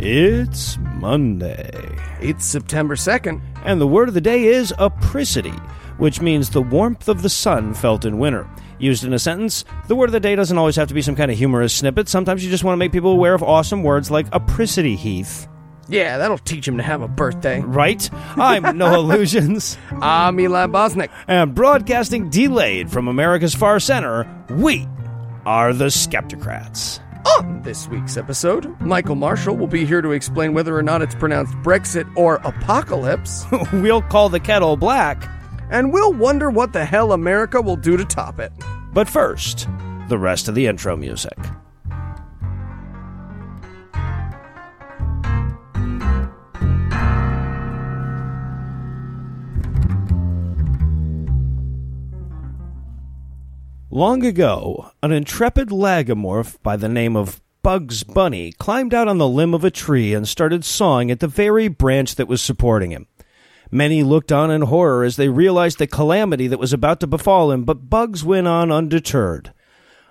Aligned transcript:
It's 0.00 0.78
Monday. 0.94 1.98
It's 2.20 2.44
September 2.44 2.94
2nd. 2.94 3.40
And 3.64 3.80
the 3.80 3.86
word 3.86 4.06
of 4.06 4.14
the 4.14 4.20
day 4.20 4.44
is 4.44 4.72
apricity, 4.78 5.54
which 5.96 6.20
means 6.20 6.50
the 6.50 6.62
warmth 6.62 7.08
of 7.08 7.22
the 7.22 7.28
sun 7.28 7.74
felt 7.74 8.04
in 8.04 8.20
winter. 8.20 8.48
Used 8.78 9.02
in 9.02 9.12
a 9.12 9.18
sentence, 9.18 9.64
the 9.88 9.96
word 9.96 10.08
of 10.08 10.12
the 10.12 10.20
day 10.20 10.36
doesn't 10.36 10.56
always 10.56 10.76
have 10.76 10.86
to 10.86 10.94
be 10.94 11.02
some 11.02 11.16
kind 11.16 11.32
of 11.32 11.36
humorous 11.36 11.74
snippet. 11.74 12.08
Sometimes 12.08 12.44
you 12.44 12.50
just 12.50 12.62
want 12.62 12.74
to 12.74 12.78
make 12.78 12.92
people 12.92 13.10
aware 13.10 13.34
of 13.34 13.42
awesome 13.42 13.82
words 13.82 14.08
like 14.08 14.28
apricity, 14.32 14.94
Heath. 14.94 15.48
Yeah, 15.88 16.18
that'll 16.18 16.38
teach 16.38 16.68
him 16.68 16.76
to 16.76 16.82
have 16.84 17.02
a 17.02 17.08
birthday. 17.08 17.60
Right? 17.60 18.08
I'm 18.36 18.78
Noah 18.78 18.98
Lugeons. 19.02 19.78
I'm 19.90 20.38
Eli 20.38 20.66
Bosnick. 20.66 21.10
And 21.26 21.56
broadcasting 21.56 22.30
delayed 22.30 22.88
from 22.88 23.08
America's 23.08 23.54
far 23.54 23.80
center, 23.80 24.28
we 24.48 24.86
are 25.44 25.72
the 25.72 25.86
Skeptocrats. 25.86 27.00
On 27.26 27.62
this 27.62 27.88
week's 27.88 28.16
episode, 28.16 28.80
Michael 28.80 29.14
Marshall 29.14 29.56
will 29.56 29.66
be 29.66 29.84
here 29.84 30.00
to 30.00 30.12
explain 30.12 30.54
whether 30.54 30.76
or 30.76 30.82
not 30.82 31.02
it's 31.02 31.14
pronounced 31.14 31.54
Brexit 31.56 32.10
or 32.16 32.36
apocalypse. 32.44 33.44
we'll 33.72 34.02
call 34.02 34.28
the 34.28 34.40
kettle 34.40 34.76
black. 34.76 35.28
And 35.70 35.92
we'll 35.92 36.12
wonder 36.12 36.50
what 36.50 36.72
the 36.72 36.84
hell 36.84 37.12
America 37.12 37.60
will 37.60 37.76
do 37.76 37.96
to 37.96 38.04
top 38.04 38.38
it. 38.38 38.52
But 38.92 39.08
first, 39.08 39.68
the 40.08 40.18
rest 40.18 40.48
of 40.48 40.54
the 40.54 40.66
intro 40.66 40.96
music. 40.96 41.36
Long 53.90 54.22
ago, 54.22 54.90
an 55.02 55.12
intrepid 55.12 55.70
lagomorph 55.70 56.62
by 56.62 56.76
the 56.76 56.90
name 56.90 57.16
of 57.16 57.40
Bugs 57.62 58.04
Bunny 58.04 58.52
climbed 58.52 58.92
out 58.92 59.08
on 59.08 59.16
the 59.16 59.26
limb 59.26 59.54
of 59.54 59.64
a 59.64 59.70
tree 59.70 60.12
and 60.12 60.28
started 60.28 60.62
sawing 60.62 61.10
at 61.10 61.20
the 61.20 61.26
very 61.26 61.68
branch 61.68 62.16
that 62.16 62.28
was 62.28 62.42
supporting 62.42 62.90
him. 62.90 63.06
Many 63.70 64.02
looked 64.02 64.30
on 64.30 64.50
in 64.50 64.62
horror 64.62 65.04
as 65.04 65.16
they 65.16 65.30
realized 65.30 65.78
the 65.78 65.86
calamity 65.86 66.46
that 66.48 66.58
was 66.58 66.74
about 66.74 67.00
to 67.00 67.06
befall 67.06 67.50
him, 67.50 67.64
but 67.64 67.88
Bugs 67.88 68.22
went 68.22 68.46
on 68.46 68.70
undeterred. 68.70 69.54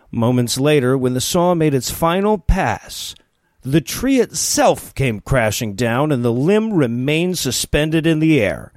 Moments 0.10 0.60
later, 0.60 0.98
when 0.98 1.14
the 1.14 1.22
saw 1.22 1.54
made 1.54 1.76
its 1.76 1.92
final 1.92 2.40
pass, 2.40 3.14
the 3.62 3.82
tree 3.82 4.20
itself 4.20 4.96
came 4.96 5.20
crashing 5.20 5.76
down 5.76 6.12
and 6.12 6.26
the 6.26 6.34
limb 6.34 6.74
remained 6.74 7.38
suspended 7.38 8.08
in 8.08 8.22
the 8.22 8.42
air. 8.42 8.74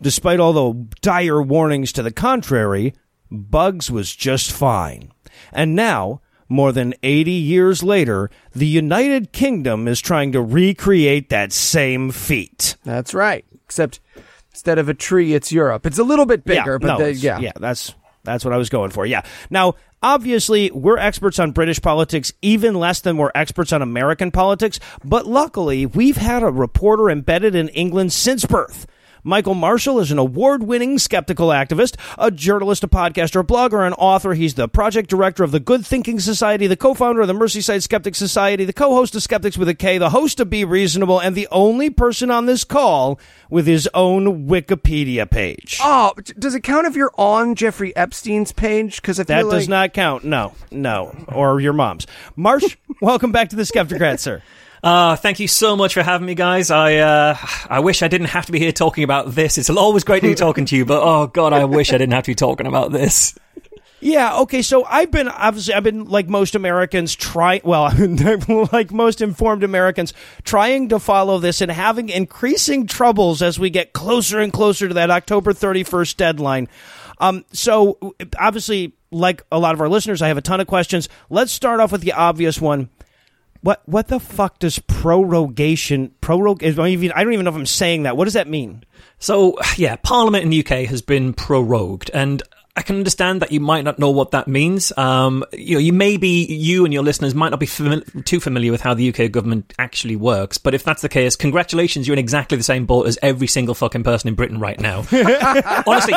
Despite 0.00 0.38
all 0.38 0.52
the 0.52 0.86
dire 1.00 1.42
warnings 1.42 1.90
to 1.94 2.04
the 2.04 2.12
contrary, 2.12 2.94
Bugs 3.38 3.90
was 3.90 4.14
just 4.14 4.52
fine. 4.52 5.12
And 5.52 5.74
now, 5.74 6.20
more 6.48 6.72
than 6.72 6.94
80 7.02 7.30
years 7.30 7.82
later, 7.82 8.30
the 8.54 8.66
United 8.66 9.32
Kingdom 9.32 9.88
is 9.88 10.00
trying 10.00 10.32
to 10.32 10.42
recreate 10.42 11.30
that 11.30 11.52
same 11.52 12.10
feat. 12.10 12.76
That's 12.84 13.14
right. 13.14 13.44
Except 13.64 14.00
instead 14.50 14.78
of 14.78 14.88
a 14.88 14.94
tree, 14.94 15.34
it's 15.34 15.52
Europe. 15.52 15.86
It's 15.86 15.98
a 15.98 16.04
little 16.04 16.26
bit 16.26 16.44
bigger, 16.44 16.72
yeah, 16.72 16.78
but 16.78 16.86
no, 16.86 16.98
the, 16.98 17.14
yeah. 17.14 17.38
Yeah, 17.38 17.52
that's 17.58 17.94
that's 18.24 18.44
what 18.44 18.54
I 18.54 18.56
was 18.56 18.70
going 18.70 18.90
for. 18.90 19.04
Yeah. 19.04 19.22
Now, 19.50 19.74
obviously, 20.02 20.70
we're 20.70 20.98
experts 20.98 21.38
on 21.38 21.52
British 21.52 21.80
politics 21.80 22.32
even 22.42 22.74
less 22.74 23.00
than 23.00 23.16
we're 23.16 23.32
experts 23.34 23.72
on 23.72 23.82
American 23.82 24.30
politics, 24.30 24.80
but 25.04 25.26
luckily, 25.26 25.86
we've 25.86 26.16
had 26.16 26.42
a 26.42 26.48
reporter 26.48 27.10
embedded 27.10 27.54
in 27.54 27.68
England 27.70 28.12
since 28.12 28.44
birth. 28.46 28.86
Michael 29.26 29.54
Marshall 29.54 30.00
is 30.00 30.10
an 30.10 30.18
award 30.18 30.62
winning 30.64 30.98
skeptical 30.98 31.48
activist, 31.48 31.96
a 32.18 32.30
journalist, 32.30 32.84
a 32.84 32.88
podcaster, 32.88 33.40
a 33.40 33.44
blogger, 33.44 33.86
an 33.86 33.94
author. 33.94 34.34
He's 34.34 34.52
the 34.52 34.68
project 34.68 35.08
director 35.08 35.42
of 35.42 35.50
the 35.50 35.60
Good 35.60 35.86
Thinking 35.86 36.20
Society, 36.20 36.66
the 36.66 36.76
co 36.76 36.92
founder 36.92 37.22
of 37.22 37.26
the 37.26 37.32
Merseyside 37.32 37.82
Skeptic 37.82 38.14
Society, 38.14 38.66
the 38.66 38.74
co 38.74 38.90
host 38.90 39.14
of 39.14 39.22
Skeptics 39.22 39.56
with 39.56 39.70
a 39.70 39.74
K, 39.74 39.96
the 39.96 40.10
host 40.10 40.40
of 40.40 40.50
Be 40.50 40.62
Reasonable, 40.62 41.18
and 41.18 41.34
the 41.34 41.48
only 41.50 41.88
person 41.88 42.30
on 42.30 42.44
this 42.44 42.64
call 42.64 43.18
with 43.48 43.66
his 43.66 43.88
own 43.94 44.46
Wikipedia 44.46 45.30
page. 45.30 45.78
Oh, 45.82 46.12
does 46.38 46.54
it 46.54 46.60
count 46.60 46.86
if 46.86 46.94
you're 46.94 47.14
on 47.16 47.54
Jeffrey 47.54 47.96
Epstein's 47.96 48.52
page? 48.52 49.00
Because 49.00 49.16
that 49.16 49.28
like... 49.30 49.50
does 49.50 49.68
not 49.70 49.94
count. 49.94 50.24
No, 50.24 50.52
no, 50.70 51.24
or 51.28 51.60
your 51.60 51.72
mom's. 51.72 52.06
Marsh, 52.36 52.76
welcome 53.00 53.32
back 53.32 53.48
to 53.48 53.56
the 53.56 53.62
Skeptocrat, 53.62 54.18
sir. 54.18 54.42
Uh, 54.84 55.16
thank 55.16 55.40
you 55.40 55.48
so 55.48 55.76
much 55.76 55.94
for 55.94 56.02
having 56.02 56.26
me, 56.26 56.34
guys. 56.34 56.70
I 56.70 56.96
uh, 56.96 57.38
I 57.70 57.80
wish 57.80 58.02
I 58.02 58.08
didn't 58.08 58.26
have 58.26 58.44
to 58.46 58.52
be 58.52 58.58
here 58.58 58.70
talking 58.70 59.02
about 59.02 59.30
this. 59.30 59.56
It's 59.56 59.70
always 59.70 60.04
great 60.04 60.20
to 60.20 60.28
be 60.28 60.34
talking 60.46 60.66
to 60.66 60.76
you, 60.76 60.84
but 60.84 61.02
oh 61.02 61.26
god, 61.26 61.54
I 61.54 61.64
wish 61.64 61.90
I 61.90 61.96
didn't 61.96 62.12
have 62.12 62.24
to 62.24 62.32
be 62.32 62.34
talking 62.34 62.66
about 62.66 62.92
this. 62.92 63.34
Yeah, 64.00 64.40
okay, 64.40 64.60
so 64.60 64.84
I've 64.84 65.10
been 65.10 65.28
obviously 65.28 65.72
I've 65.72 65.84
been 65.84 66.04
like 66.04 66.28
most 66.28 66.54
Americans 66.54 67.14
try 67.14 67.62
well, 67.64 67.90
like 68.72 68.92
most 68.92 69.22
informed 69.22 69.64
Americans 69.64 70.12
trying 70.42 70.90
to 70.90 70.98
follow 70.98 71.38
this 71.38 71.62
and 71.62 71.70
having 71.70 72.10
increasing 72.10 72.86
troubles 72.86 73.40
as 73.40 73.58
we 73.58 73.70
get 73.70 73.94
closer 73.94 74.38
and 74.38 74.52
closer 74.52 74.86
to 74.86 74.92
that 74.92 75.10
October 75.10 75.54
31st 75.54 76.16
deadline. 76.18 76.68
Um 77.16 77.46
so 77.54 78.14
obviously 78.38 78.92
like 79.10 79.46
a 79.50 79.58
lot 79.58 79.72
of 79.72 79.80
our 79.80 79.88
listeners, 79.88 80.20
I 80.20 80.28
have 80.28 80.36
a 80.36 80.42
ton 80.42 80.60
of 80.60 80.66
questions. 80.66 81.08
Let's 81.30 81.52
start 81.52 81.80
off 81.80 81.90
with 81.90 82.02
the 82.02 82.12
obvious 82.12 82.60
one 82.60 82.90
what 83.64 83.82
what 83.88 84.08
the 84.08 84.20
fuck 84.20 84.58
does 84.58 84.78
prorogation 84.78 86.10
prorog? 86.20 86.62
I 86.62 86.70
don't 86.72 86.88
even 86.88 87.12
I 87.12 87.24
don't 87.24 87.32
even 87.32 87.44
know 87.44 87.50
if 87.50 87.56
I'm 87.56 87.66
saying 87.66 88.02
that. 88.02 88.16
What 88.16 88.24
does 88.24 88.34
that 88.34 88.46
mean? 88.46 88.84
So 89.18 89.58
yeah, 89.76 89.96
Parliament 89.96 90.44
in 90.44 90.50
the 90.50 90.60
UK 90.60 90.86
has 90.86 91.00
been 91.00 91.32
prorogued, 91.32 92.10
and 92.12 92.42
I 92.76 92.82
can 92.82 92.96
understand 92.96 93.40
that 93.40 93.52
you 93.52 93.60
might 93.60 93.82
not 93.82 93.98
know 93.98 94.10
what 94.10 94.32
that 94.32 94.48
means. 94.48 94.92
Um, 94.98 95.44
you 95.52 95.76
know, 95.76 95.80
you 95.80 95.94
maybe 95.94 96.28
you 96.28 96.84
and 96.84 96.92
your 96.92 97.02
listeners 97.02 97.34
might 97.34 97.48
not 97.48 97.60
be 97.60 97.66
fami- 97.66 98.24
too 98.26 98.38
familiar 98.38 98.70
with 98.70 98.82
how 98.82 98.92
the 98.92 99.08
UK 99.08 99.30
government 99.30 99.72
actually 99.78 100.16
works. 100.16 100.58
But 100.58 100.74
if 100.74 100.84
that's 100.84 101.00
the 101.00 101.08
case, 101.08 101.34
congratulations, 101.34 102.06
you're 102.06 102.16
in 102.16 102.18
exactly 102.18 102.58
the 102.58 102.64
same 102.64 102.84
boat 102.84 103.06
as 103.06 103.18
every 103.22 103.46
single 103.46 103.74
fucking 103.74 104.04
person 104.04 104.28
in 104.28 104.34
Britain 104.34 104.60
right 104.60 104.78
now. 104.78 105.06
Honestly, 105.86 106.14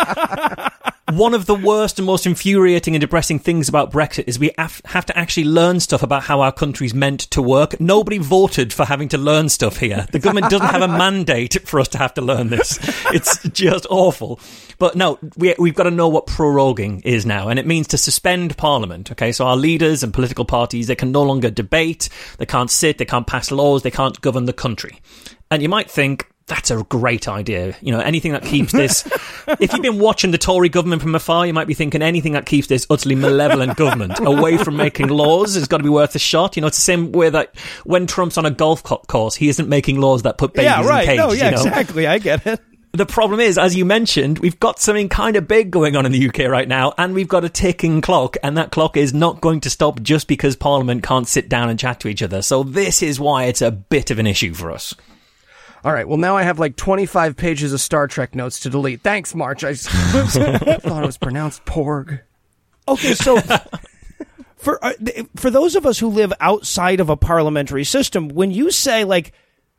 one 1.12 1.34
of 1.34 1.46
the 1.46 1.56
worst 1.56 2.00
and 2.00 2.06
most 2.06 2.26
infuriating 2.26 2.94
and 2.94 3.02
depressing 3.02 3.40
things 3.40 3.70
about 3.70 3.92
Brexit 3.92 4.26
is 4.28 4.38
we 4.38 4.52
have 4.58 5.06
to 5.06 5.18
actually 5.18 5.46
learn 5.46 5.80
stuff 5.80 6.04
about 6.04 6.24
how 6.24 6.42
our 6.42 6.52
country's 6.52 6.94
meant 6.94 7.22
to 7.32 7.42
work. 7.42 7.80
Nobody 7.80 8.18
voted 8.18 8.74
for 8.74 8.86
having 8.86 9.08
to 9.10 9.18
learn 9.18 9.48
stuff 9.48 9.78
here. 9.78 10.06
The 10.12 10.20
government 10.20 10.50
doesn't 10.50 10.68
have 10.68 10.82
a 10.82 10.88
mandate 10.98 11.68
for 11.68 11.80
us 11.80 11.88
to 11.90 11.98
have 11.98 12.14
to 12.16 12.22
learn 12.22 12.50
this. 12.50 12.78
It's 13.14 13.42
just 13.50 13.88
awful. 13.90 14.40
But 14.80 14.96
no, 14.96 15.18
we, 15.38 15.56
we've 15.58 15.76
got 15.76 15.84
to 15.84 15.92
know 15.92 16.10
what 16.10 16.28
proroguing 16.28 17.06
is 17.06 17.26
now, 17.26 17.48
and 17.48 17.58
it 17.58 17.66
means 17.66 17.88
to 17.88 17.98
suspend 17.98 18.58
Parliament. 18.58 19.12
Okay, 19.12 19.32
so 19.32 19.48
our 19.48 19.56
leaders 19.56 20.04
and 20.04 20.14
political 20.14 20.46
parties 20.46 20.88
they 20.88 20.96
can 20.96 21.12
no 21.12 21.24
longer 21.24 21.50
debate, 21.50 22.10
they 22.38 22.46
can't 22.46 22.70
sit, 22.70 22.98
they 22.98 23.06
can't 23.06 23.28
pass 23.28 23.50
laws, 23.50 23.84
they 23.84 23.92
can't 23.92 24.20
govern 24.22 24.46
the 24.46 24.54
country. 24.54 25.00
And 25.50 25.62
you 25.62 25.70
might 25.70 25.90
think, 25.90 26.30
that's 26.48 26.72
a 26.72 26.84
great 26.84 27.28
idea. 27.28 27.76
You 27.82 27.92
know, 27.92 28.00
anything 28.00 28.32
that 28.32 28.44
keeps 28.44 28.72
this. 28.72 29.06
if 29.60 29.74
you've 29.74 29.82
been 29.82 30.00
watching 30.00 30.32
the 30.32 30.38
Tory 30.38 30.70
government 30.70 31.02
from 31.02 31.14
afar, 31.14 31.46
you 31.46 31.54
might 31.54 31.68
be 31.68 31.74
thinking 31.74 32.02
anything 32.02 32.34
that 32.34 32.46
keeps 32.46 32.68
this 32.68 32.88
utterly 32.90 33.16
malevolent 33.16 33.78
government 33.78 34.20
away 34.20 34.58
from 34.58 34.78
making 34.78 35.10
laws 35.10 35.56
has 35.56 35.68
got 35.68 35.78
to 35.78 35.84
be 35.84 35.90
worth 35.90 36.16
a 36.16 36.20
shot. 36.20 36.56
You 36.56 36.62
know, 36.62 36.68
it's 36.68 36.78
the 36.78 36.84
same 36.84 37.12
way 37.12 37.30
that 37.30 37.56
when 37.84 38.08
Trump's 38.08 38.38
on 38.38 38.46
a 38.46 38.52
golf 38.52 38.82
course, 38.84 39.36
he 39.36 39.50
isn't 39.50 39.68
making 39.68 40.00
laws 40.00 40.24
that 40.24 40.38
put 40.38 40.54
babies 40.54 40.72
yeah, 40.72 40.88
right. 40.88 41.02
in 41.02 41.18
cages. 41.18 41.26
No, 41.26 41.32
yeah, 41.34 41.46
you 41.50 41.56
know? 41.56 41.62
exactly. 41.64 42.08
I 42.08 42.20
get 42.20 42.48
it. 42.48 42.62
The 42.94 43.06
problem 43.06 43.40
is, 43.42 43.58
as 43.58 43.76
you 43.76 43.86
mentioned, 43.86 44.40
we've 44.40 44.60
got 44.60 44.80
something 44.80 45.10
kind 45.10 45.36
of 45.36 45.48
big 45.48 45.70
going 45.70 45.96
on 45.96 46.06
in 46.06 46.12
the 46.14 46.30
UK 46.30 46.50
right 46.50 46.68
now, 46.68 46.94
and 46.98 47.14
we've 47.14 47.28
got 47.28 47.44
a 47.44 47.50
ticking 47.50 48.02
clock, 48.02 48.38
and 48.42 48.58
that 48.58 48.72
clock 48.72 48.98
is 48.98 49.14
not 49.14 49.42
going 49.42 49.60
to 49.62 49.70
stop 49.70 50.02
just 50.02 50.28
because 50.28 50.56
Parliament 50.56 51.04
can't 51.04 51.28
sit 51.28 51.50
down 51.50 51.70
and 51.70 51.78
chat 51.78 52.00
to 52.00 52.08
each 52.08 52.24
other. 52.24 52.42
So 52.42 52.64
this 52.64 53.04
is 53.04 53.20
why 53.20 53.44
it's 53.44 53.62
a 53.62 53.70
bit 53.70 54.10
of 54.10 54.18
an 54.18 54.26
issue 54.26 54.54
for 54.54 54.72
us. 54.72 54.96
All 55.88 55.94
right. 55.94 56.06
Well, 56.06 56.18
now 56.18 56.36
I 56.36 56.44
have 56.44 56.60
like 56.60 56.76
25 56.76 57.38
pages 57.38 57.72
of 57.72 57.80
Star 57.80 58.08
Trek 58.08 58.36
notes 58.36 58.60
to 58.60 58.70
delete. 58.70 59.00
Thanks, 59.04 59.34
March. 59.34 59.64
I 59.64 59.74
thought 59.76 60.76
it 60.76 61.06
was 61.06 61.18
pronounced 61.18 61.64
porg. 61.64 62.20
Okay, 62.90 63.14
so 63.14 63.40
for 64.58 64.84
uh, 64.84 64.92
for 65.38 65.50
those 65.50 65.78
of 65.78 65.86
us 65.86 65.98
who 65.98 66.10
live 66.10 66.34
outside 66.42 67.00
of 67.00 67.10
a 67.10 67.16
parliamentary 67.16 67.86
system, 67.86 68.28
when 68.28 68.52
you 68.52 68.70
say 68.70 69.06
like 69.06 69.32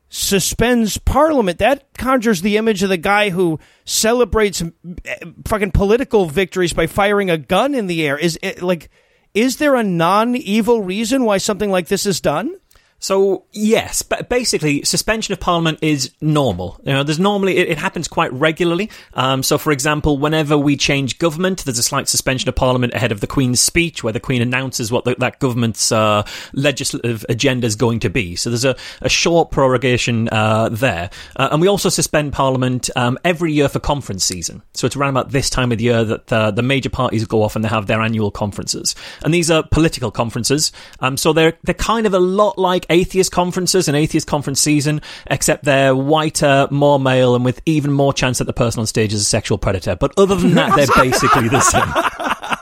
suspends 0.09 0.97
Parliament. 0.97 1.59
That 1.59 1.93
conjures 1.93 2.41
the 2.41 2.57
image 2.57 2.81
of 2.81 2.89
the 2.89 2.97
guy 2.97 3.29
who 3.29 3.59
celebrates 3.85 4.63
eh, 5.05 5.15
fucking 5.45 5.73
political 5.73 6.25
victories 6.25 6.73
by 6.73 6.87
firing 6.87 7.29
a 7.29 7.37
gun 7.37 7.75
in 7.75 7.85
the 7.85 8.03
air. 8.03 8.17
Is 8.17 8.39
it 8.41 8.63
like? 8.63 8.89
Is 9.35 9.57
there 9.57 9.75
a 9.75 9.83
non-evil 9.83 10.81
reason 10.81 11.23
why 11.23 11.37
something 11.37 11.69
like 11.69 11.87
this 11.87 12.07
is 12.07 12.19
done? 12.19 12.55
So 12.99 13.45
yes, 13.51 14.01
but 14.01 14.29
basically, 14.29 14.83
suspension 14.83 15.33
of 15.33 15.39
parliament 15.39 15.79
is 15.81 16.11
normal. 16.21 16.79
You 16.83 16.93
know, 16.93 17.03
there's 17.03 17.19
normally 17.19 17.57
it, 17.57 17.69
it 17.69 17.77
happens 17.77 18.07
quite 18.07 18.31
regularly. 18.33 18.89
Um, 19.13 19.41
so, 19.43 19.57
for 19.57 19.71
example, 19.71 20.17
whenever 20.17 20.57
we 20.57 20.77
change 20.77 21.17
government, 21.17 21.63
there's 21.65 21.79
a 21.79 21.83
slight 21.83 22.07
suspension 22.07 22.49
of 22.49 22.55
parliament 22.55 22.93
ahead 22.93 23.11
of 23.11 23.21
the 23.21 23.27
Queen's 23.27 23.61
speech, 23.61 24.03
where 24.03 24.13
the 24.13 24.19
Queen 24.19 24.41
announces 24.41 24.91
what 24.91 25.05
the, 25.05 25.15
that 25.19 25.39
government's 25.39 25.91
uh, 25.91 26.23
legislative 26.53 27.25
agenda 27.29 27.65
is 27.67 27.75
going 27.75 27.99
to 28.01 28.09
be. 28.09 28.35
So, 28.35 28.49
there's 28.49 28.65
a, 28.65 28.75
a 29.01 29.09
short 29.09 29.51
prorogation 29.51 30.27
uh, 30.31 30.69
there, 30.69 31.09
uh, 31.35 31.49
and 31.51 31.61
we 31.61 31.67
also 31.67 31.89
suspend 31.89 32.33
parliament 32.33 32.89
um, 32.95 33.17
every 33.23 33.53
year 33.53 33.69
for 33.69 33.79
conference 33.79 34.25
season. 34.25 34.61
So, 34.73 34.85
it's 34.85 34.95
around 34.95 35.11
about 35.11 35.31
this 35.31 35.49
time 35.49 35.71
of 35.71 35.77
the 35.77 35.85
year 35.85 36.03
that 36.03 36.33
uh, 36.33 36.51
the 36.51 36.61
major 36.61 36.89
parties 36.89 37.25
go 37.25 37.43
off 37.43 37.55
and 37.55 37.63
they 37.63 37.69
have 37.69 37.87
their 37.87 38.01
annual 38.01 38.31
conferences, 38.31 38.95
and 39.23 39.33
these 39.33 39.49
are 39.49 39.63
political 39.63 40.11
conferences. 40.11 40.71
Um, 40.99 41.17
so 41.17 41.33
they're 41.33 41.53
they're 41.63 41.73
kind 41.73 42.05
of 42.05 42.13
a 42.13 42.19
lot 42.19 42.57
like 42.57 42.85
atheist 42.89 43.31
conferences 43.31 43.87
and 43.87 43.95
atheist 43.95 44.27
conference 44.27 44.59
season, 44.59 45.01
except 45.27 45.63
they're 45.63 45.95
whiter, 45.95 46.67
more 46.71 46.99
male, 46.99 47.35
and 47.35 47.45
with 47.45 47.61
even 47.65 47.91
more 47.91 48.13
chance 48.13 48.37
that 48.39 48.45
the 48.45 48.53
person 48.53 48.79
on 48.79 48.87
stage 48.87 49.13
is 49.13 49.21
a 49.21 49.25
sexual 49.25 49.57
predator. 49.57 49.95
But 49.95 50.13
other 50.17 50.35
than 50.35 50.55
that, 50.55 50.75
they're 50.75 50.87
basically 51.03 51.49
the 51.49 51.61
same. 51.61 52.58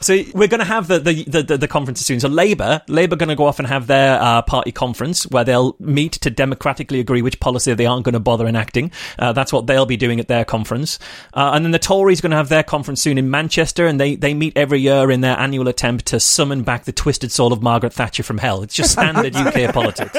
So 0.00 0.22
we're 0.34 0.48
going 0.48 0.60
to 0.60 0.66
have 0.66 0.88
the 0.88 0.98
the, 0.98 1.42
the, 1.42 1.58
the 1.58 1.68
conferences 1.68 2.06
soon. 2.06 2.20
So 2.20 2.28
Labour, 2.28 2.82
Labour 2.88 3.16
going 3.16 3.28
to 3.28 3.34
go 3.34 3.46
off 3.46 3.58
and 3.58 3.66
have 3.66 3.86
their 3.86 4.20
uh, 4.20 4.42
party 4.42 4.72
conference 4.72 5.26
where 5.28 5.44
they'll 5.44 5.76
meet 5.78 6.12
to 6.12 6.30
democratically 6.30 7.00
agree 7.00 7.22
which 7.22 7.40
policy 7.40 7.72
they 7.74 7.86
aren't 7.86 8.04
going 8.04 8.12
to 8.12 8.20
bother 8.20 8.46
enacting. 8.46 8.92
Uh, 9.18 9.32
that's 9.32 9.52
what 9.52 9.66
they'll 9.66 9.86
be 9.86 9.96
doing 9.96 10.20
at 10.20 10.28
their 10.28 10.44
conference. 10.44 10.98
Uh, 11.32 11.52
and 11.54 11.64
then 11.64 11.72
the 11.72 11.78
Tories 11.78 12.20
going 12.20 12.30
to 12.30 12.36
have 12.36 12.48
their 12.48 12.62
conference 12.62 13.00
soon 13.00 13.18
in 13.18 13.30
Manchester, 13.30 13.86
and 13.86 14.00
they 14.00 14.16
they 14.16 14.34
meet 14.34 14.56
every 14.56 14.80
year 14.80 15.10
in 15.10 15.22
their 15.22 15.38
annual 15.38 15.68
attempt 15.68 16.06
to 16.06 16.20
summon 16.20 16.62
back 16.62 16.84
the 16.84 16.92
twisted 16.92 17.32
soul 17.32 17.52
of 17.52 17.62
Margaret 17.62 17.92
Thatcher 17.92 18.22
from 18.22 18.38
hell. 18.38 18.62
It's 18.62 18.74
just 18.74 18.92
standard 18.92 19.34
UK 19.36 19.72
politics. 19.72 20.16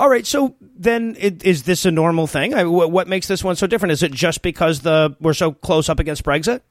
All 0.00 0.08
right, 0.08 0.26
so 0.26 0.56
then 0.78 1.14
it, 1.18 1.44
is 1.44 1.64
this 1.64 1.84
a 1.84 1.90
normal 1.90 2.26
thing? 2.26 2.54
I, 2.54 2.64
what, 2.64 2.90
what 2.90 3.06
makes 3.06 3.28
this 3.28 3.44
one 3.44 3.54
so 3.54 3.66
different? 3.66 3.92
Is 3.92 4.02
it 4.02 4.12
just 4.12 4.40
because 4.40 4.80
the 4.80 5.14
we're 5.20 5.34
so 5.34 5.52
close 5.52 5.90
up 5.90 5.98
against 5.98 6.24
Brexit? 6.24 6.62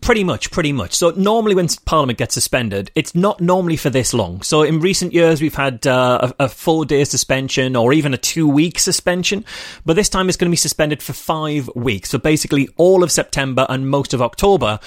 Pretty 0.00 0.24
much, 0.24 0.50
pretty 0.50 0.72
much. 0.72 0.94
So 0.94 1.10
normally 1.10 1.54
when 1.54 1.68
Parliament 1.84 2.18
gets 2.18 2.34
suspended, 2.34 2.90
it's 2.94 3.14
not 3.14 3.40
normally 3.40 3.76
for 3.76 3.90
this 3.90 4.14
long. 4.14 4.42
So 4.42 4.62
in 4.62 4.80
recent 4.80 5.12
years, 5.12 5.42
we've 5.42 5.54
had 5.54 5.86
uh, 5.86 6.32
a, 6.38 6.44
a 6.44 6.48
four 6.48 6.84
day 6.84 7.04
suspension 7.04 7.76
or 7.76 7.92
even 7.92 8.14
a 8.14 8.18
two 8.18 8.48
week 8.48 8.78
suspension, 8.78 9.44
but 9.84 9.94
this 9.94 10.08
time 10.08 10.28
it's 10.28 10.36
going 10.36 10.50
to 10.50 10.52
be 10.52 10.56
suspended 10.56 11.02
for 11.02 11.12
five 11.12 11.68
weeks. 11.74 12.10
So 12.10 12.18
basically 12.18 12.68
all 12.76 13.02
of 13.02 13.10
September 13.10 13.66
and 13.68 13.88
most 13.88 14.14
of 14.14 14.22
October 14.22 14.78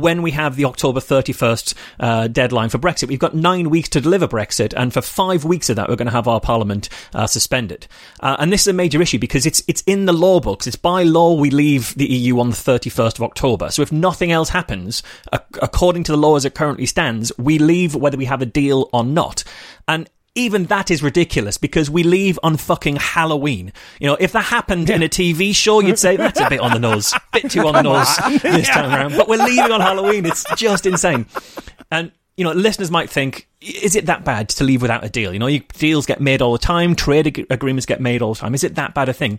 when 0.00 0.22
we 0.22 0.32
have 0.32 0.56
the 0.56 0.64
October 0.64 1.00
31st 1.00 1.74
uh, 2.00 2.28
deadline 2.28 2.68
for 2.68 2.78
Brexit. 2.78 3.08
We've 3.08 3.18
got 3.18 3.34
nine 3.34 3.70
weeks 3.70 3.88
to 3.90 4.00
deliver 4.00 4.26
Brexit, 4.26 4.74
and 4.76 4.92
for 4.92 5.00
five 5.00 5.44
weeks 5.44 5.70
of 5.70 5.76
that, 5.76 5.88
we're 5.88 5.96
going 5.96 6.06
to 6.06 6.12
have 6.12 6.28
our 6.28 6.40
Parliament 6.40 6.88
uh, 7.14 7.26
suspended. 7.26 7.86
Uh, 8.20 8.36
and 8.38 8.52
this 8.52 8.62
is 8.62 8.68
a 8.68 8.72
major 8.72 9.00
issue 9.00 9.18
because 9.18 9.46
it's 9.46 9.62
it's 9.68 9.82
in 9.82 10.06
the 10.06 10.12
law 10.12 10.40
books. 10.40 10.66
It's 10.66 10.76
by 10.76 11.04
law 11.04 11.34
we 11.34 11.50
leave 11.50 11.94
the 11.94 12.06
EU 12.06 12.40
on 12.40 12.50
the 12.50 12.56
31st 12.56 13.16
of 13.16 13.22
October. 13.22 13.70
So 13.70 13.82
if 13.82 13.92
nothing 13.92 14.32
else 14.32 14.48
happens, 14.54 15.02
according 15.60 16.04
to 16.04 16.12
the 16.12 16.18
law 16.18 16.36
as 16.36 16.44
it 16.44 16.54
currently 16.54 16.86
stands, 16.86 17.30
we 17.36 17.58
leave 17.58 17.94
whether 17.94 18.16
we 18.16 18.24
have 18.24 18.40
a 18.40 18.46
deal 18.46 18.88
or 18.92 19.04
not. 19.04 19.44
And 19.86 20.08
even 20.34 20.64
that 20.66 20.90
is 20.90 21.02
ridiculous 21.02 21.58
because 21.58 21.90
we 21.90 22.02
leave 22.02 22.38
on 22.42 22.56
fucking 22.56 22.96
Halloween. 22.96 23.72
You 24.00 24.08
know, 24.08 24.16
if 24.18 24.32
that 24.32 24.44
happened 24.44 24.90
in 24.90 25.02
a 25.02 25.08
TV 25.08 25.54
show, 25.54 25.80
you'd 25.80 25.98
say 25.98 26.16
that's 26.16 26.40
a 26.40 26.48
bit 26.48 26.60
on 26.60 26.72
the 26.72 26.78
nose, 26.78 27.14
bit 27.32 27.50
too 27.50 27.66
on 27.66 27.74
the 27.74 27.82
nose 27.82 28.16
this 28.42 28.68
time 28.68 28.90
around. 28.90 29.16
But 29.16 29.28
we're 29.28 29.44
leaving 29.44 29.70
on 29.70 29.80
Halloween. 29.80 30.26
It's 30.26 30.44
just 30.56 30.86
insane. 30.86 31.26
And 31.90 32.10
you 32.36 32.44
know, 32.44 32.52
listeners 32.52 32.90
might 32.90 33.10
think, 33.10 33.48
is 33.60 33.94
it 33.94 34.06
that 34.06 34.24
bad 34.24 34.48
to 34.50 34.64
leave 34.64 34.82
without 34.82 35.04
a 35.04 35.08
deal? 35.08 35.32
You 35.32 35.38
know, 35.38 35.58
deals 35.78 36.06
get 36.06 36.20
made 36.20 36.42
all 36.42 36.52
the 36.52 36.58
time, 36.58 36.96
trade 36.96 37.28
ag- 37.28 37.46
agreements 37.48 37.86
get 37.86 38.00
made 38.00 38.22
all 38.22 38.34
the 38.34 38.40
time. 38.40 38.54
Is 38.54 38.64
it 38.64 38.74
that 38.74 38.94
bad 38.94 39.08
a 39.08 39.12
thing? 39.12 39.38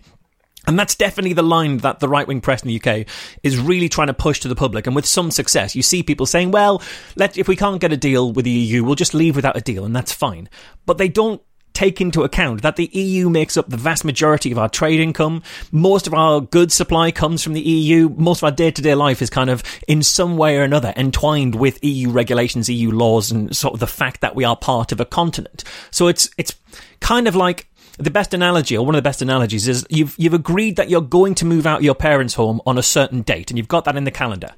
And 0.66 0.78
that's 0.78 0.94
definitely 0.94 1.32
the 1.32 1.42
line 1.42 1.78
that 1.78 2.00
the 2.00 2.08
right 2.08 2.26
wing 2.26 2.40
press 2.40 2.62
in 2.62 2.68
the 2.68 2.80
UK 2.80 3.06
is 3.42 3.58
really 3.58 3.88
trying 3.88 4.08
to 4.08 4.14
push 4.14 4.40
to 4.40 4.48
the 4.48 4.56
public, 4.56 4.86
and 4.86 4.96
with 4.96 5.06
some 5.06 5.30
success. 5.30 5.76
You 5.76 5.82
see 5.82 6.02
people 6.02 6.26
saying, 6.26 6.50
well, 6.50 6.82
let, 7.14 7.38
if 7.38 7.48
we 7.48 7.56
can't 7.56 7.80
get 7.80 7.92
a 7.92 7.96
deal 7.96 8.32
with 8.32 8.44
the 8.44 8.50
EU, 8.50 8.82
we'll 8.82 8.94
just 8.94 9.14
leave 9.14 9.36
without 9.36 9.56
a 9.56 9.60
deal, 9.60 9.84
and 9.84 9.94
that's 9.94 10.12
fine. 10.12 10.48
But 10.84 10.98
they 10.98 11.08
don't 11.08 11.40
take 11.76 12.00
into 12.00 12.22
account 12.22 12.62
that 12.62 12.76
the 12.76 12.88
EU 12.94 13.28
makes 13.28 13.54
up 13.58 13.68
the 13.68 13.76
vast 13.76 14.02
majority 14.02 14.50
of 14.50 14.56
our 14.56 14.68
trade 14.68 14.98
income. 14.98 15.42
Most 15.70 16.06
of 16.06 16.14
our 16.14 16.40
goods 16.40 16.72
supply 16.72 17.10
comes 17.10 17.42
from 17.42 17.52
the 17.52 17.60
EU. 17.60 18.08
Most 18.08 18.38
of 18.38 18.44
our 18.44 18.50
day 18.50 18.70
to 18.70 18.80
day 18.80 18.94
life 18.94 19.20
is 19.20 19.28
kind 19.28 19.50
of 19.50 19.62
in 19.86 20.02
some 20.02 20.38
way 20.38 20.56
or 20.56 20.62
another 20.62 20.94
entwined 20.96 21.54
with 21.54 21.78
EU 21.84 22.08
regulations, 22.08 22.70
EU 22.70 22.90
laws, 22.90 23.30
and 23.30 23.54
sort 23.54 23.74
of 23.74 23.80
the 23.80 23.86
fact 23.86 24.22
that 24.22 24.34
we 24.34 24.42
are 24.42 24.56
part 24.56 24.90
of 24.90 25.00
a 25.00 25.04
continent. 25.04 25.64
So 25.90 26.08
it's, 26.08 26.30
it's 26.38 26.54
kind 27.00 27.28
of 27.28 27.36
like 27.36 27.68
the 27.98 28.10
best 28.10 28.34
analogy, 28.34 28.76
or 28.76 28.84
one 28.84 28.94
of 28.94 28.98
the 28.98 29.08
best 29.08 29.22
analogies, 29.22 29.68
is 29.68 29.86
you've 29.88 30.14
you've 30.18 30.34
agreed 30.34 30.76
that 30.76 30.90
you're 30.90 31.00
going 31.00 31.34
to 31.36 31.44
move 31.44 31.66
out 31.66 31.78
of 31.78 31.84
your 31.84 31.94
parents' 31.94 32.34
home 32.34 32.60
on 32.66 32.78
a 32.78 32.82
certain 32.82 33.22
date, 33.22 33.50
and 33.50 33.58
you've 33.58 33.68
got 33.68 33.84
that 33.84 33.96
in 33.96 34.04
the 34.04 34.10
calendar. 34.10 34.54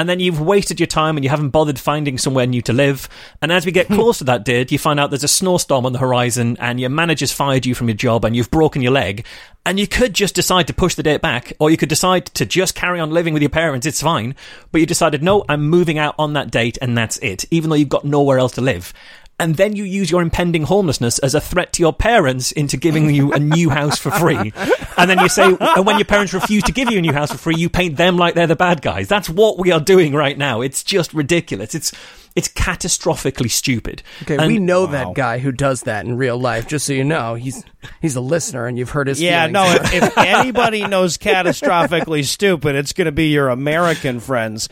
And 0.00 0.08
then 0.08 0.18
you've 0.18 0.40
wasted 0.40 0.80
your 0.80 0.86
time 0.86 1.18
and 1.18 1.24
you 1.24 1.28
haven't 1.28 1.50
bothered 1.50 1.78
finding 1.78 2.16
somewhere 2.16 2.46
new 2.46 2.62
to 2.62 2.72
live. 2.72 3.06
And 3.42 3.52
as 3.52 3.66
we 3.66 3.72
get 3.72 3.86
close 3.88 4.16
to 4.18 4.24
that 4.24 4.46
date, 4.46 4.72
you 4.72 4.78
find 4.78 4.98
out 4.98 5.10
there's 5.10 5.24
a 5.24 5.28
snowstorm 5.28 5.84
on 5.84 5.92
the 5.92 5.98
horizon 5.98 6.56
and 6.58 6.80
your 6.80 6.88
manager's 6.88 7.32
fired 7.32 7.66
you 7.66 7.74
from 7.74 7.88
your 7.88 7.96
job 7.96 8.24
and 8.24 8.34
you've 8.34 8.50
broken 8.50 8.80
your 8.80 8.92
leg. 8.92 9.26
And 9.66 9.78
you 9.78 9.86
could 9.86 10.14
just 10.14 10.34
decide 10.34 10.68
to 10.68 10.72
push 10.72 10.94
the 10.94 11.02
date 11.02 11.20
back, 11.20 11.52
or 11.58 11.70
you 11.70 11.76
could 11.76 11.90
decide 11.90 12.24
to 12.26 12.46
just 12.46 12.74
carry 12.74 12.98
on 12.98 13.10
living 13.10 13.34
with 13.34 13.42
your 13.42 13.50
parents. 13.50 13.86
It's 13.86 14.00
fine. 14.00 14.34
But 14.72 14.80
you 14.80 14.86
decided, 14.86 15.22
no, 15.22 15.44
I'm 15.50 15.68
moving 15.68 15.98
out 15.98 16.14
on 16.18 16.32
that 16.32 16.50
date 16.50 16.78
and 16.80 16.96
that's 16.96 17.18
it, 17.18 17.44
even 17.50 17.68
though 17.68 17.76
you've 17.76 17.90
got 17.90 18.06
nowhere 18.06 18.38
else 18.38 18.52
to 18.52 18.62
live 18.62 18.94
and 19.40 19.56
then 19.56 19.74
you 19.74 19.84
use 19.84 20.10
your 20.10 20.20
impending 20.20 20.64
homelessness 20.64 21.18
as 21.20 21.34
a 21.34 21.40
threat 21.40 21.72
to 21.72 21.82
your 21.82 21.94
parents 21.94 22.52
into 22.52 22.76
giving 22.76 23.08
you 23.08 23.32
a 23.32 23.38
new 23.38 23.70
house 23.70 23.98
for 23.98 24.10
free. 24.10 24.52
And 24.98 25.10
then 25.10 25.18
you 25.18 25.30
say, 25.30 25.56
and 25.58 25.86
when 25.86 25.96
your 25.96 26.04
parents 26.04 26.34
refuse 26.34 26.62
to 26.64 26.72
give 26.72 26.90
you 26.90 26.98
a 26.98 27.00
new 27.00 27.12
house 27.12 27.32
for 27.32 27.38
free, 27.38 27.56
you 27.56 27.70
paint 27.70 27.96
them 27.96 28.18
like 28.18 28.34
they're 28.34 28.46
the 28.46 28.54
bad 28.54 28.82
guys. 28.82 29.08
That's 29.08 29.30
what 29.30 29.58
we 29.58 29.72
are 29.72 29.80
doing 29.80 30.12
right 30.12 30.36
now. 30.36 30.60
It's 30.60 30.84
just 30.84 31.14
ridiculous. 31.14 31.74
It's, 31.74 31.90
it's 32.36 32.48
catastrophically 32.48 33.50
stupid. 33.50 34.02
Okay, 34.22 34.36
and, 34.36 34.46
we 34.46 34.58
know 34.58 34.84
wow. 34.84 34.92
that 34.92 35.14
guy 35.14 35.38
who 35.38 35.52
does 35.52 35.82
that 35.82 36.04
in 36.04 36.18
real 36.18 36.38
life. 36.38 36.68
Just 36.68 36.86
so 36.86 36.92
you 36.92 37.02
know, 37.02 37.34
he's 37.34 37.64
he's 38.00 38.14
a 38.14 38.20
listener, 38.20 38.66
and 38.66 38.78
you've 38.78 38.90
heard 38.90 39.08
his. 39.08 39.20
Yeah, 39.20 39.48
feelings. 39.48 39.52
no. 39.52 39.96
If, 39.96 40.04
if 40.16 40.18
anybody 40.18 40.86
knows 40.86 41.18
catastrophically 41.18 42.24
stupid, 42.24 42.76
it's 42.76 42.92
going 42.92 43.06
to 43.06 43.12
be 43.12 43.28
your 43.28 43.48
American 43.48 44.20
friends. 44.20 44.68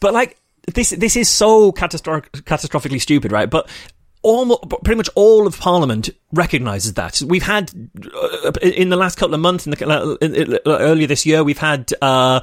But 0.00 0.12
like 0.12 0.38
this, 0.74 0.90
this 0.90 1.16
is 1.16 1.28
so 1.28 1.72
catastroph- 1.72 2.30
catastrophically 2.32 3.00
stupid, 3.00 3.32
right? 3.32 3.48
But 3.48 3.70
almost 4.28 4.68
pretty 4.84 4.96
much 4.96 5.08
all 5.14 5.46
of 5.46 5.58
Parliament 5.58 6.10
recognises 6.32 6.94
that. 6.94 7.22
We've 7.26 7.42
had 7.42 7.72
uh, 8.14 8.52
in 8.62 8.90
the 8.90 8.96
last 8.96 9.16
couple 9.16 9.34
of 9.34 9.40
months, 9.40 9.66
in 9.66 9.70
the, 9.70 10.60
uh, 10.66 10.78
earlier 10.78 11.06
this 11.06 11.26
year, 11.26 11.42
we've 11.42 11.58
had. 11.58 11.92
Uh, 12.00 12.40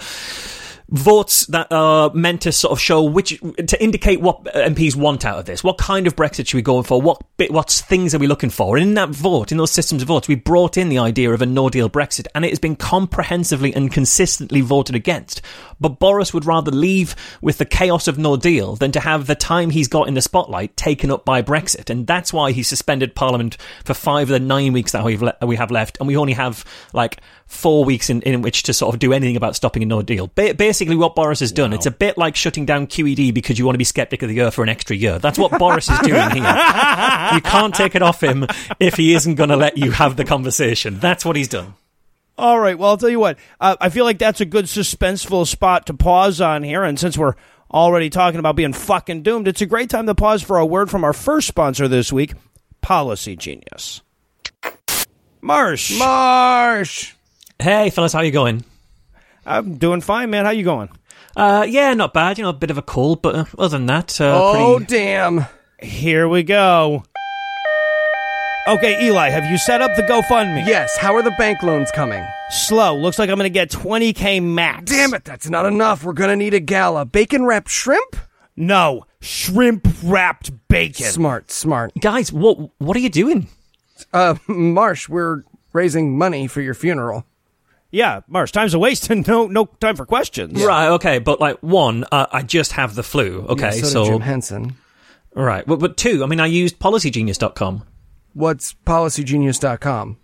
votes 0.90 1.48
that 1.48 1.68
are 1.72 2.12
meant 2.14 2.42
to 2.42 2.52
sort 2.52 2.72
of 2.72 2.80
show 2.80 3.04
which 3.04 3.40
to 3.68 3.84
indicate 3.84 4.22
what 4.22 4.44
MPs 4.44 4.96
want 4.96 5.26
out 5.26 5.40
of 5.40 5.46
this. 5.46 5.64
What 5.64 5.78
kind 5.78 6.06
of 6.06 6.16
Brexit 6.16 6.48
should 6.48 6.58
we 6.58 6.62
go 6.62 6.84
for? 6.84 7.02
What 7.02 7.22
bit, 7.38 7.52
what 7.52 7.70
things 7.70 8.14
are 8.14 8.20
we 8.20 8.28
looking 8.28 8.50
for? 8.50 8.78
And 8.78 8.88
in 8.88 8.94
that 8.96 9.10
vote, 9.10 9.52
in 9.52 9.58
those 9.58 9.72
systems 9.72 10.02
of 10.02 10.08
votes, 10.08 10.28
we 10.28 10.36
brought 10.36 10.78
in 10.78 10.90
the 10.90 11.00
idea 11.00 11.32
of 11.32 11.42
a 11.42 11.46
No 11.46 11.70
Deal 11.70 11.90
Brexit, 11.90 12.28
and 12.36 12.46
it 12.46 12.50
has 12.50 12.60
been 12.60 12.76
comprehensively 12.76 13.74
and 13.74 13.92
consistently 13.92 14.62
voted 14.62 14.96
against. 14.96 15.42
But 15.80 16.00
Boris 16.00 16.34
would 16.34 16.46
rather 16.46 16.72
leave 16.72 17.16
with 17.42 17.58
the 17.58 17.66
chaos 17.66 18.08
of 18.08 18.18
No 18.18 18.38
Deal 18.38 18.76
than 18.76 18.92
to 18.92 19.00
have 19.00 19.28
the 19.28 19.36
time 19.36 19.72
he's 19.72 19.88
got 19.88 20.08
in 20.08 20.14
the 20.14 20.22
spotlight 20.22 20.78
taken 20.78 21.12
up 21.12 21.26
by 21.26 21.42
Brexit, 21.42 21.90
and 21.90 22.06
that's 22.06 22.32
why 22.32 22.52
he 22.52 22.64
suspended 22.64 23.16
Parliament 23.16 23.58
for 23.84 23.94
five 23.94 24.24
of 24.24 24.30
the 24.30 24.40
nine 24.40 24.74
weeks 24.74 24.92
that 24.92 25.04
we've 25.04 25.22
le- 25.22 25.36
we 25.42 25.56
have 25.56 25.72
left, 25.72 25.98
and 26.00 26.08
we 26.08 26.16
only 26.18 26.34
have 26.34 26.64
like 26.94 27.20
four 27.48 27.86
weeks 27.86 28.10
in, 28.10 28.22
in 28.24 28.42
which 28.42 28.64
to 28.64 28.74
sort 28.74 28.94
of 28.94 29.00
do 29.00 29.14
anything 29.14 29.36
about 29.36 29.56
stopping 29.56 29.84
a 29.84 29.86
no 29.86 30.02
deal. 30.02 30.28
Ba- 30.36 30.54
basically, 30.76 30.98
what 30.98 31.16
Boris 31.16 31.40
has 31.40 31.54
done, 31.54 31.72
wow. 31.72 31.76
it's 31.76 31.86
a 31.86 31.92
bit 31.92 32.18
like 32.18 32.36
shutting 32.36 32.66
down 32.66 32.86
QED 32.88 33.34
because 33.34 33.58
you 33.58 33.64
want 33.64 33.76
to 33.76 33.80
be 33.80 33.86
skeptic 33.86 34.22
of 34.24 34.30
the 34.30 34.42
earth 34.42 34.56
for 34.56 34.64
an 34.64 34.68
extra 34.68 34.94
year. 34.94 35.20
That's 35.20 35.40
what 35.40 35.58
Boris 35.58 35.90
is 35.90 36.00
doing 36.00 36.32
here. 36.32 36.44
You 37.34 37.42
can't 37.42 37.74
take 37.74 37.96
it 37.96 38.02
off 38.02 38.22
him 38.22 38.46
if 38.80 38.96
he 38.96 39.14
isn't 39.14 39.36
going 39.36 39.50
to 39.50 39.56
let 39.56 39.78
you 39.78 39.92
have 39.92 40.16
the 40.16 40.26
conversation. 40.26 41.00
That's 41.00 41.26
what 41.26 41.36
he's 41.36 41.48
done. 41.48 41.74
All 42.38 42.60
right. 42.60 42.78
Well, 42.78 42.90
I'll 42.90 42.98
tell 42.98 43.10
you 43.10 43.20
what. 43.20 43.38
Uh, 43.60 43.76
I 43.80 43.90
feel 43.90 44.06
like 44.06 44.20
that's 44.20 44.42
a 44.42 44.46
good 44.46 44.66
suspenseful 44.66 45.48
spot 45.48 45.88
to 45.88 45.94
pause 45.94 46.42
on 46.42 46.64
here. 46.64 46.84
And 46.84 47.00
since 47.00 47.18
we're 47.18 47.34
already 47.72 48.10
talking 48.10 48.40
about 48.40 48.56
being 48.56 48.74
fucking 48.74 49.24
doomed, 49.24 49.48
it's 49.48 49.62
a 49.62 49.66
great 49.66 49.90
time 49.90 50.06
to 50.06 50.16
pause 50.16 50.44
for 50.44 50.58
a 50.58 50.66
word 50.66 50.90
from 50.92 51.04
our 51.04 51.14
first 51.14 51.48
sponsor 51.48 51.88
this 51.88 52.12
week, 52.14 52.34
Policy 52.82 53.36
Genius. 53.36 54.02
Marsh. 55.42 55.98
Marsh. 55.98 57.14
Hey, 57.60 57.90
fellas, 57.90 58.14
how 58.14 58.22
you 58.22 58.32
going? 58.32 58.66
I'm 59.46 59.78
doing 59.78 60.02
fine, 60.02 60.30
man. 60.30 60.46
How 60.46 60.52
you 60.52 60.64
going? 60.64 60.90
Uh, 61.36 61.66
yeah, 61.68 61.94
not 61.94 62.14
bad. 62.14 62.38
You 62.38 62.44
know, 62.44 62.50
a 62.50 62.54
bit 62.54 62.72
of 62.72 62.78
a 62.78 62.82
cold, 62.82 63.22
but 63.22 63.36
uh, 63.36 63.46
other 63.58 63.78
than 63.78 63.86
that, 63.88 64.20
uh, 64.20 64.34
oh 64.34 64.78
pretty... 64.78 64.96
damn! 64.96 65.46
Here 65.80 66.28
we 66.28 66.44
go. 66.44 67.04
Okay, 68.68 69.06
Eli, 69.06 69.30
have 69.30 69.46
you 69.46 69.60
set 69.60 69.82
up 69.82 69.96
the 69.96 70.02
GoFundMe? 70.02 70.66
Yes, 70.66 70.98
how 70.98 71.16
are 71.16 71.22
the 71.22 71.36
bank 71.38 71.62
loans 71.62 71.92
coming? 71.92 72.26
Slow. 72.50 72.96
Looks 72.96 73.20
like 73.20 73.30
I'm 73.30 73.36
going 73.36 73.46
to 73.46 73.52
get 73.52 73.70
20k 73.70 74.42
max. 74.42 74.92
Damn 74.92 75.14
it, 75.14 75.24
that's 75.24 75.48
not 75.48 75.68
enough. 75.68 76.04
We're 76.04 76.14
gonna 76.14 76.36
need 76.36 76.56
a 76.56 76.60
gala. 76.60 77.06
Bacon 77.06 77.46
wrapped 77.46 77.70
shrimp? 77.70 78.16
No, 78.56 79.06
shrimp 79.22 79.88
wrapped 80.04 80.68
bacon. 80.68 81.06
Smart, 81.06 81.52
smart. 81.52 81.92
Guys, 82.00 82.32
what 82.32 82.72
what 82.80 82.98
are 82.98 83.02
you 83.02 83.10
doing? 83.10 83.48
Uh, 84.12 84.36
Marsh, 84.48 85.08
we're 85.08 85.44
raising 85.74 86.18
money 86.18 86.48
for 86.48 86.62
your 86.62 86.74
funeral. 86.74 87.26
Yeah, 87.92 88.22
Marsh, 88.28 88.52
time's 88.52 88.74
a 88.74 88.80
waste 88.80 89.10
and 89.10 89.26
no 89.28 89.48
no 89.48 89.66
time 89.66 89.96
for 89.96 90.06
questions. 90.06 90.64
Right, 90.64 90.90
okay, 90.90 91.20
but 91.20 91.40
like 91.40 91.58
one, 91.62 92.06
uh, 92.12 92.28
I 92.32 92.42
just 92.44 92.74
have 92.74 92.96
the 92.96 93.04
flu. 93.04 93.46
Okay, 93.50 93.68
Yeah, 93.68 93.72
so, 93.72 93.82
did 93.82 93.88
so 93.88 94.06
Jim 94.06 94.22
Henson. 94.22 94.78
right, 95.34 95.66
but, 95.66 95.80
but 95.80 95.98
two, 95.98 96.24
I 96.24 96.28
mean, 96.28 96.40
I 96.40 96.48
used 96.48 96.80
PolicyGenius.com. 96.80 97.84
What's 98.34 98.74
PolicyGenius.com? 98.86 100.18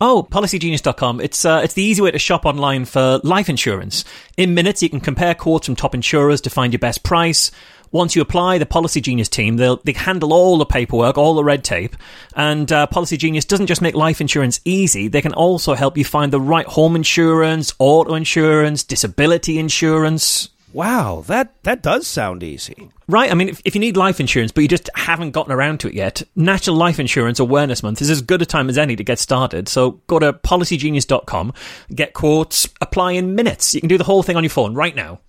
Oh, 0.00 0.26
PolicyGenius.com. 0.28 1.20
It's 1.20 1.44
uh, 1.44 1.60
it's 1.62 1.74
the 1.74 1.82
easy 1.82 2.02
way 2.02 2.10
to 2.10 2.18
shop 2.18 2.46
online 2.46 2.84
for 2.84 3.20
life 3.22 3.48
insurance. 3.48 4.04
In 4.36 4.54
minutes, 4.54 4.82
you 4.82 4.90
can 4.90 5.00
compare 5.00 5.34
quotes 5.34 5.66
from 5.66 5.76
top 5.76 5.94
insurers 5.94 6.40
to 6.42 6.50
find 6.50 6.72
your 6.72 6.80
best 6.80 7.04
price. 7.04 7.50
Once 7.94 8.16
you 8.16 8.22
apply, 8.22 8.58
the 8.58 8.66
Policy 8.66 9.00
Genius 9.00 9.28
team 9.28 9.56
they'll 9.56 9.76
they 9.84 9.92
handle 9.92 10.32
all 10.32 10.58
the 10.58 10.66
paperwork, 10.66 11.16
all 11.16 11.34
the 11.34 11.44
red 11.44 11.62
tape, 11.62 11.94
and 12.34 12.72
uh, 12.72 12.88
Policy 12.88 13.16
Genius 13.16 13.44
doesn't 13.44 13.68
just 13.68 13.80
make 13.80 13.94
life 13.94 14.20
insurance 14.20 14.60
easy. 14.64 15.06
They 15.06 15.22
can 15.22 15.32
also 15.32 15.74
help 15.74 15.96
you 15.96 16.04
find 16.04 16.32
the 16.32 16.40
right 16.40 16.66
home 16.66 16.96
insurance, 16.96 17.72
auto 17.78 18.14
insurance, 18.14 18.82
disability 18.82 19.60
insurance. 19.60 20.48
Wow, 20.72 21.22
that 21.28 21.54
that 21.62 21.84
does 21.84 22.08
sound 22.08 22.42
easy. 22.42 22.90
Right. 23.06 23.30
I 23.30 23.34
mean, 23.34 23.50
if, 23.50 23.62
if 23.64 23.76
you 23.76 23.80
need 23.80 23.96
life 23.96 24.18
insurance, 24.18 24.50
but 24.50 24.62
you 24.62 24.68
just 24.68 24.90
haven't 24.96 25.30
gotten 25.30 25.52
around 25.52 25.78
to 25.80 25.88
it 25.88 25.94
yet, 25.94 26.20
National 26.34 26.74
Life 26.74 26.98
Insurance 26.98 27.38
Awareness 27.38 27.84
Month 27.84 28.02
is 28.02 28.10
as 28.10 28.22
good 28.22 28.42
a 28.42 28.46
time 28.46 28.68
as 28.68 28.76
any 28.76 28.96
to 28.96 29.04
get 29.04 29.20
started. 29.20 29.68
So 29.68 30.00
go 30.08 30.18
to 30.18 30.32
policygenius.com, 30.32 31.52
get 31.94 32.12
quotes, 32.12 32.66
apply 32.80 33.12
in 33.12 33.36
minutes. 33.36 33.72
You 33.72 33.80
can 33.80 33.88
do 33.88 33.98
the 33.98 34.04
whole 34.04 34.24
thing 34.24 34.36
on 34.36 34.42
your 34.42 34.50
phone 34.50 34.74
right 34.74 34.96
now. 34.96 35.20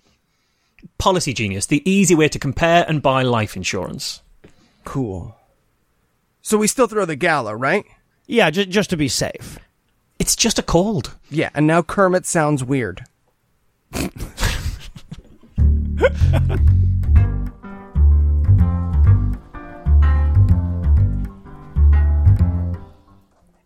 Policy 0.98 1.32
Genius, 1.32 1.66
the 1.66 1.88
easy 1.90 2.14
way 2.14 2.28
to 2.28 2.38
compare 2.38 2.84
and 2.88 3.02
buy 3.02 3.22
life 3.22 3.56
insurance. 3.56 4.22
Cool. 4.84 5.36
So 6.42 6.58
we 6.58 6.68
still 6.68 6.86
throw 6.86 7.04
the 7.04 7.16
gala, 7.16 7.56
right? 7.56 7.84
Yeah, 8.26 8.50
just 8.50 8.70
just 8.70 8.90
to 8.90 8.96
be 8.96 9.08
safe. 9.08 9.58
It's 10.18 10.36
just 10.36 10.58
a 10.58 10.62
cold. 10.62 11.16
Yeah, 11.30 11.50
and 11.54 11.66
now 11.66 11.82
Kermit 11.82 12.26
sounds 12.26 12.64
weird. 12.64 13.04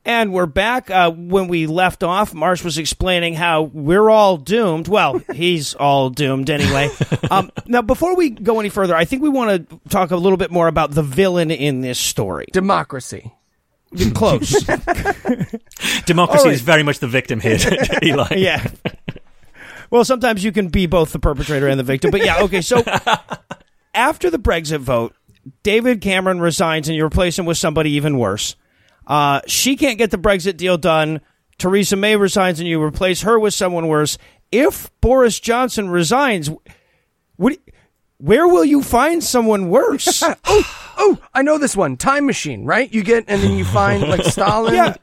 And 0.04 0.32
we're 0.32 0.46
back. 0.46 0.90
Uh, 0.90 1.10
when 1.10 1.48
we 1.48 1.66
left 1.66 2.02
off, 2.02 2.32
Marsh 2.32 2.64
was 2.64 2.78
explaining 2.78 3.34
how 3.34 3.62
we're 3.62 4.08
all 4.08 4.38
doomed. 4.38 4.88
Well, 4.88 5.18
he's 5.34 5.74
all 5.74 6.08
doomed 6.08 6.48
anyway. 6.48 6.88
Um, 7.30 7.50
now, 7.66 7.82
before 7.82 8.16
we 8.16 8.30
go 8.30 8.60
any 8.60 8.70
further, 8.70 8.96
I 8.96 9.04
think 9.04 9.22
we 9.22 9.28
want 9.28 9.68
to 9.68 9.80
talk 9.90 10.10
a 10.10 10.16
little 10.16 10.38
bit 10.38 10.50
more 10.50 10.68
about 10.68 10.92
the 10.92 11.02
villain 11.02 11.50
in 11.50 11.82
this 11.82 11.98
story. 11.98 12.46
Democracy. 12.52 13.30
Close. 14.14 14.50
Democracy 16.06 16.38
All 16.38 16.44
right. 16.44 16.54
is 16.54 16.60
very 16.62 16.82
much 16.82 17.00
the 17.00 17.08
victim 17.08 17.40
here, 17.40 17.58
Eli. 18.02 18.36
yeah. 18.36 18.64
Well, 19.90 20.04
sometimes 20.04 20.44
you 20.44 20.52
can 20.52 20.68
be 20.68 20.86
both 20.86 21.12
the 21.12 21.18
perpetrator 21.18 21.66
and 21.66 21.78
the 21.78 21.82
victim. 21.84 22.12
But 22.12 22.24
yeah, 22.24 22.40
okay. 22.42 22.60
So 22.60 22.84
after 23.92 24.30
the 24.30 24.38
Brexit 24.38 24.78
vote, 24.78 25.14
David 25.64 26.00
Cameron 26.00 26.40
resigns 26.40 26.88
and 26.88 26.96
you 26.96 27.04
replace 27.04 27.36
him 27.38 27.46
with 27.46 27.58
somebody 27.58 27.90
even 27.90 28.16
worse. 28.16 28.54
Uh, 29.10 29.40
she 29.48 29.76
can't 29.76 29.98
get 29.98 30.12
the 30.12 30.18
Brexit 30.18 30.56
deal 30.56 30.78
done. 30.78 31.20
Theresa 31.58 31.96
May 31.96 32.14
resigns 32.16 32.60
and 32.60 32.68
you 32.68 32.80
replace 32.80 33.22
her 33.22 33.38
with 33.40 33.52
someone 33.52 33.88
worse. 33.88 34.16
If 34.52 34.88
Boris 35.00 35.40
Johnson 35.40 35.90
resigns, 35.90 36.48
what, 37.34 37.58
where 38.18 38.46
will 38.46 38.64
you 38.64 38.82
find 38.82 39.22
someone 39.22 39.68
worse? 39.68 40.22
Oh, 41.02 41.18
I 41.32 41.40
know 41.40 41.56
this 41.56 41.74
one. 41.74 41.96
Time 41.96 42.26
machine, 42.26 42.66
right? 42.66 42.92
You 42.92 43.02
get, 43.02 43.24
and 43.26 43.42
then 43.42 43.56
you 43.56 43.64
find 43.64 44.02
like 44.06 44.22
Stalin. 44.26 44.74
yeah. 44.74 44.96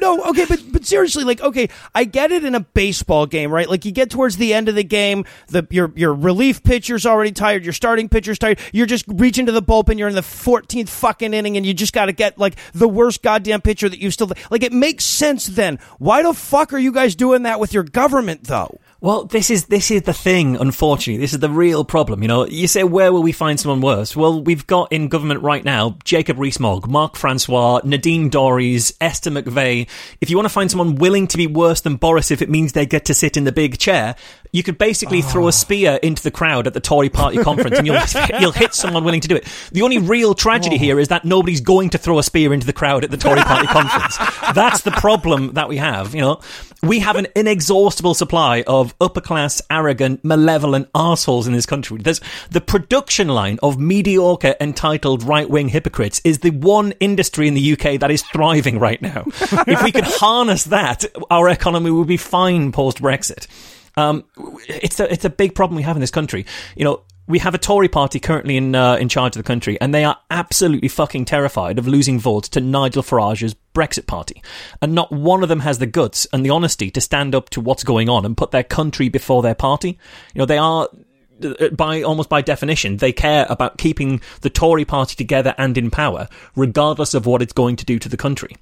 No, 0.00 0.22
okay, 0.30 0.46
but 0.48 0.62
but 0.72 0.84
seriously, 0.86 1.24
like, 1.24 1.40
okay, 1.40 1.68
I 1.94 2.04
get 2.04 2.32
it 2.32 2.44
in 2.44 2.54
a 2.54 2.60
baseball 2.60 3.26
game, 3.26 3.50
right? 3.52 3.68
Like, 3.68 3.84
you 3.84 3.92
get 3.92 4.10
towards 4.10 4.36
the 4.36 4.54
end 4.54 4.68
of 4.68 4.74
the 4.74 4.84
game, 4.84 5.24
the 5.48 5.66
your 5.70 5.92
your 5.94 6.14
relief 6.14 6.62
pitcher's 6.62 7.04
already 7.04 7.32
tired, 7.32 7.64
your 7.64 7.72
starting 7.72 8.08
pitcher's 8.08 8.38
tired, 8.38 8.58
you're 8.72 8.86
just 8.86 9.04
reaching 9.08 9.46
to 9.46 9.52
the 9.52 9.62
bullpen, 9.62 9.98
you're 9.98 10.08
in 10.08 10.14
the 10.14 10.20
14th 10.22 10.88
fucking 10.88 11.34
inning, 11.34 11.56
and 11.56 11.66
you 11.66 11.74
just 11.74 11.92
got 11.92 12.06
to 12.06 12.12
get 12.12 12.38
like 12.38 12.56
the 12.72 12.88
worst 12.88 13.22
goddamn 13.22 13.60
pitcher 13.60 13.88
that 13.88 13.98
you 13.98 14.10
still 14.10 14.30
like. 14.50 14.62
It 14.62 14.72
makes 14.72 15.04
sense 15.04 15.46
then. 15.46 15.78
Why 15.98 16.22
the 16.22 16.32
fuck 16.34 16.72
are 16.72 16.78
you 16.78 16.92
guys 16.92 17.14
doing 17.14 17.42
that 17.42 17.60
with 17.60 17.74
your 17.74 17.84
government 17.84 18.44
though? 18.44 18.80
Well, 19.02 19.24
this 19.24 19.48
is 19.48 19.64
this 19.66 19.90
is 19.90 20.02
the 20.02 20.12
thing. 20.12 20.56
Unfortunately, 20.56 21.18
this 21.18 21.32
is 21.32 21.38
the 21.38 21.48
real 21.48 21.86
problem. 21.86 22.20
You 22.20 22.28
know, 22.28 22.46
you 22.46 22.66
say 22.66 22.84
where 22.84 23.14
will 23.14 23.22
we 23.22 23.32
find 23.32 23.58
someone 23.58 23.80
worse? 23.80 24.14
Well, 24.14 24.42
we've 24.42 24.66
got 24.66 24.92
in 24.92 25.08
government 25.08 25.42
right 25.42 25.64
now 25.64 25.96
Jacob 26.04 26.38
Rees-Mogg, 26.38 26.86
Mark 26.86 27.16
Francois, 27.16 27.80
Nadine 27.82 28.30
Dorries, 28.30 28.92
Esther 29.00 29.30
McVey. 29.30 29.88
If 30.20 30.28
you 30.28 30.36
want 30.36 30.44
to 30.44 30.52
find 30.52 30.70
someone 30.70 30.96
willing 30.96 31.26
to 31.28 31.38
be 31.38 31.46
worse 31.46 31.80
than 31.80 31.96
Boris, 31.96 32.30
if 32.30 32.42
it 32.42 32.50
means 32.50 32.72
they 32.72 32.84
get 32.84 33.06
to 33.06 33.14
sit 33.14 33.38
in 33.38 33.44
the 33.44 33.52
big 33.52 33.78
chair, 33.78 34.16
you 34.52 34.62
could 34.62 34.78
basically 34.78 35.22
throw 35.22 35.44
a 35.44 35.48
ah. 35.48 35.50
spear 35.50 35.98
into 36.02 36.22
the 36.22 36.30
crowd 36.30 36.66
at 36.66 36.74
the 36.74 36.80
Tory 36.80 37.08
Party 37.08 37.38
conference, 37.42 37.78
and 37.78 37.86
you'll 37.86 38.00
you'll 38.40 38.52
hit 38.52 38.74
someone 38.74 39.04
willing 39.04 39.20
to 39.20 39.28
do 39.28 39.36
it. 39.36 39.46
The 39.72 39.82
only 39.82 39.98
real 39.98 40.34
tragedy 40.34 40.76
oh. 40.76 40.78
here 40.78 41.00
is 41.00 41.08
that 41.08 41.24
nobody's 41.24 41.60
going 41.60 41.90
to 41.90 41.98
throw 41.98 42.18
a 42.18 42.22
spear 42.22 42.52
into 42.52 42.66
the 42.66 42.72
crowd 42.72 43.04
at 43.04 43.10
the 43.10 43.16
Tory 43.16 43.40
Party 43.42 43.66
conference. 43.68 44.16
That's 44.54 44.82
the 44.82 44.90
problem 44.92 45.54
that 45.54 45.68
we 45.68 45.76
have. 45.76 46.14
You 46.14 46.20
know, 46.22 46.40
we 46.82 47.00
have 47.00 47.16
an 47.16 47.26
inexhaustible 47.36 48.14
supply 48.14 48.64
of 48.66 48.94
upper 49.00 49.20
class, 49.20 49.60
arrogant, 49.70 50.24
malevolent 50.24 50.88
assholes 50.94 51.46
in 51.46 51.52
this 51.52 51.66
country. 51.66 51.98
There's 51.98 52.20
the 52.50 52.60
production 52.60 53.28
line 53.28 53.58
of 53.62 53.78
mediocre, 53.78 54.56
entitled 54.60 55.22
right 55.22 55.48
wing 55.48 55.68
hypocrites 55.68 56.20
is 56.24 56.38
the 56.38 56.50
one 56.50 56.92
industry 57.00 57.48
in 57.48 57.54
the 57.54 57.72
UK 57.72 58.00
that 58.00 58.10
is 58.10 58.22
thriving 58.22 58.78
right 58.78 59.00
now. 59.00 59.24
if 59.26 59.82
we 59.82 59.92
could 59.92 60.04
harness 60.04 60.64
that, 60.64 61.04
our 61.30 61.48
economy 61.48 61.90
would 61.90 62.08
be 62.08 62.16
fine 62.16 62.72
post 62.72 63.00
Brexit. 63.00 63.46
Um, 64.00 64.24
it's 64.68 64.98
a 65.00 65.12
it's 65.12 65.24
a 65.24 65.30
big 65.30 65.54
problem 65.54 65.76
we 65.76 65.82
have 65.82 65.96
in 65.96 66.00
this 66.00 66.10
country. 66.10 66.46
You 66.76 66.84
know, 66.84 67.02
we 67.26 67.38
have 67.38 67.54
a 67.54 67.58
Tory 67.58 67.88
party 67.88 68.18
currently 68.18 68.56
in 68.56 68.74
uh, 68.74 68.96
in 68.96 69.08
charge 69.08 69.36
of 69.36 69.42
the 69.42 69.46
country, 69.46 69.80
and 69.80 69.94
they 69.94 70.04
are 70.04 70.18
absolutely 70.30 70.88
fucking 70.88 71.26
terrified 71.26 71.78
of 71.78 71.86
losing 71.86 72.18
votes 72.18 72.48
to 72.50 72.60
Nigel 72.60 73.02
Farage's 73.02 73.54
Brexit 73.74 74.06
party, 74.06 74.42
and 74.82 74.94
not 74.94 75.12
one 75.12 75.42
of 75.42 75.48
them 75.48 75.60
has 75.60 75.78
the 75.78 75.86
guts 75.86 76.26
and 76.32 76.44
the 76.44 76.50
honesty 76.50 76.90
to 76.90 77.00
stand 77.00 77.34
up 77.34 77.50
to 77.50 77.60
what's 77.60 77.84
going 77.84 78.08
on 78.08 78.24
and 78.24 78.36
put 78.36 78.50
their 78.50 78.64
country 78.64 79.08
before 79.08 79.42
their 79.42 79.54
party. 79.54 79.98
You 80.34 80.40
know, 80.40 80.46
they 80.46 80.58
are. 80.58 80.88
uh, 81.42 81.68
By 81.70 82.02
almost 82.02 82.28
by 82.28 82.42
definition, 82.42 82.96
they 82.96 83.12
care 83.12 83.46
about 83.48 83.78
keeping 83.78 84.20
the 84.40 84.50
Tory 84.50 84.84
party 84.84 85.14
together 85.14 85.54
and 85.56 85.78
in 85.78 85.90
power, 85.90 86.28
regardless 86.56 87.14
of 87.14 87.26
what 87.26 87.42
it's 87.42 87.52
going 87.52 87.76
to 87.76 87.84
do 87.84 87.98
to 87.98 88.08
the 88.08 88.16
country 88.16 88.56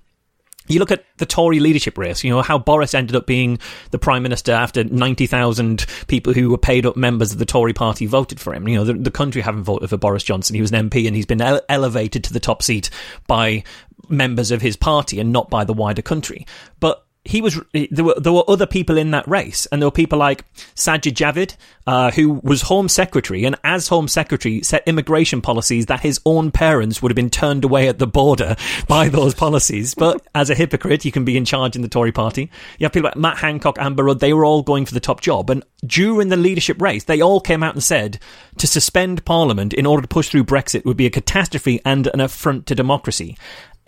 you 0.71 0.79
look 0.79 0.91
at 0.91 1.05
the 1.19 1.27
Tory 1.27 1.61
leadership 1.61 1.99
race, 1.99 2.23
you 2.23 2.31
know, 2.31 2.43
how 2.43 2.59
Boris 2.59 2.95
ended 2.95 3.17
up 3.17 3.27
being 3.27 3.59
the 3.91 3.99
Prime 3.99 4.23
Minister 4.23 4.53
after 4.53 4.85
90,000 4.85 5.87
people 6.07 6.33
who 6.33 6.51
were 6.51 6.59
paid 6.59 6.87
up 6.87 6.97
members 6.97 7.33
of 7.33 7.39
the 7.39 7.47
Tory 7.47 7.73
party 7.73 8.07
voted 8.07 8.41
for 8.41 8.55
him. 8.55 8.69
You 8.69 8.77
know, 8.77 8.85
the, 8.85 8.95
the 8.95 9.11
country 9.11 9.43
haven't 9.43 9.65
voted 9.65 9.91
for 9.91 9.97
Boris 9.97 10.23
Johnson. 10.23 10.55
He 10.55 10.61
was 10.61 10.73
an 10.73 10.91
MP 10.91 11.07
and 11.07 11.17
he's 11.17 11.27
been 11.27 11.41
ele- 11.41 11.63
elevated 11.69 12.25
to 12.25 12.33
the 12.33 12.41
top 12.41 12.63
seat 12.63 12.91
by 13.27 13.65
members 14.09 14.51
of 14.51 14.63
his 14.63 14.77
party 14.77 15.21
and 15.21 15.33
not 15.33 15.51
by 15.51 15.65
the 15.65 15.73
wider 15.73 16.03
country. 16.03 16.47
But 16.81 17.05
he 17.25 17.43
was 17.43 17.61
there 17.73 18.05
were 18.05 18.15
there 18.19 18.33
were 18.33 18.45
other 18.49 18.67
people 18.67 18.97
in 18.97 19.11
that 19.11 19.29
race, 19.29 19.67
and 19.67 19.83
there 19.83 19.87
were 19.87 19.93
people 19.93 20.19
like 20.19 20.45
Sajid 20.75 21.13
Javid, 21.13 21.57
uh, 21.87 22.11
who 22.11 22.41
was 22.43 22.63
Home 22.63 22.89
Secretary, 22.89 23.45
and 23.45 23.57
as 23.65 23.89
Home 23.89 24.09
Secretary 24.09 24.63
set 24.63 24.87
immigration 24.87 25.43
policies 25.43 25.87
that 25.87 26.01
his 26.01 26.21
own 26.25 26.51
parents 26.51 27.03
would 27.03 27.11
have 27.11 27.17
been 27.17 27.31
turned 27.31 27.65
away 27.65 27.89
at 27.89 27.99
the 27.99 28.07
border 28.07 28.57
by 28.89 29.09
those 29.09 29.35
policies. 29.35 29.95
But 29.95 30.27
as 30.35 30.49
a 30.49 30.55
hypocrite, 30.55 31.05
you 31.05 31.13
can 31.13 31.25
be 31.25 31.37
in 31.37 31.45
charge 31.45 31.77
in 31.77 31.83
the 31.83 31.89
Tory 31.89 32.13
Party. 32.13 32.51
You 32.79 32.85
have 32.85 32.93
people 32.93 33.09
like 33.09 33.17
Matt 33.17 33.39
Hancock, 33.39 33.77
Amber 33.79 34.05
Rudd; 34.05 34.21
they 34.21 34.33
were 34.33 34.45
all 34.45 34.63
going 34.63 34.87
for 34.87 34.95
the 34.95 35.01
top 35.01 35.21
job, 35.21 35.51
and 35.51 35.63
during 35.85 36.29
the 36.29 36.37
leadership 36.37 36.81
race, 36.81 37.05
they 37.05 37.21
all 37.21 37.41
came 37.41 37.63
out 37.63 37.75
and 37.75 37.83
said 37.83 38.19
to 38.57 38.67
suspend 38.67 39.25
Parliament 39.25 39.73
in 39.73 39.87
order 39.87 40.03
to 40.03 40.09
push 40.09 40.29
through 40.29 40.45
Brexit 40.45 40.85
would 40.85 40.97
be 40.97 41.07
a 41.07 41.11
catastrophe 41.11 41.81
and 41.85 42.07
an 42.09 42.21
affront 42.21 42.67
to 42.67 42.75
democracy. 42.75 43.37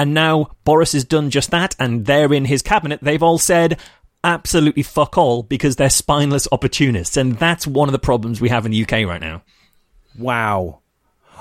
And 0.00 0.14
now 0.14 0.52
Boris 0.64 0.92
has 0.92 1.04
done 1.04 1.28
just 1.28 1.50
that, 1.50 1.76
and 1.78 2.06
they're 2.06 2.32
in 2.32 2.46
his 2.46 2.62
cabinet. 2.62 3.00
They've 3.02 3.22
all 3.22 3.36
said 3.36 3.78
absolutely 4.24 4.82
fuck 4.82 5.18
all 5.18 5.42
because 5.42 5.76
they're 5.76 5.90
spineless 5.90 6.48
opportunists. 6.50 7.18
And 7.18 7.36
that's 7.36 7.66
one 7.66 7.86
of 7.86 7.92
the 7.92 7.98
problems 7.98 8.40
we 8.40 8.48
have 8.48 8.64
in 8.64 8.72
the 8.72 8.82
UK 8.82 9.06
right 9.06 9.20
now. 9.20 9.42
Wow. 10.18 10.80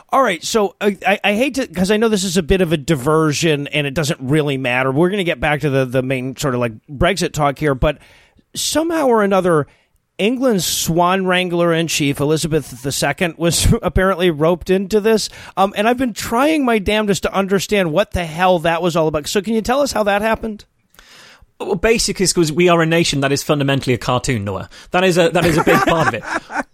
All 0.10 0.22
right, 0.22 0.44
so 0.44 0.76
I, 0.82 1.22
I 1.24 1.36
hate 1.36 1.56
to 1.56 1.68
because 1.68 1.90
I 1.90 1.96
know 1.96 2.10
this 2.10 2.26
is 2.26 2.36
a 2.36 2.44
bit 2.44 2.60
of 2.60 2.74
a 2.74 2.78
diversion 2.78 3.68
and 3.68 3.88
it 3.88 3.94
doesn't 3.94 4.20
really 4.20 4.58
matter. 4.58 4.92
We're 4.92 5.10
going 5.10 5.20
to 5.20 5.24
get 5.24 5.40
back 5.40 5.62
to 5.62 5.70
the 5.70 5.86
the 5.86 6.04
main 6.04 6.36
sort 6.36 6.54
of 6.54 6.60
like 6.60 6.74
Brexit 6.88 7.32
talk 7.32 7.58
here, 7.60 7.76
but 7.76 8.00
somehow 8.56 9.08
or 9.08 9.24
another, 9.24 9.68
England's 10.20 10.66
swan 10.66 11.26
wrangler 11.26 11.74
in 11.74 11.88
chief, 11.88 12.20
Elizabeth 12.20 12.86
II, 12.86 13.34
was 13.38 13.74
apparently 13.82 14.30
roped 14.30 14.70
into 14.70 15.00
this. 15.00 15.30
Um, 15.58 15.74
and 15.76 15.88
I've 15.88 15.98
been 15.98 16.14
trying 16.14 16.66
my 16.66 16.78
damnedest 16.78 17.24
to 17.24 17.34
understand 17.34 17.92
what 17.92 18.12
the 18.12 18.26
hell 18.26 18.60
that 18.60 18.82
was 18.82 18.96
all 18.96 19.08
about. 19.08 19.28
So, 19.28 19.42
can 19.42 19.54
you 19.54 19.62
tell 19.62 19.82
us 19.82 19.94
how 19.94 20.04
that 20.04 20.22
happened? 20.22 20.66
Well, 21.60 21.76
basically, 21.76 22.26
because 22.28 22.52
we 22.52 22.70
are 22.70 22.82
a 22.82 22.86
nation 22.86 23.22
that 23.22 23.32
is 23.32 23.44
fundamentally 23.44 23.94
a 23.94 23.98
cartoon, 23.98 24.44
Noah. 24.44 24.70
That 24.92 25.04
is 25.04 25.18
a 25.18 25.30
that 25.30 25.46
is 25.46 25.58
a 25.58 25.64
big 25.64 25.80
part 25.80 26.10
of 26.10 26.14
it. 26.14 26.24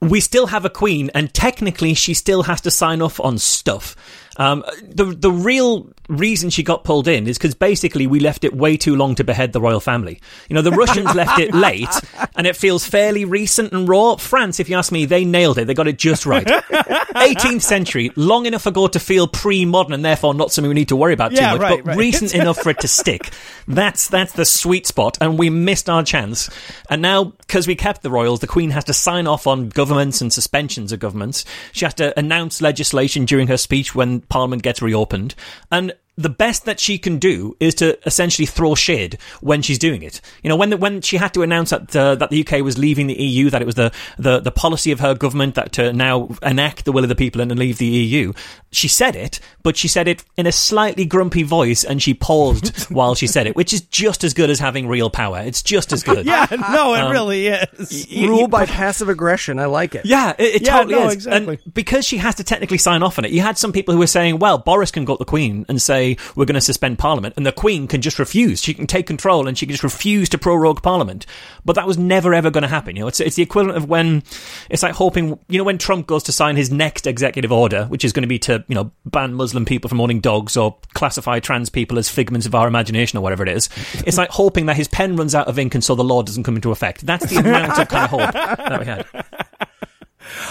We 0.00 0.20
still 0.20 0.48
have 0.48 0.66
a 0.66 0.70
queen, 0.70 1.10
and 1.14 1.32
technically, 1.32 1.94
she 1.94 2.12
still 2.12 2.42
has 2.42 2.60
to 2.62 2.70
sign 2.70 3.00
off 3.00 3.18
on 3.20 3.38
stuff. 3.38 3.96
Um, 4.36 4.64
the 4.82 5.04
the 5.04 5.30
real 5.30 5.88
reason 6.08 6.50
she 6.50 6.62
got 6.62 6.84
pulled 6.84 7.08
in 7.08 7.26
is 7.26 7.38
because 7.38 7.54
basically 7.54 8.06
we 8.06 8.20
left 8.20 8.44
it 8.44 8.54
way 8.54 8.76
too 8.76 8.94
long 8.94 9.14
to 9.14 9.24
behead 9.24 9.52
the 9.52 9.60
royal 9.60 9.80
family. 9.80 10.20
You 10.48 10.54
know, 10.54 10.62
the 10.62 10.70
Russians 10.70 11.14
left 11.14 11.38
it 11.40 11.54
late, 11.54 11.88
and 12.36 12.46
it 12.46 12.56
feels 12.56 12.84
fairly 12.86 13.24
recent 13.24 13.72
and 13.72 13.88
raw. 13.88 14.16
France, 14.16 14.60
if 14.60 14.68
you 14.68 14.76
ask 14.76 14.92
me, 14.92 15.06
they 15.06 15.24
nailed 15.24 15.58
it. 15.58 15.66
They 15.66 15.74
got 15.74 15.88
it 15.88 15.98
just 15.98 16.26
right. 16.26 16.46
18th 17.14 17.62
century, 17.62 18.10
long 18.16 18.46
enough 18.46 18.66
ago 18.66 18.86
to 18.86 18.98
feel 19.00 19.26
pre-modern, 19.26 19.92
and 19.92 20.04
therefore 20.04 20.34
not 20.34 20.52
something 20.52 20.68
we 20.68 20.74
need 20.74 20.88
to 20.88 20.96
worry 20.96 21.12
about 21.14 21.32
Yeah, 21.32 21.52
too 21.52 21.58
much, 21.58 21.60
right, 21.62 21.84
but 21.84 21.88
right. 21.88 21.96
recent 21.96 22.34
enough 22.34 22.58
for 22.58 22.70
it 22.70 22.80
to 22.80 22.88
stick. 22.88 23.30
That's 23.66 24.08
that's 24.08 24.32
the 24.32 24.44
sweet 24.44 24.86
spot, 24.86 25.16
and 25.20 25.38
we 25.38 25.48
missed 25.50 25.88
our 25.88 26.02
chance. 26.02 26.50
And 26.90 27.00
now, 27.02 27.24
because 27.24 27.66
we 27.66 27.76
kept 27.76 28.02
the 28.02 28.10
royals, 28.10 28.40
the 28.40 28.46
Queen 28.46 28.70
has 28.70 28.84
to 28.84 28.92
sign 28.92 29.26
off 29.26 29.46
on 29.46 29.68
governments 29.68 30.20
and 30.20 30.32
suspensions 30.32 30.92
of 30.92 30.98
governments. 31.00 31.44
She 31.72 31.84
has 31.86 31.94
to 31.94 32.18
announce 32.18 32.60
legislation 32.60 33.24
during 33.24 33.46
her 33.48 33.56
speech 33.56 33.94
when 33.94 34.20
Parliament 34.28 34.62
gets 34.62 34.82
reopened, 34.82 35.34
and 35.70 35.92
the 36.16 36.28
best 36.28 36.64
that 36.66 36.78
she 36.78 36.96
can 36.98 37.18
do 37.18 37.56
is 37.58 37.74
to 37.76 37.98
essentially 38.06 38.46
throw 38.46 38.74
shade 38.74 39.18
when 39.40 39.62
she's 39.62 39.78
doing 39.78 40.02
it. 40.02 40.20
You 40.42 40.48
know, 40.48 40.56
when 40.56 40.70
the, 40.70 40.76
when 40.76 41.00
she 41.00 41.16
had 41.16 41.34
to 41.34 41.42
announce 41.42 41.70
that 41.70 41.94
uh, 41.96 42.14
that 42.16 42.30
the 42.30 42.46
UK 42.46 42.62
was 42.62 42.78
leaving 42.78 43.06
the 43.08 43.14
EU, 43.20 43.50
that 43.50 43.60
it 43.62 43.64
was 43.66 43.74
the, 43.74 43.92
the, 44.18 44.38
the 44.40 44.52
policy 44.52 44.92
of 44.92 45.00
her 45.00 45.14
government 45.14 45.56
that 45.56 45.72
to 45.72 45.92
now 45.92 46.28
enact 46.42 46.84
the 46.84 46.92
will 46.92 47.02
of 47.04 47.08
the 47.08 47.14
people 47.16 47.40
and 47.40 47.56
leave 47.58 47.78
the 47.78 47.86
EU. 47.86 48.32
She 48.70 48.86
said 48.88 49.16
it, 49.16 49.40
but 49.62 49.76
she 49.76 49.88
said 49.88 50.06
it 50.08 50.24
in 50.36 50.46
a 50.46 50.52
slightly 50.52 51.04
grumpy 51.04 51.42
voice, 51.42 51.84
and 51.84 52.02
she 52.02 52.14
paused 52.14 52.84
while 52.92 53.14
she 53.14 53.26
said 53.26 53.46
it, 53.46 53.56
which 53.56 53.72
is 53.72 53.80
just 53.82 54.24
as 54.24 54.34
good 54.34 54.50
as 54.50 54.58
having 54.60 54.86
real 54.88 55.10
power. 55.10 55.40
It's 55.44 55.62
just 55.62 55.92
as 55.92 56.02
good. 56.02 56.24
Yeah, 56.34 56.46
no, 56.50 56.94
it 56.94 57.10
really 57.10 57.48
is. 57.48 58.10
You- 58.10 58.28
Rule 58.28 58.40
you- 58.42 58.48
by 58.48 58.66
passive 58.66 59.08
aggression. 59.08 59.58
I 59.58 59.66
like 59.66 59.94
it. 59.94 60.06
yeah, 60.06 60.32
it, 60.38 60.56
it 60.56 60.62
Yeah, 60.62 60.78
totally 60.78 60.94
no, 60.94 61.06
is. 61.08 61.14
exactly. 61.14 61.58
And 61.64 61.74
because 61.74 62.04
she 62.04 62.16
has 62.18 62.36
to 62.36 62.44
technically 62.44 62.78
sign 62.78 63.02
off 63.02 63.18
on 63.18 63.24
it, 63.24 63.30
you 63.30 63.40
had 63.42 63.58
some 63.58 63.72
people 63.72 63.92
who 63.94 64.00
were 64.00 64.06
saying, 64.06 64.38
well, 64.38 64.58
Boris 64.58 64.90
can 64.90 65.04
go 65.04 65.14
to 65.14 65.18
the 65.18 65.24
Queen 65.24 65.64
and 65.68 65.80
say, 65.82 66.03
we're 66.36 66.44
going 66.44 66.54
to 66.54 66.60
suspend 66.60 66.98
Parliament, 66.98 67.34
and 67.36 67.46
the 67.46 67.52
Queen 67.52 67.86
can 67.86 68.00
just 68.00 68.18
refuse. 68.18 68.62
She 68.62 68.74
can 68.74 68.86
take 68.86 69.06
control 69.06 69.48
and 69.48 69.56
she 69.56 69.66
can 69.66 69.72
just 69.72 69.84
refuse 69.84 70.28
to 70.30 70.38
prorogue 70.38 70.82
Parliament. 70.82 71.26
But 71.64 71.76
that 71.76 71.86
was 71.86 71.98
never 71.98 72.34
ever 72.34 72.50
going 72.50 72.62
to 72.62 72.68
happen. 72.68 72.96
You 72.96 73.02
know, 73.02 73.08
it's, 73.08 73.20
it's 73.20 73.36
the 73.36 73.42
equivalent 73.42 73.76
of 73.76 73.88
when, 73.88 74.22
it's 74.70 74.82
like 74.82 74.94
hoping, 74.94 75.38
you 75.48 75.58
know, 75.58 75.64
when 75.64 75.78
Trump 75.78 76.06
goes 76.06 76.22
to 76.24 76.32
sign 76.32 76.56
his 76.56 76.70
next 76.70 77.06
executive 77.06 77.52
order, 77.52 77.86
which 77.86 78.04
is 78.04 78.12
going 78.12 78.22
to 78.22 78.28
be 78.28 78.38
to, 78.40 78.64
you 78.68 78.74
know, 78.74 78.90
ban 79.04 79.34
Muslim 79.34 79.64
people 79.64 79.88
from 79.88 80.00
owning 80.00 80.20
dogs 80.20 80.56
or 80.56 80.76
classify 80.94 81.40
trans 81.40 81.70
people 81.70 81.98
as 81.98 82.08
figments 82.08 82.46
of 82.46 82.54
our 82.54 82.68
imagination 82.68 83.18
or 83.18 83.22
whatever 83.22 83.42
it 83.42 83.48
is. 83.48 83.68
It's 84.06 84.18
like 84.18 84.30
hoping 84.30 84.66
that 84.66 84.76
his 84.76 84.88
pen 84.88 85.16
runs 85.16 85.34
out 85.34 85.48
of 85.48 85.58
ink 85.58 85.74
and 85.74 85.84
so 85.84 85.94
the 85.94 86.04
law 86.04 86.22
doesn't 86.22 86.42
come 86.42 86.56
into 86.56 86.70
effect. 86.70 87.06
That's 87.06 87.26
the 87.30 87.36
amount 87.36 87.78
of 87.78 87.88
kind 87.88 88.04
of 88.04 88.10
hope 88.10 88.32
that 88.32 88.80
we 88.80 88.86
had. 88.86 89.06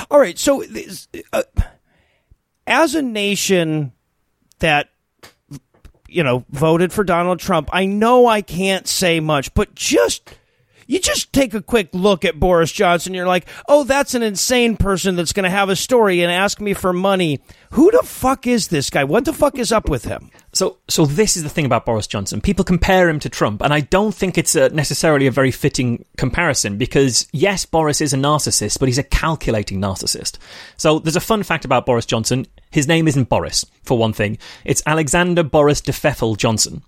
All 0.10 0.20
right, 0.20 0.38
so 0.38 0.64
uh, 1.34 1.44
as 2.68 2.96
a 2.96 3.02
nation 3.02 3.92
that 4.60 4.90
you 6.14 6.24
know 6.24 6.46
voted 6.50 6.94
for 6.94 7.04
Donald 7.04 7.40
Trump, 7.40 7.70
I 7.72 7.86
know 7.86 8.28
I 8.28 8.42
can't 8.42 8.88
say 8.88 9.20
much, 9.20 9.54
but 9.54 9.76
just 9.76 10.36
you 10.88 11.00
just 11.00 11.34
take 11.34 11.54
a 11.54 11.62
quick 11.62 11.90
look 11.94 12.26
at 12.26 12.40
Boris 12.40 12.72
Johnson, 12.72 13.14
you're 13.14 13.28
like, 13.28 13.48
"Oh, 13.68 13.84
that's 13.84 14.14
an 14.14 14.24
insane 14.24 14.78
person 14.78 15.16
that's 15.16 15.34
going 15.34 15.44
to 15.44 15.50
have 15.50 15.70
a 15.70 15.76
story 15.76 16.22
and 16.22 16.32
ask 16.32 16.60
me 16.60 16.74
for 16.74 16.94
money." 16.94 17.40
Who 17.72 17.90
the 17.90 18.04
fuck 18.04 18.46
is 18.46 18.68
this 18.68 18.90
guy? 18.90 19.04
What 19.04 19.26
the 19.26 19.34
fuck 19.34 19.58
is 19.58 19.72
up 19.72 19.90
with 19.90 20.06
him? 20.06 20.30
So, 20.52 20.78
so 20.88 21.08
this 21.08 21.36
is 21.36 21.42
the 21.42 21.50
thing 21.50 21.66
about 21.66 21.86
Boris 21.86 22.06
Johnson. 22.06 22.40
People 22.40 22.64
compare 22.64 23.10
him 23.10 23.20
to 23.22 23.30
Trump, 23.30 23.64
and 23.64 23.74
I 23.74 23.80
don't 23.80 24.14
think 24.14 24.38
it's 24.38 24.56
a, 24.56 24.70
necessarily 24.70 25.26
a 25.26 25.32
very 25.32 25.50
fitting 25.50 26.06
comparison 26.18 26.78
because 26.78 27.28
yes, 27.32 27.66
Boris 27.66 28.00
is 28.00 28.14
a 28.14 28.18
narcissist, 28.18 28.80
but 28.80 28.88
he's 28.88 29.00
a 29.00 29.04
calculating 29.04 29.82
narcissist. 29.82 30.38
So, 30.78 31.00
there's 31.00 31.16
a 31.16 31.22
fun 31.22 31.42
fact 31.42 31.66
about 31.66 31.88
Boris 31.88 32.06
Johnson. 32.06 32.46
His 32.70 32.88
name 32.88 33.08
isn't 33.08 33.30
Boris, 33.30 33.66
for 33.84 33.98
one 33.98 34.14
thing. 34.14 34.38
It's 34.66 34.84
Alexander 34.86 35.44
Boris 35.44 35.82
de 35.82 35.92
Pfeffel 35.92 36.38
Johnson. 36.38 36.84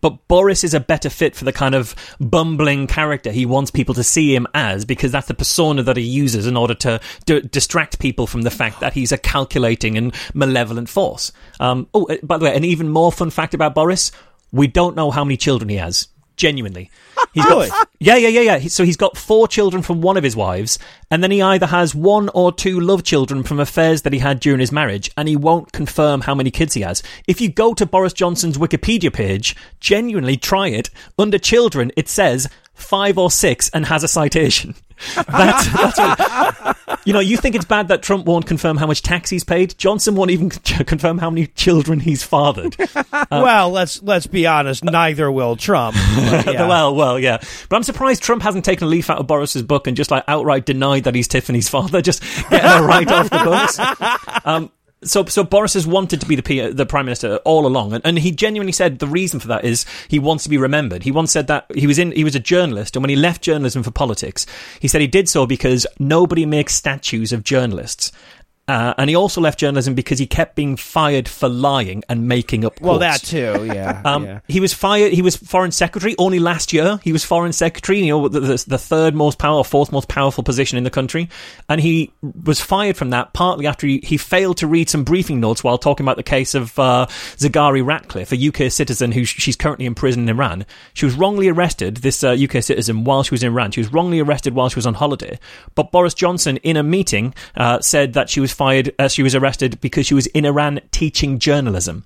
But 0.00 0.28
Boris 0.28 0.62
is 0.62 0.74
a 0.74 0.80
better 0.80 1.10
fit 1.10 1.34
for 1.34 1.44
the 1.44 1.52
kind 1.52 1.74
of 1.74 1.94
bumbling 2.20 2.86
character 2.86 3.32
he 3.32 3.46
wants 3.46 3.70
people 3.70 3.94
to 3.94 4.04
see 4.04 4.34
him 4.34 4.46
as 4.54 4.84
because 4.84 5.10
that's 5.10 5.28
the 5.28 5.34
persona 5.34 5.82
that 5.82 5.96
he 5.96 6.02
uses 6.02 6.46
in 6.46 6.56
order 6.56 6.74
to 6.74 7.00
d- 7.24 7.40
distract 7.40 7.98
people 7.98 8.26
from 8.26 8.42
the 8.42 8.50
fact 8.50 8.80
that 8.80 8.92
he's 8.92 9.12
a 9.12 9.18
calculating 9.18 9.96
and 9.96 10.14
malevolent 10.34 10.88
force. 10.88 11.32
Um, 11.60 11.88
oh, 11.94 12.04
uh, 12.06 12.16
by 12.22 12.38
the 12.38 12.44
way, 12.44 12.54
an 12.54 12.64
even 12.64 12.88
more 12.88 13.10
fun 13.10 13.30
fact 13.30 13.54
about 13.54 13.74
Boris 13.74 14.12
we 14.52 14.66
don't 14.66 14.96
know 14.96 15.10
how 15.10 15.24
many 15.24 15.36
children 15.36 15.68
he 15.68 15.76
has. 15.76 16.08
Genuinely. 16.36 16.90
He's 17.32 17.44
got, 17.44 17.88
yeah, 17.98 18.16
yeah, 18.16 18.28
yeah, 18.28 18.40
yeah. 18.40 18.58
He- 18.58 18.68
So 18.68 18.84
he's 18.84 18.96
got 18.96 19.16
four 19.16 19.46
children 19.48 19.82
from 19.82 20.00
one 20.00 20.16
of 20.16 20.24
his 20.24 20.34
wives, 20.36 20.78
and 21.10 21.22
then 21.22 21.30
he 21.30 21.42
either 21.42 21.66
has 21.66 21.94
one 21.94 22.28
or 22.34 22.52
two 22.52 22.80
love 22.80 23.02
children 23.04 23.42
from 23.42 23.60
affairs 23.60 24.02
that 24.02 24.12
he 24.12 24.18
had 24.18 24.40
during 24.40 24.60
his 24.60 24.72
marriage, 24.72 25.10
and 25.16 25.28
he 25.28 25.36
won't 25.36 25.72
confirm 25.72 26.22
how 26.22 26.34
many 26.34 26.50
kids 26.50 26.74
he 26.74 26.80
has. 26.82 27.02
If 27.26 27.40
you 27.40 27.48
go 27.50 27.74
to 27.74 27.86
Boris 27.86 28.12
Johnson's 28.12 28.58
Wikipedia 28.58 29.12
page, 29.12 29.54
genuinely 29.80 30.36
try 30.36 30.68
it. 30.68 30.90
Under 31.18 31.38
children, 31.38 31.92
it 31.96 32.08
says 32.08 32.48
five 32.76 33.18
or 33.18 33.30
six 33.30 33.68
and 33.70 33.84
has 33.86 34.04
a 34.04 34.08
citation. 34.08 34.74
That's, 35.14 35.68
that's 35.68 35.98
what, 35.98 37.00
you 37.04 37.12
know, 37.12 37.20
you 37.20 37.36
think 37.36 37.54
it's 37.54 37.66
bad 37.66 37.88
that 37.88 38.02
Trump 38.02 38.24
won't 38.24 38.46
confirm 38.46 38.78
how 38.78 38.86
much 38.86 39.02
tax 39.02 39.28
he's 39.28 39.44
paid. 39.44 39.76
Johnson 39.76 40.14
won't 40.14 40.30
even 40.30 40.48
confirm 40.86 41.18
how 41.18 41.28
many 41.28 41.48
children 41.48 42.00
he's 42.00 42.22
fathered. 42.22 42.76
well, 43.30 43.70
let's 43.70 44.02
let's 44.02 44.26
be 44.26 44.46
honest, 44.46 44.84
neither 44.84 45.30
will 45.30 45.56
Trump. 45.56 45.96
But, 46.16 46.46
yeah. 46.54 46.66
well, 46.66 46.94
well, 46.94 47.18
yeah. 47.18 47.38
But 47.68 47.76
I'm 47.76 47.82
surprised 47.82 48.22
Trump 48.22 48.42
hasn't 48.42 48.64
taken 48.64 48.86
a 48.86 48.90
leaf 48.90 49.10
out 49.10 49.18
of 49.18 49.26
Boris's 49.26 49.62
book 49.62 49.86
and 49.86 49.96
just 49.96 50.10
like 50.10 50.24
outright 50.28 50.64
denied 50.64 51.04
that 51.04 51.14
he's 51.14 51.28
Tiffany's 51.28 51.68
father, 51.68 52.00
just 52.00 52.22
getting 52.50 52.68
her 52.68 52.86
right 52.86 53.10
off 53.10 53.30
the 53.30 53.38
books. 53.38 53.78
Um, 54.44 54.70
so, 55.04 55.24
so 55.26 55.44
Boris 55.44 55.74
has 55.74 55.86
wanted 55.86 56.20
to 56.22 56.26
be 56.26 56.36
the 56.36 56.42
P- 56.42 56.70
the 56.70 56.86
prime 56.86 57.04
minister 57.04 57.36
all 57.44 57.66
along, 57.66 57.92
and, 57.92 58.04
and 58.04 58.18
he 58.18 58.30
genuinely 58.30 58.72
said 58.72 58.98
the 58.98 59.06
reason 59.06 59.40
for 59.40 59.48
that 59.48 59.64
is 59.64 59.84
he 60.08 60.18
wants 60.18 60.44
to 60.44 60.50
be 60.50 60.56
remembered. 60.56 61.02
He 61.02 61.10
once 61.10 61.32
said 61.32 61.46
that 61.48 61.66
he 61.74 61.86
was 61.86 61.98
in 61.98 62.12
he 62.12 62.24
was 62.24 62.34
a 62.34 62.40
journalist, 62.40 62.96
and 62.96 63.02
when 63.02 63.10
he 63.10 63.16
left 63.16 63.42
journalism 63.42 63.82
for 63.82 63.90
politics, 63.90 64.46
he 64.80 64.88
said 64.88 65.02
he 65.02 65.06
did 65.06 65.28
so 65.28 65.46
because 65.46 65.86
nobody 65.98 66.46
makes 66.46 66.74
statues 66.74 67.32
of 67.32 67.44
journalists. 67.44 68.10
Uh, 68.68 68.94
and 68.98 69.08
he 69.08 69.14
also 69.14 69.40
left 69.40 69.60
journalism 69.60 69.94
because 69.94 70.18
he 70.18 70.26
kept 70.26 70.56
being 70.56 70.76
fired 70.76 71.28
for 71.28 71.48
lying 71.48 72.02
and 72.08 72.26
making 72.26 72.64
up. 72.64 72.80
well, 72.80 72.98
quotes. 72.98 73.22
that 73.22 73.26
too, 73.26 73.66
yeah. 73.66 74.02
Um, 74.06 74.24
yeah. 74.24 74.40
He 74.46 74.60
was 74.60 74.72
fired. 74.72 75.12
He 75.12 75.22
was 75.22 75.36
foreign 75.36 75.72
secretary 75.72 76.14
only 76.18 76.38
last 76.38 76.72
year. 76.72 77.00
He 77.02 77.12
was 77.12 77.24
foreign 77.24 77.52
secretary, 77.52 78.00
you 78.00 78.08
know, 78.08 78.28
the, 78.28 78.40
the, 78.40 78.64
the 78.66 78.78
third 78.78 79.14
most 79.14 79.38
powerful, 79.38 79.64
fourth 79.64 79.92
most 79.92 80.08
powerful 80.08 80.44
position 80.44 80.78
in 80.78 80.84
the 80.84 80.90
country, 80.90 81.28
and 81.68 81.80
he 81.80 82.12
was 82.44 82.60
fired 82.60 82.96
from 82.96 83.10
that 83.10 83.32
partly 83.32 83.66
after 83.66 83.86
he, 83.86 84.00
he 84.02 84.16
failed 84.16 84.58
to 84.58 84.66
read 84.66 84.88
some 84.88 85.04
briefing 85.04 85.40
notes 85.40 85.62
while 85.62 85.78
talking 85.78 86.04
about 86.04 86.16
the 86.16 86.22
case 86.22 86.54
of 86.54 86.78
uh, 86.78 87.06
Zaghari-Ratcliffe, 87.36 88.32
a 88.32 88.48
UK 88.48 88.70
citizen 88.70 89.12
who 89.12 89.24
sh- 89.24 89.36
she's 89.38 89.56
currently 89.56 89.86
in 89.86 89.94
prison 89.94 90.22
in 90.22 90.28
Iran. 90.28 90.66
She 90.94 91.04
was 91.04 91.14
wrongly 91.14 91.48
arrested. 91.48 91.98
This 91.98 92.22
uh, 92.24 92.36
UK 92.38 92.62
citizen 92.62 93.04
while 93.04 93.22
she 93.22 93.32
was 93.32 93.42
in 93.42 93.52
Iran, 93.52 93.70
she 93.70 93.80
was 93.80 93.92
wrongly 93.92 94.20
arrested 94.20 94.54
while 94.54 94.68
she 94.68 94.76
was 94.76 94.86
on 94.86 94.94
holiday. 94.94 95.38
But 95.74 95.92
Boris 95.92 96.14
Johnson, 96.14 96.56
in 96.58 96.76
a 96.76 96.82
meeting, 96.82 97.34
uh, 97.56 97.80
said 97.80 98.12
that 98.14 98.30
she 98.30 98.40
was 98.40 98.52
fired. 98.56 98.94
Uh, 98.98 99.08
she 99.08 99.22
was 99.22 99.34
arrested 99.34 99.80
because 99.80 100.06
she 100.06 100.14
was 100.14 100.26
in 100.28 100.44
Iran 100.44 100.80
teaching 100.90 101.38
journalism. 101.38 102.04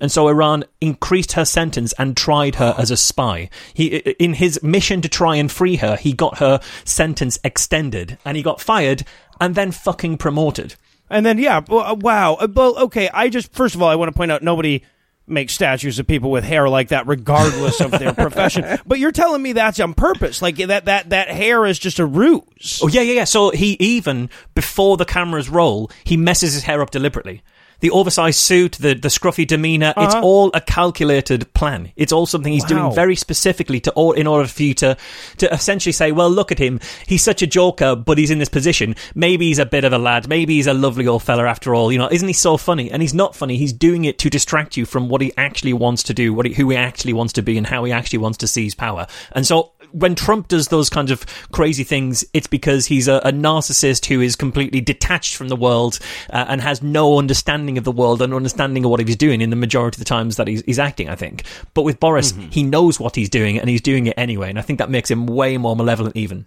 And 0.00 0.12
so 0.12 0.28
Iran 0.28 0.64
increased 0.80 1.32
her 1.32 1.44
sentence 1.44 1.92
and 1.98 2.16
tried 2.16 2.54
her 2.54 2.74
as 2.78 2.90
a 2.90 2.96
spy. 2.96 3.50
He, 3.74 3.96
in 3.96 4.34
his 4.34 4.62
mission 4.62 5.00
to 5.02 5.08
try 5.08 5.36
and 5.36 5.50
free 5.50 5.76
her, 5.76 5.96
he 5.96 6.12
got 6.12 6.38
her 6.38 6.60
sentence 6.84 7.38
extended 7.42 8.16
and 8.24 8.36
he 8.36 8.42
got 8.42 8.60
fired 8.60 9.04
and 9.40 9.54
then 9.54 9.72
fucking 9.72 10.18
promoted. 10.18 10.76
And 11.10 11.26
then, 11.26 11.38
yeah, 11.38 11.62
uh, 11.68 11.96
wow. 11.98 12.34
Uh, 12.34 12.48
Well, 12.52 12.78
okay, 12.78 13.08
I 13.12 13.28
just, 13.28 13.52
first 13.52 13.74
of 13.74 13.82
all, 13.82 13.88
I 13.88 13.96
want 13.96 14.08
to 14.08 14.16
point 14.16 14.30
out 14.30 14.42
nobody 14.42 14.82
makes 15.28 15.52
statues 15.52 15.98
of 15.98 16.06
people 16.06 16.30
with 16.30 16.44
hair 16.44 16.68
like 16.68 16.88
that, 16.88 17.06
regardless 17.06 17.80
of 17.80 17.90
their 17.92 18.12
profession. 18.14 18.78
But 18.86 18.98
you're 18.98 19.12
telling 19.12 19.42
me 19.42 19.52
that's 19.52 19.80
on 19.80 19.94
purpose. 19.94 20.42
Like, 20.42 20.56
that, 20.56 20.86
that, 20.86 21.10
that 21.10 21.28
hair 21.28 21.64
is 21.66 21.78
just 21.78 21.98
a 21.98 22.06
ruse. 22.06 22.80
Oh 22.82 22.88
yeah, 22.88 23.02
yeah, 23.02 23.14
yeah. 23.14 23.24
So 23.24 23.50
he 23.50 23.76
even 23.80 24.30
before 24.54 24.96
the 24.96 25.04
cameras 25.04 25.48
roll, 25.48 25.90
he 26.04 26.16
messes 26.16 26.54
his 26.54 26.64
hair 26.64 26.82
up 26.82 26.90
deliberately. 26.90 27.42
The 27.80 27.90
oversized 27.90 28.40
suit, 28.40 28.72
the 28.80 28.94
the 28.94 29.08
scruffy 29.08 29.46
demeanor, 29.46 29.94
it's 29.96 30.14
Uh-huh. 30.14 30.24
all 30.24 30.50
a 30.54 30.60
calculated 30.60 31.52
plan. 31.54 31.92
It's 31.96 32.12
all 32.12 32.26
something 32.26 32.52
he's 32.52 32.62
Wow. 32.64 32.68
doing 32.68 32.94
very 32.94 33.14
specifically 33.14 33.78
to 33.80 33.92
all 33.92 34.12
in 34.12 34.26
order 34.26 34.48
for 34.48 34.62
you 34.64 34.74
to 34.74 34.96
to 35.38 35.52
essentially 35.52 35.92
say, 35.92 36.10
well, 36.10 36.28
look 36.30 36.50
at 36.50 36.58
him. 36.58 36.80
He's 37.06 37.22
such 37.22 37.40
a 37.42 37.46
joker, 37.46 37.94
but 37.94 38.18
he's 38.18 38.30
in 38.30 38.38
this 38.38 38.48
position. 38.48 38.96
Maybe 39.14 39.46
he's 39.46 39.58
a 39.60 39.66
bit 39.66 39.84
of 39.84 39.92
a 39.92 39.98
lad. 39.98 40.28
Maybe 40.28 40.56
he's 40.56 40.66
a 40.66 40.74
lovely 40.74 41.06
old 41.06 41.22
fella 41.22 41.44
after 41.46 41.74
all. 41.74 41.92
You 41.92 41.98
know, 41.98 42.08
isn't 42.10 42.26
he 42.26 42.34
so 42.34 42.56
funny? 42.56 42.90
And 42.90 43.00
he's 43.00 43.14
not 43.14 43.36
funny. 43.36 43.56
He's 43.56 43.72
doing 43.72 44.04
it 44.04 44.18
to 44.18 44.30
distract 44.30 44.76
you 44.76 44.84
from 44.84 45.08
what 45.08 45.20
he 45.20 45.32
actually 45.36 45.72
wants 45.72 46.02
to 46.04 46.14
do, 46.14 46.34
what 46.34 46.46
he, 46.46 46.54
who 46.54 46.70
he 46.70 46.76
actually 46.76 47.12
wants 47.12 47.32
to 47.34 47.42
be, 47.42 47.56
and 47.56 47.66
how 47.66 47.84
he 47.84 47.92
actually 47.92 48.18
wants 48.18 48.38
to 48.38 48.48
seize 48.48 48.74
power. 48.74 49.06
And 49.32 49.46
so 49.46 49.70
when 49.92 50.14
Trump 50.14 50.48
does 50.48 50.68
those 50.68 50.90
kinds 50.90 51.10
of 51.10 51.24
crazy 51.52 51.84
things, 51.84 52.24
it's 52.32 52.46
because 52.46 52.86
he's 52.86 53.08
a, 53.08 53.16
a 53.24 53.32
narcissist 53.32 54.06
who 54.06 54.20
is 54.20 54.36
completely 54.36 54.80
detached 54.80 55.36
from 55.36 55.48
the 55.48 55.56
world 55.56 55.98
uh, 56.30 56.46
and 56.48 56.60
has 56.60 56.82
no 56.82 57.18
understanding 57.18 57.78
of 57.78 57.84
the 57.84 57.92
world 57.92 58.22
and 58.22 58.34
understanding 58.34 58.84
of 58.84 58.90
what 58.90 59.00
he's 59.00 59.16
doing 59.16 59.40
in 59.40 59.50
the 59.50 59.56
majority 59.56 59.96
of 59.96 59.98
the 60.00 60.04
times 60.04 60.36
that 60.36 60.48
he's, 60.48 60.62
he's 60.62 60.78
acting, 60.78 61.08
I 61.08 61.14
think. 61.14 61.44
But 61.74 61.82
with 61.82 62.00
Boris, 62.00 62.32
mm-hmm. 62.32 62.50
he 62.50 62.62
knows 62.62 63.00
what 63.00 63.16
he's 63.16 63.28
doing 63.28 63.58
and 63.58 63.68
he's 63.68 63.80
doing 63.80 64.06
it 64.06 64.14
anyway. 64.16 64.50
And 64.50 64.58
I 64.58 64.62
think 64.62 64.78
that 64.78 64.90
makes 64.90 65.10
him 65.10 65.26
way 65.26 65.56
more 65.56 65.76
malevolent, 65.76 66.16
even. 66.16 66.46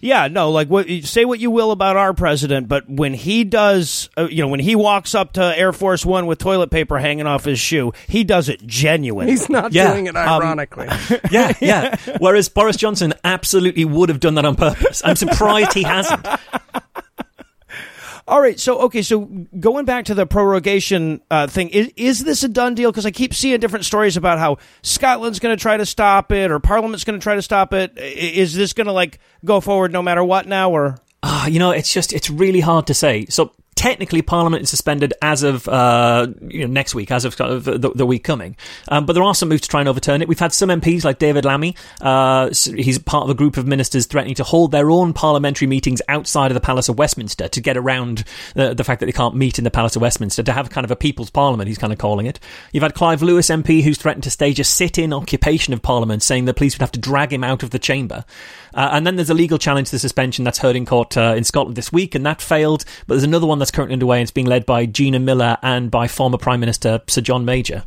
Yeah, 0.00 0.28
no, 0.28 0.50
like 0.50 0.68
what 0.68 0.88
say 1.02 1.24
what 1.24 1.40
you 1.40 1.50
will 1.50 1.70
about 1.70 1.96
our 1.96 2.14
president, 2.14 2.68
but 2.68 2.88
when 2.88 3.14
he 3.14 3.44
does, 3.44 4.10
uh, 4.16 4.28
you 4.30 4.42
know, 4.42 4.48
when 4.48 4.60
he 4.60 4.74
walks 4.74 5.14
up 5.14 5.32
to 5.34 5.42
Air 5.42 5.72
Force 5.72 6.04
One 6.04 6.26
with 6.26 6.38
toilet 6.38 6.70
paper 6.70 6.98
hanging 6.98 7.26
off 7.26 7.44
his 7.44 7.58
shoe, 7.58 7.92
he 8.06 8.24
does 8.24 8.48
it 8.48 8.66
genuine. 8.66 9.28
He's 9.28 9.48
not 9.48 9.72
yeah. 9.72 9.92
doing 9.92 10.06
it 10.06 10.16
um, 10.16 10.42
ironically. 10.42 10.88
Um, 10.88 11.00
yeah, 11.30 11.52
yeah. 11.60 11.96
Whereas 12.18 12.48
Boris 12.48 12.76
Johnson 12.76 13.14
absolutely 13.24 13.84
would 13.84 14.08
have 14.08 14.20
done 14.20 14.34
that 14.34 14.44
on 14.44 14.56
purpose. 14.56 15.02
I'm 15.04 15.16
surprised 15.16 15.72
he 15.72 15.82
hasn't. 15.82 16.26
All 18.28 18.42
right, 18.42 18.60
so 18.60 18.80
okay, 18.80 19.00
so 19.00 19.20
going 19.58 19.86
back 19.86 20.04
to 20.04 20.14
the 20.14 20.26
prorogation 20.26 21.22
uh, 21.30 21.46
thing, 21.46 21.70
is, 21.70 21.90
is 21.96 22.24
this 22.24 22.44
a 22.44 22.48
done 22.48 22.74
deal? 22.74 22.92
Because 22.92 23.06
I 23.06 23.10
keep 23.10 23.32
seeing 23.32 23.58
different 23.58 23.86
stories 23.86 24.18
about 24.18 24.38
how 24.38 24.58
Scotland's 24.82 25.38
going 25.38 25.56
to 25.56 25.60
try 25.60 25.78
to 25.78 25.86
stop 25.86 26.30
it, 26.30 26.50
or 26.50 26.60
Parliament's 26.60 27.04
going 27.04 27.18
to 27.18 27.22
try 27.22 27.36
to 27.36 27.42
stop 27.42 27.72
it. 27.72 27.96
Is 27.96 28.52
this 28.52 28.74
going 28.74 28.86
to 28.86 28.92
like 28.92 29.18
go 29.46 29.60
forward 29.60 29.92
no 29.92 30.02
matter 30.02 30.22
what 30.22 30.46
now, 30.46 30.70
or? 30.70 30.98
Ah, 31.22 31.46
you 31.46 31.58
know, 31.58 31.70
it's 31.70 31.90
just 31.90 32.12
it's 32.12 32.28
really 32.28 32.60
hard 32.60 32.86
to 32.88 32.94
say. 32.94 33.24
So 33.30 33.52
technically 33.78 34.22
Parliament 34.22 34.64
is 34.64 34.70
suspended 34.70 35.14
as 35.22 35.44
of 35.44 35.68
uh, 35.68 36.26
you 36.48 36.66
know, 36.66 36.72
next 36.72 36.96
week, 36.96 37.12
as 37.12 37.24
of, 37.24 37.36
the, 37.36 37.92
the, 37.94 38.04
week 38.04 38.24
coming. 38.24 38.56
Um, 38.88 39.06
but 39.06 39.12
there 39.12 39.22
are 39.22 39.36
some 39.36 39.50
moves 39.50 39.62
to 39.62 39.68
try 39.68 39.78
and 39.78 39.88
overturn 39.88 40.20
it. 40.20 40.26
We've 40.26 40.38
had 40.38 40.52
some 40.52 40.68
MPs 40.68 41.04
like 41.04 41.20
David 41.20 41.44
Lammy. 41.44 41.76
Uh, 42.00 42.48
he's 42.48 42.98
part 42.98 43.22
of 43.22 43.30
a 43.30 43.34
group 43.34 43.56
of 43.56 43.68
ministers 43.68 44.06
threatening 44.06 44.34
to 44.34 44.42
hold 44.42 44.72
their 44.72 44.90
own 44.90 45.12
parliamentary 45.12 45.68
meetings 45.68 46.02
outside 46.08 46.50
of 46.50 46.56
the 46.56 46.60
Palace 46.60 46.88
of 46.88 46.98
Westminster 46.98 47.46
to 47.46 47.60
get 47.60 47.76
around 47.76 48.24
the, 48.54 48.74
the 48.74 48.82
fact 48.82 48.98
that 48.98 49.06
they 49.06 49.12
can't 49.12 49.36
meet 49.36 49.58
in 49.58 49.64
the 49.64 49.70
Palace 49.70 49.94
of 49.94 50.02
Westminster 50.02 50.42
to 50.42 50.52
have 50.52 50.70
kind 50.70 50.84
of 50.84 50.90
a 50.90 50.96
people's 50.96 51.30
parliament. 51.30 51.68
He's 51.68 51.78
kind 51.78 51.92
of 51.92 52.00
calling 52.00 52.26
it. 52.26 52.40
You've 52.72 52.82
had 52.82 52.94
Clive 52.94 53.22
Lewis 53.22 53.48
MP 53.48 53.84
who's 53.84 53.98
threatened 53.98 54.24
to 54.24 54.30
stage 54.30 54.58
a 54.58 54.64
sit-in 54.64 55.12
occupation 55.12 55.72
of 55.72 55.82
Parliament, 55.82 56.24
saying 56.24 56.46
the 56.46 56.54
police 56.54 56.74
would 56.74 56.82
have 56.82 56.92
to 56.92 57.00
drag 57.00 57.32
him 57.32 57.44
out 57.44 57.62
of 57.62 57.70
the 57.70 57.78
chamber. 57.78 58.24
Uh, 58.74 58.90
and 58.92 59.06
then 59.06 59.16
there's 59.16 59.30
a 59.30 59.34
legal 59.34 59.58
challenge 59.58 59.88
to 59.88 59.92
the 59.92 59.98
suspension 60.00 60.44
that's 60.44 60.58
heard 60.58 60.76
in 60.76 60.84
court 60.84 61.16
uh, 61.16 61.34
in 61.36 61.44
Scotland 61.44 61.76
this 61.76 61.92
week, 61.92 62.14
and 62.14 62.26
that 62.26 62.42
failed. 62.42 62.84
But 63.06 63.14
there's 63.14 63.24
another 63.24 63.46
one 63.46 63.58
that's 63.58 63.67
currently 63.70 63.94
underway, 63.94 64.18
and 64.18 64.22
it's 64.22 64.30
being 64.30 64.46
led 64.46 64.66
by 64.66 64.86
Gina 64.86 65.18
Miller 65.18 65.56
and 65.62 65.90
by 65.90 66.08
former 66.08 66.38
Prime 66.38 66.60
Minister 66.60 67.00
Sir 67.06 67.20
John 67.20 67.44
Major. 67.44 67.84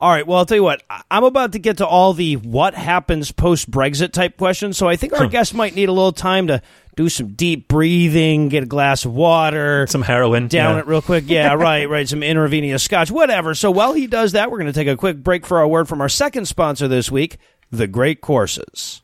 All 0.00 0.10
right. 0.10 0.24
Well, 0.24 0.38
I'll 0.38 0.46
tell 0.46 0.56
you 0.56 0.62
what. 0.62 0.82
I'm 1.10 1.24
about 1.24 1.52
to 1.52 1.58
get 1.58 1.78
to 1.78 1.86
all 1.86 2.12
the 2.12 2.36
what 2.36 2.74
happens 2.74 3.32
post 3.32 3.68
Brexit 3.68 4.12
type 4.12 4.36
questions. 4.36 4.76
So 4.76 4.88
I 4.88 4.94
think 4.94 5.12
our 5.12 5.24
hmm. 5.24 5.30
guests 5.30 5.52
might 5.52 5.74
need 5.74 5.88
a 5.88 5.92
little 5.92 6.12
time 6.12 6.46
to 6.46 6.62
do 6.94 7.08
some 7.08 7.34
deep 7.34 7.66
breathing, 7.68 8.48
get 8.48 8.62
a 8.62 8.66
glass 8.66 9.04
of 9.04 9.12
water, 9.12 9.86
some 9.88 10.02
heroin, 10.02 10.46
down 10.46 10.76
yeah. 10.76 10.80
it 10.80 10.86
real 10.86 11.02
quick. 11.02 11.24
Yeah, 11.26 11.54
right, 11.54 11.88
right. 11.88 12.08
Some 12.08 12.22
intravenous 12.22 12.82
scotch, 12.84 13.10
whatever. 13.10 13.54
So 13.54 13.72
while 13.72 13.92
he 13.92 14.06
does 14.06 14.32
that, 14.32 14.50
we're 14.50 14.58
going 14.58 14.72
to 14.72 14.78
take 14.78 14.88
a 14.88 14.96
quick 14.96 15.16
break 15.16 15.46
for 15.46 15.58
our 15.58 15.66
word 15.66 15.88
from 15.88 16.00
our 16.00 16.08
second 16.08 16.46
sponsor 16.46 16.86
this 16.86 17.10
week, 17.10 17.38
The 17.72 17.88
Great 17.88 18.20
Courses. 18.20 19.02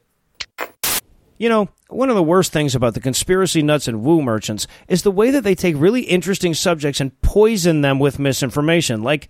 You 1.44 1.50
know, 1.50 1.68
one 1.90 2.08
of 2.08 2.16
the 2.16 2.22
worst 2.22 2.52
things 2.52 2.74
about 2.74 2.94
the 2.94 3.00
conspiracy 3.00 3.60
nuts 3.60 3.86
and 3.86 4.02
woo 4.02 4.22
merchants 4.22 4.66
is 4.88 5.02
the 5.02 5.10
way 5.10 5.30
that 5.30 5.42
they 5.44 5.54
take 5.54 5.76
really 5.76 6.00
interesting 6.00 6.54
subjects 6.54 7.02
and 7.02 7.20
poison 7.20 7.82
them 7.82 7.98
with 7.98 8.18
misinformation. 8.18 9.02
Like, 9.02 9.28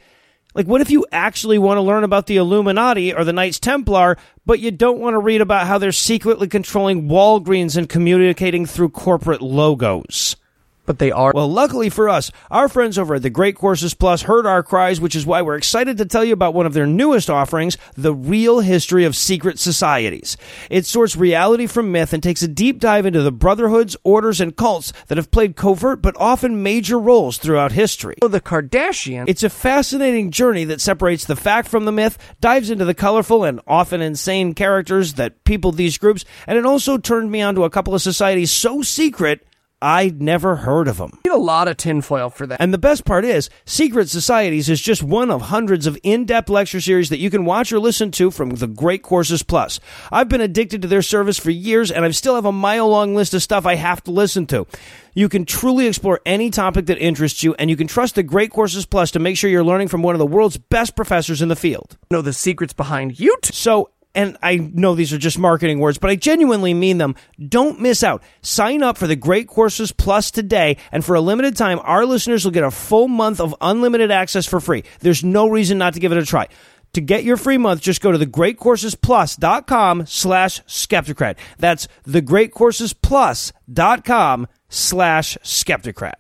like 0.55 0.69
what 0.69 0.81
if 0.81 0.93
you 0.93 1.05
actually 1.11 1.59
want 1.59 1.79
to 1.79 1.83
learn 1.83 2.05
about 2.05 2.29
the 2.29 2.37
Illuminati 2.37 3.13
or 3.13 3.25
the 3.25 3.33
Knights 3.33 3.59
Templar, 3.59 4.17
but 4.47 4.61
you 4.61 4.71
don't 4.71 5.01
want 5.01 5.15
to 5.15 5.19
read 5.19 5.41
about 5.41 5.67
how 5.67 5.77
they're 5.77 5.91
secretly 5.91 6.47
controlling 6.47 7.09
Walgreens 7.09 7.77
and 7.77 7.89
communicating 7.89 8.65
through 8.65 8.91
corporate 8.91 9.43
logos? 9.43 10.37
But 10.87 10.99
they 10.99 11.11
are. 11.11 11.33
Well, 11.35 11.49
luckily 11.49 11.89
for 11.89 12.09
us, 12.09 12.31
our 12.51 12.69
friends 12.69 12.99
over 12.99 13.15
at 13.15 13.23
the 13.23 13.31
Great 13.31 13.57
Courses 13.57 13.95
Plus 13.95 14.23
heard 14.23 14.47
our 14.47 14.63
cries, 14.63 15.01
which 15.01 15.17
is 15.17 15.25
why 15.25 15.41
we're 15.43 15.57
excited 15.57 15.97
to 15.99 16.05
tell 16.05 16.25
you 16.25 16.33
about 16.35 16.55
one 16.55 16.67
of 16.67 16.75
their 16.75 16.87
newest 16.87 17.31
offerings, 17.31 17.79
The 17.97 18.15
Real 18.15 18.61
History 18.61 19.05
of 19.05 19.17
Secret 19.17 19.59
Societies. 19.59 20.37
It 20.71 20.87
sorts 20.87 21.17
reality 21.17 21.67
from 21.67 21.91
myth 21.91 22.13
and 22.13 22.23
takes 22.23 22.43
a 22.43 22.49
deep 22.49 22.81
dive 22.81 23.07
into 23.07 23.23
the 23.23 23.33
brotherhoods, 23.33 23.97
orders, 24.05 24.41
and 24.41 24.57
cults 24.57 24.93
that 25.07 25.19
have 25.19 25.31
played 25.31 25.57
covert 25.57 26.03
but 26.03 26.17
often 26.19 26.63
major 26.63 26.99
roles 26.99 27.39
throughout 27.39 27.73
history. 27.73 28.17
Oh, 28.21 28.29
the 28.29 28.41
Kardashians. 28.41 29.25
It's 29.29 29.43
a 29.43 29.51
fascinating 29.51 30.31
journey 30.31 30.65
that 30.65 30.81
separates 30.81 31.25
the 31.25 31.37
fact 31.37 31.69
from 31.69 31.85
the 31.85 31.93
myth, 31.93 32.19
dives 32.41 32.71
into 32.71 32.85
the 32.85 32.95
colorful 32.95 33.45
and 33.45 33.61
often 33.67 34.03
insane 34.03 34.55
characters 34.55 35.15
that 35.15 35.45
people 35.45 35.73
these 35.73 35.99
groups, 35.99 36.25
and 36.47 36.59
it 36.59 36.67
also 36.67 36.99
turned 36.99 37.31
me 37.31 37.41
on 37.41 37.55
to 37.55 37.65
a 37.65 37.71
couple 37.71 37.95
of 37.95 38.03
societies 38.03 38.51
so 38.51 38.83
secret 38.83 39.47
I'd 39.85 40.23
never 40.23 40.57
heard 40.57 40.89
of 40.89 40.97
them. 40.97 41.21
Need 41.27 41.35
a 41.35 41.37
lot 41.37 41.69
of 41.69 41.77
tinfoil 41.77 42.31
for 42.31 42.47
that. 42.47 42.59
And 42.59 42.73
the 42.73 42.79
best 42.79 43.05
part 43.05 43.27
is, 43.27 43.51
Secret 43.67 44.09
Societies 44.09 44.71
is 44.71 44.81
just 44.81 45.03
one 45.03 45.31
of 45.31 45.43
hundreds 45.43 45.87
of 45.87 45.99
in-depth 46.03 46.49
lecture 46.49 46.81
series 46.81 47.11
that 47.11 47.19
you 47.19 47.29
can 47.29 47.45
watch 47.45 47.71
or 47.71 47.79
listen 47.79 48.11
to 48.13 48.31
from 48.31 48.49
the 48.49 48.67
Great 48.67 49.03
Courses 49.03 49.43
Plus. 49.43 49.81
I've 50.11 50.31
been 50.31 50.41
addicted 50.41 50.81
to 50.83 50.89
their 50.89 51.03
service 51.03 51.39
for 51.39 51.51
years, 51.51 51.91
and 51.91 52.03
I 52.03 52.11
still 52.13 52.35
have 52.35 52.47
a 52.47 52.53
mile-long 52.53 53.15
list 53.15 53.35
of 53.35 53.43
stuff 53.43 53.67
I 53.67 53.75
have 53.75 54.03
to 54.05 54.11
listen 54.11 54.47
to. 54.47 54.67
You 55.13 55.29
can 55.29 55.45
truly 55.45 55.87
explore 55.87 56.21
any 56.25 56.49
topic 56.49 56.87
that 56.87 56.97
interests 56.97 57.43
you, 57.43 57.55
and 57.59 57.69
you 57.69 57.77
can 57.77 57.87
trust 57.87 58.15
the 58.15 58.23
Great 58.23 58.51
Courses 58.51 58.87
Plus 58.87 59.11
to 59.11 59.19
make 59.19 59.37
sure 59.37 59.51
you're 59.51 59.63
learning 59.63 59.89
from 59.89 60.03
one 60.03 60.15
of 60.15 60.19
the 60.19 60.27
world's 60.27 60.57
best 60.57 60.97
professors 60.97 61.43
in 61.43 61.49
the 61.49 61.57
field. 61.57 61.99
Know 62.11 62.23
the 62.23 62.33
secrets 62.33 62.73
behind 62.73 63.21
you. 63.21 63.37
So 63.45 63.91
and 64.15 64.37
I 64.43 64.57
know 64.57 64.95
these 64.95 65.13
are 65.13 65.19
just 65.19 65.39
marketing 65.39 65.81
words, 65.81 65.99
but 65.99 66.11
I 66.11 66.17
genuinely 66.17 66.73
mean 66.73 66.99
them. 66.99 67.17
Don't 67.49 67.81
miss 67.81 68.03
out. 68.03 68.23
Sign 68.43 68.83
up 68.83 68.97
for 68.97 69.07
the 69.07 69.17
Great 69.17 69.49
Courses 69.49 69.93
Plus 69.93 70.31
today, 70.31 70.77
and 70.93 71.05
for 71.05 71.15
a 71.15 71.21
limited 71.21 71.57
time, 71.57 71.81
our 71.83 72.07
listeners 72.07 72.45
will 72.45 72.53
get 72.53 72.65
a 72.65 72.71
full 72.71 73.09
month 73.09 73.41
of 73.41 73.55
unlimited 73.61 74.11
access 74.11 74.47
for 74.47 74.61
free. 74.61 74.85
There's 75.01 75.25
no 75.25 75.49
reason 75.49 75.79
not 75.79 75.95
to 75.95 76.01
give 76.01 76.13
it 76.13 76.19
a 76.19 76.25
try. 76.25 76.49
To 76.95 77.01
get 77.01 77.25
your 77.25 77.37
free 77.37 77.59
month, 77.59 77.81
just 77.81 78.01
go 78.01 78.13
to 78.13 78.19
thegreatcoursesplus.com 78.19 80.07
slash 80.07 80.61
skeptocrat. 80.63 81.37
That's 81.59 81.89
thegreatcoursesplus.com 82.07 84.49
slash 84.69 85.39
skeptocrat. 85.43 86.15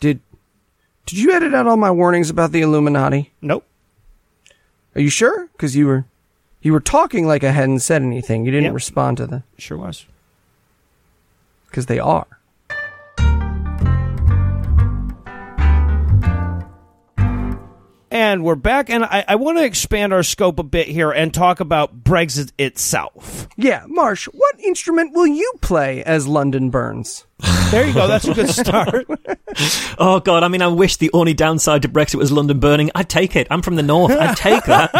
Did, 0.00 0.20
did 1.04 1.18
you 1.18 1.32
edit 1.32 1.52
out 1.52 1.66
all 1.66 1.76
my 1.76 1.90
warnings 1.90 2.30
about 2.30 2.52
the 2.52 2.62
Illuminati? 2.62 3.34
Nope. 3.42 3.66
Are 4.94 5.02
you 5.02 5.10
sure? 5.10 5.48
Because 5.52 5.76
you 5.76 5.86
were 5.86 6.06
you 6.62 6.72
were 6.72 6.80
talking 6.80 7.26
like 7.26 7.44
I 7.44 7.50
hadn't 7.50 7.80
said 7.80 8.02
anything. 8.02 8.44
You 8.44 8.52
didn't 8.52 8.66
yep. 8.66 8.74
respond 8.74 9.18
to 9.18 9.26
the. 9.26 9.42
Sure 9.58 9.76
was. 9.76 10.06
Because 11.66 11.86
they 11.86 11.98
are. 11.98 12.26
And 18.12 18.44
we're 18.44 18.56
back, 18.56 18.90
and 18.90 19.04
I, 19.04 19.24
I 19.26 19.36
want 19.36 19.56
to 19.56 19.64
expand 19.64 20.12
our 20.12 20.22
scope 20.22 20.58
a 20.58 20.62
bit 20.62 20.86
here 20.86 21.10
and 21.10 21.32
talk 21.32 21.60
about 21.60 22.04
Brexit 22.04 22.52
itself. 22.58 23.48
Yeah, 23.56 23.86
Marsh, 23.88 24.26
what 24.26 24.60
instrument 24.60 25.14
will 25.14 25.26
you 25.26 25.50
play 25.62 26.04
as 26.04 26.26
London 26.26 26.68
Burns? 26.68 27.24
There 27.70 27.86
you 27.86 27.94
go. 27.94 28.06
That's 28.06 28.28
a 28.28 28.34
good 28.34 28.50
start. 28.50 29.06
oh 29.98 30.20
God! 30.20 30.42
I 30.42 30.48
mean, 30.48 30.60
I 30.60 30.66
wish 30.66 30.98
the 30.98 31.10
only 31.14 31.32
downside 31.32 31.80
to 31.82 31.88
Brexit 31.88 32.16
was 32.16 32.30
London 32.30 32.60
burning. 32.60 32.90
I'd 32.94 33.08
take 33.08 33.34
it. 33.34 33.46
I'm 33.50 33.62
from 33.62 33.76
the 33.76 33.82
north. 33.82 34.12
I'd 34.12 34.36
take 34.36 34.62
that. 34.64 34.92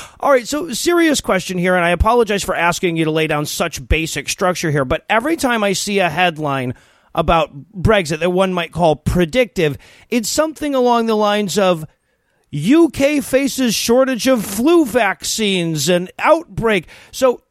All 0.20 0.30
right. 0.30 0.46
So, 0.46 0.72
serious 0.72 1.20
question 1.20 1.58
here, 1.58 1.74
and 1.74 1.84
I 1.84 1.90
apologize 1.90 2.44
for 2.44 2.54
asking 2.54 2.96
you 2.96 3.06
to 3.06 3.10
lay 3.10 3.26
down 3.26 3.44
such 3.44 3.86
basic 3.88 4.28
structure 4.28 4.70
here, 4.70 4.84
but 4.84 5.04
every 5.10 5.36
time 5.36 5.64
I 5.64 5.72
see 5.72 5.98
a 5.98 6.08
headline 6.08 6.74
about 7.18 7.72
Brexit 7.72 8.20
that 8.20 8.30
one 8.30 8.54
might 8.54 8.70
call 8.70 8.94
predictive, 8.94 9.76
it's 10.08 10.28
something 10.28 10.72
along 10.74 11.06
the 11.06 11.16
lines 11.16 11.58
of 11.58 11.84
UK 12.54 13.22
faces 13.22 13.74
shortage 13.74 14.28
of 14.28 14.46
flu 14.46 14.86
vaccines 14.86 15.88
and 15.88 16.10
outbreak. 16.20 16.86
So 17.10 17.42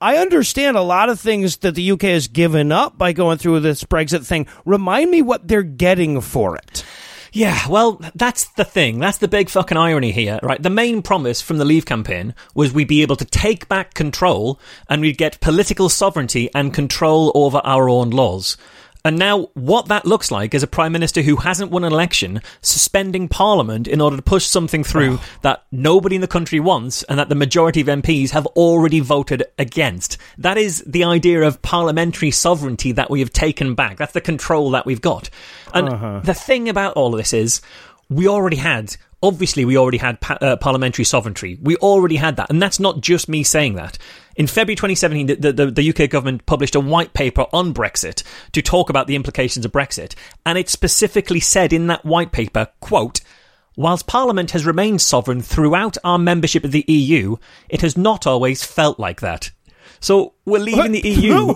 I 0.00 0.16
understand 0.16 0.76
a 0.76 0.82
lot 0.82 1.08
of 1.08 1.20
things 1.20 1.58
that 1.58 1.76
the 1.76 1.92
UK 1.92 2.02
has 2.02 2.26
given 2.26 2.72
up 2.72 2.98
by 2.98 3.12
going 3.12 3.38
through 3.38 3.60
this 3.60 3.84
Brexit 3.84 4.26
thing. 4.26 4.48
Remind 4.64 5.12
me 5.12 5.22
what 5.22 5.46
they're 5.46 5.62
getting 5.62 6.20
for 6.20 6.56
it. 6.56 6.84
Yeah, 7.32 7.66
well, 7.68 8.00
that's 8.14 8.44
the 8.50 8.64
thing. 8.64 9.00
That's 9.00 9.18
the 9.18 9.26
big 9.26 9.48
fucking 9.48 9.76
irony 9.76 10.12
here, 10.12 10.38
right? 10.42 10.62
The 10.62 10.70
main 10.70 11.02
promise 11.02 11.40
from 11.40 11.58
the 11.58 11.64
Leave 11.64 11.84
campaign 11.84 12.32
was 12.54 12.72
we'd 12.72 12.86
be 12.86 13.02
able 13.02 13.16
to 13.16 13.24
take 13.24 13.68
back 13.68 13.94
control 13.94 14.60
and 14.88 15.00
we'd 15.00 15.18
get 15.18 15.40
political 15.40 15.88
sovereignty 15.88 16.48
and 16.54 16.72
control 16.72 17.32
over 17.34 17.58
our 17.64 17.88
own 17.88 18.10
laws. 18.10 18.56
And 19.06 19.18
now, 19.18 19.50
what 19.52 19.88
that 19.88 20.06
looks 20.06 20.30
like 20.30 20.54
is 20.54 20.62
a 20.62 20.66
prime 20.66 20.92
minister 20.92 21.20
who 21.20 21.36
hasn't 21.36 21.70
won 21.70 21.84
an 21.84 21.92
election 21.92 22.40
suspending 22.62 23.28
parliament 23.28 23.86
in 23.86 24.00
order 24.00 24.16
to 24.16 24.22
push 24.22 24.46
something 24.46 24.82
through 24.82 25.18
oh. 25.20 25.24
that 25.42 25.64
nobody 25.70 26.14
in 26.14 26.22
the 26.22 26.26
country 26.26 26.58
wants 26.58 27.02
and 27.02 27.18
that 27.18 27.28
the 27.28 27.34
majority 27.34 27.82
of 27.82 27.86
MPs 27.86 28.30
have 28.30 28.46
already 28.46 29.00
voted 29.00 29.44
against. 29.58 30.16
That 30.38 30.56
is 30.56 30.82
the 30.86 31.04
idea 31.04 31.42
of 31.42 31.60
parliamentary 31.60 32.30
sovereignty 32.30 32.92
that 32.92 33.10
we 33.10 33.20
have 33.20 33.30
taken 33.30 33.74
back. 33.74 33.98
That's 33.98 34.12
the 34.12 34.22
control 34.22 34.70
that 34.70 34.86
we've 34.86 35.02
got. 35.02 35.28
And 35.74 35.90
uh-huh. 35.90 36.20
the 36.24 36.32
thing 36.32 36.70
about 36.70 36.94
all 36.94 37.12
of 37.12 37.18
this 37.18 37.34
is, 37.34 37.60
we 38.08 38.26
already 38.26 38.56
had 38.56 38.96
obviously 39.24 39.64
we 39.64 39.78
already 39.78 39.96
had 39.96 40.20
pa- 40.20 40.38
uh, 40.40 40.56
parliamentary 40.56 41.04
sovereignty. 41.04 41.58
We 41.60 41.76
already 41.76 42.16
had 42.16 42.36
that. 42.36 42.50
And 42.50 42.60
that's 42.60 42.78
not 42.78 43.00
just 43.00 43.28
me 43.28 43.42
saying 43.42 43.74
that. 43.76 43.96
In 44.36 44.46
February 44.46 44.76
2017, 44.76 45.40
the, 45.40 45.52
the, 45.52 45.70
the, 45.70 45.90
UK 45.90 46.10
government 46.10 46.44
published 46.44 46.74
a 46.74 46.80
white 46.80 47.14
paper 47.14 47.46
on 47.52 47.72
Brexit 47.72 48.22
to 48.52 48.60
talk 48.60 48.90
about 48.90 49.06
the 49.06 49.16
implications 49.16 49.64
of 49.64 49.72
Brexit. 49.72 50.14
And 50.44 50.58
it 50.58 50.68
specifically 50.68 51.40
said 51.40 51.72
in 51.72 51.86
that 51.86 52.04
white 52.04 52.32
paper, 52.32 52.68
quote, 52.80 53.20
Whilst 53.76 54.06
Parliament 54.06 54.50
has 54.50 54.66
remained 54.66 55.00
sovereign 55.00 55.40
throughout 55.40 55.96
our 56.04 56.18
membership 56.18 56.64
of 56.64 56.72
the 56.72 56.84
EU, 56.86 57.36
it 57.68 57.80
has 57.80 57.96
not 57.96 58.26
always 58.26 58.62
felt 58.62 59.00
like 59.00 59.20
that. 59.20 59.50
So 60.00 60.34
we're 60.44 60.58
leaving 60.58 60.92
the 60.92 61.00
EU 61.00 61.54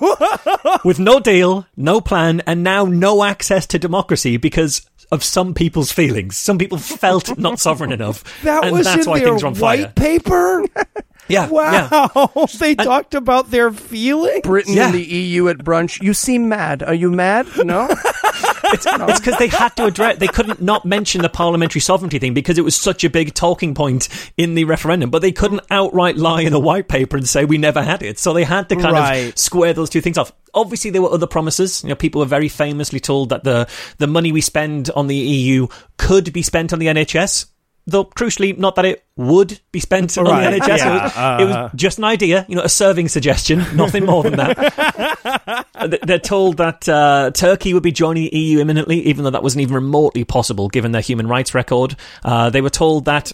with 0.84 0.98
no 0.98 1.20
deal, 1.20 1.66
no 1.76 2.00
plan, 2.00 2.40
and 2.46 2.64
now 2.64 2.86
no 2.86 3.22
access 3.22 3.66
to 3.66 3.78
democracy 3.78 4.36
because 4.38 4.88
of 5.10 5.24
some 5.24 5.54
people's 5.54 5.90
feelings. 5.92 6.36
Some 6.36 6.58
people 6.58 6.78
felt 6.78 7.38
not 7.38 7.58
sovereign 7.60 7.92
enough. 7.92 8.24
That 8.42 8.64
and 8.64 8.76
was 8.76 8.86
that's 8.86 9.06
in 9.06 9.10
why 9.10 9.18
their 9.20 9.28
things 9.28 9.42
are 9.42 9.46
on 9.48 9.54
white 9.56 9.82
fire. 9.82 9.92
paper. 9.94 10.64
Yeah. 11.28 11.48
Wow, 11.48 12.10
yeah. 12.36 12.46
they 12.58 12.74
talked 12.74 13.14
about 13.14 13.50
their 13.50 13.70
feelings. 13.70 14.42
Britain 14.42 14.74
Yeah. 14.74 14.86
and 14.86 14.94
the 14.94 15.02
EU 15.04 15.48
at 15.48 15.58
brunch. 15.58 16.02
You 16.02 16.14
seem 16.14 16.48
mad. 16.48 16.82
Are 16.82 16.94
you 16.94 17.10
mad? 17.10 17.46
No. 17.56 17.88
It's 18.70 18.84
because 19.20 19.38
they 19.38 19.48
had 19.48 19.70
to 19.76 19.86
address. 19.86 20.18
They 20.18 20.26
couldn't 20.26 20.60
not 20.60 20.84
mention 20.84 21.22
the 21.22 21.30
parliamentary 21.30 21.80
sovereignty 21.80 22.18
thing 22.18 22.34
because 22.34 22.58
it 22.58 22.64
was 22.64 22.76
such 22.76 23.02
a 23.02 23.08
big 23.08 23.32
talking 23.32 23.74
point 23.74 24.08
in 24.36 24.54
the 24.54 24.64
referendum. 24.64 25.08
But 25.10 25.22
they 25.22 25.32
couldn't 25.32 25.62
outright 25.70 26.16
lie 26.16 26.42
in 26.42 26.52
a 26.52 26.58
white 26.58 26.86
paper 26.86 27.16
and 27.16 27.26
say 27.26 27.46
we 27.46 27.56
never 27.56 27.82
had 27.82 28.02
it. 28.02 28.18
So 28.18 28.34
they 28.34 28.44
had 28.44 28.68
to 28.68 28.76
kind 28.76 28.92
Right. 28.92 29.14
of 29.32 29.38
square 29.38 29.72
those 29.72 29.88
two 29.88 30.00
things 30.02 30.18
off. 30.18 30.32
Obviously, 30.52 30.90
there 30.90 31.00
were 31.00 31.10
other 31.12 31.26
promises. 31.26 31.82
You 31.82 31.90
know, 31.90 31.94
people 31.94 32.18
were 32.18 32.26
very 32.26 32.48
famously 32.48 33.00
told 33.00 33.30
that 33.30 33.44
the 33.44 33.68
the 33.98 34.06
money 34.06 34.32
we 34.32 34.40
spend 34.42 34.90
on 34.90 35.06
the 35.06 35.16
EU 35.16 35.68
could 35.96 36.32
be 36.32 36.42
spent 36.42 36.72
on 36.74 36.78
the 36.78 36.88
NHS. 36.88 37.46
Though 37.86 38.04
crucially, 38.04 38.56
not 38.58 38.74
that 38.76 38.84
it 38.84 39.04
would 39.18 39.60
be 39.72 39.80
spent 39.80 40.16
Right, 40.16 40.46
on 40.46 40.52
the 40.52 40.58
NHS. 40.60 40.78
yeah, 40.78 40.96
it, 40.96 41.02
was, 41.02 41.12
it 41.42 41.44
was 41.46 41.56
uh. 41.56 41.70
just 41.74 41.98
an 41.98 42.04
idea, 42.04 42.46
you 42.48 42.56
know, 42.56 42.62
a 42.62 42.68
serving 42.68 43.08
suggestion, 43.08 43.58
nothing 43.76 44.06
more 44.06 44.22
than 44.22 44.36
that. 44.36 45.18
Uh, 45.74 45.88
They're 46.02 46.18
told 46.18 46.56
that 46.56 46.88
uh, 46.88 47.30
Turkey 47.32 47.72
would 47.72 47.82
be 47.84 47.92
joining 47.92 48.24
the 48.24 48.36
EU 48.36 48.58
imminently, 48.58 49.00
even 49.06 49.22
though 49.22 49.30
that 49.30 49.42
wasn't 49.44 49.62
even 49.62 49.74
remotely 49.74 50.24
possible 50.24 50.68
given 50.68 50.90
their 50.90 51.00
human 51.02 51.28
rights 51.28 51.54
record. 51.54 51.94
Uh, 52.24 52.50
they 52.50 52.60
were 52.60 52.70
told 52.70 53.04
that. 53.04 53.30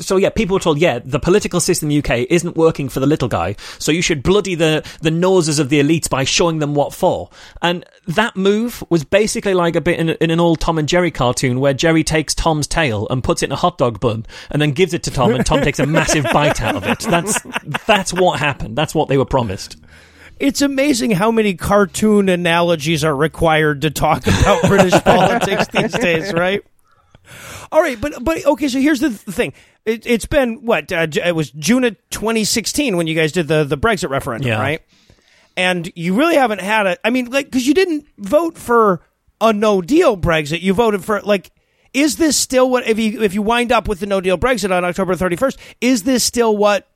So 0.00 0.16
yeah, 0.18 0.28
people 0.28 0.54
were 0.54 0.60
told, 0.60 0.78
yeah, 0.78 0.98
the 0.98 1.18
political 1.18 1.58
system 1.60 1.90
in 1.90 2.02
the 2.02 2.10
UK 2.10 2.26
isn't 2.28 2.54
working 2.56 2.88
for 2.90 3.00
the 3.00 3.06
little 3.06 3.28
guy, 3.28 3.56
so 3.78 3.92
you 3.92 4.02
should 4.02 4.22
bloody 4.22 4.54
the 4.54 4.86
the 5.00 5.10
noses 5.10 5.58
of 5.58 5.70
the 5.70 5.80
elites 5.80 6.10
by 6.10 6.24
showing 6.24 6.58
them 6.58 6.74
what 6.74 6.92
for. 6.92 7.30
And 7.62 7.84
that 8.06 8.36
move 8.36 8.84
was 8.90 9.04
basically 9.04 9.54
like 9.54 9.74
a 9.76 9.80
bit 9.80 9.98
in, 9.98 10.10
in 10.10 10.30
an 10.30 10.40
old 10.40 10.60
Tom 10.60 10.76
and 10.78 10.88
Jerry 10.88 11.10
cartoon 11.10 11.60
where 11.60 11.72
Jerry 11.74 12.04
takes 12.04 12.34
Tom's 12.34 12.66
tail 12.66 13.06
and 13.08 13.24
puts 13.24 13.42
it 13.42 13.46
in 13.46 13.52
a 13.52 13.56
hot 13.56 13.78
dog 13.78 14.00
bun 14.00 14.26
and 14.50 14.60
then 14.60 14.72
gives 14.72 14.92
it 14.92 15.02
to 15.04 15.10
Tom, 15.10 15.25
and 15.34 15.44
Tom 15.46 15.62
takes 15.62 15.78
a 15.78 15.86
massive 15.86 16.24
bite 16.32 16.60
out 16.62 16.76
of 16.76 16.84
it. 16.86 17.00
That's 17.00 17.40
that's 17.86 18.12
what 18.12 18.38
happened. 18.38 18.76
That's 18.76 18.94
what 18.94 19.08
they 19.08 19.18
were 19.18 19.24
promised. 19.24 19.76
It's 20.38 20.60
amazing 20.60 21.12
how 21.12 21.30
many 21.30 21.54
cartoon 21.54 22.28
analogies 22.28 23.02
are 23.04 23.16
required 23.16 23.82
to 23.82 23.90
talk 23.90 24.26
about 24.26 24.62
British 24.68 24.92
politics 25.02 25.66
these 25.68 25.92
days, 25.92 26.32
right? 26.32 26.62
All 27.72 27.80
right, 27.80 28.00
but 28.00 28.22
but 28.22 28.44
okay. 28.46 28.68
So 28.68 28.78
here's 28.78 29.00
the 29.00 29.08
th- 29.08 29.20
thing. 29.22 29.52
It, 29.84 30.06
it's 30.06 30.26
been 30.26 30.64
what 30.64 30.92
uh, 30.92 31.06
it 31.24 31.34
was 31.34 31.50
June 31.52 31.84
of 31.84 31.96
2016 32.10 32.96
when 32.96 33.06
you 33.06 33.14
guys 33.14 33.32
did 33.32 33.48
the 33.48 33.64
the 33.64 33.76
Brexit 33.78 34.10
referendum, 34.10 34.48
Yeah. 34.48 34.60
right? 34.60 34.82
And 35.56 35.90
you 35.96 36.14
really 36.14 36.36
haven't 36.36 36.60
had 36.60 36.86
a. 36.86 37.06
I 37.06 37.10
mean, 37.10 37.30
like 37.30 37.46
because 37.46 37.66
you 37.66 37.74
didn't 37.74 38.06
vote 38.18 38.58
for 38.58 39.00
a 39.40 39.52
no 39.52 39.80
deal 39.82 40.16
Brexit. 40.16 40.60
You 40.62 40.74
voted 40.74 41.04
for 41.04 41.20
like. 41.22 41.50
Is 41.96 42.16
this 42.16 42.36
still 42.36 42.68
what 42.68 42.86
if 42.86 42.98
you 42.98 43.22
if 43.22 43.32
you 43.32 43.40
wind 43.40 43.72
up 43.72 43.88
with 43.88 44.00
the 44.00 44.06
no 44.06 44.20
deal 44.20 44.36
Brexit 44.36 44.70
on 44.70 44.84
October 44.84 45.14
31st? 45.14 45.56
Is 45.80 46.02
this 46.02 46.22
still 46.22 46.54
what 46.54 46.86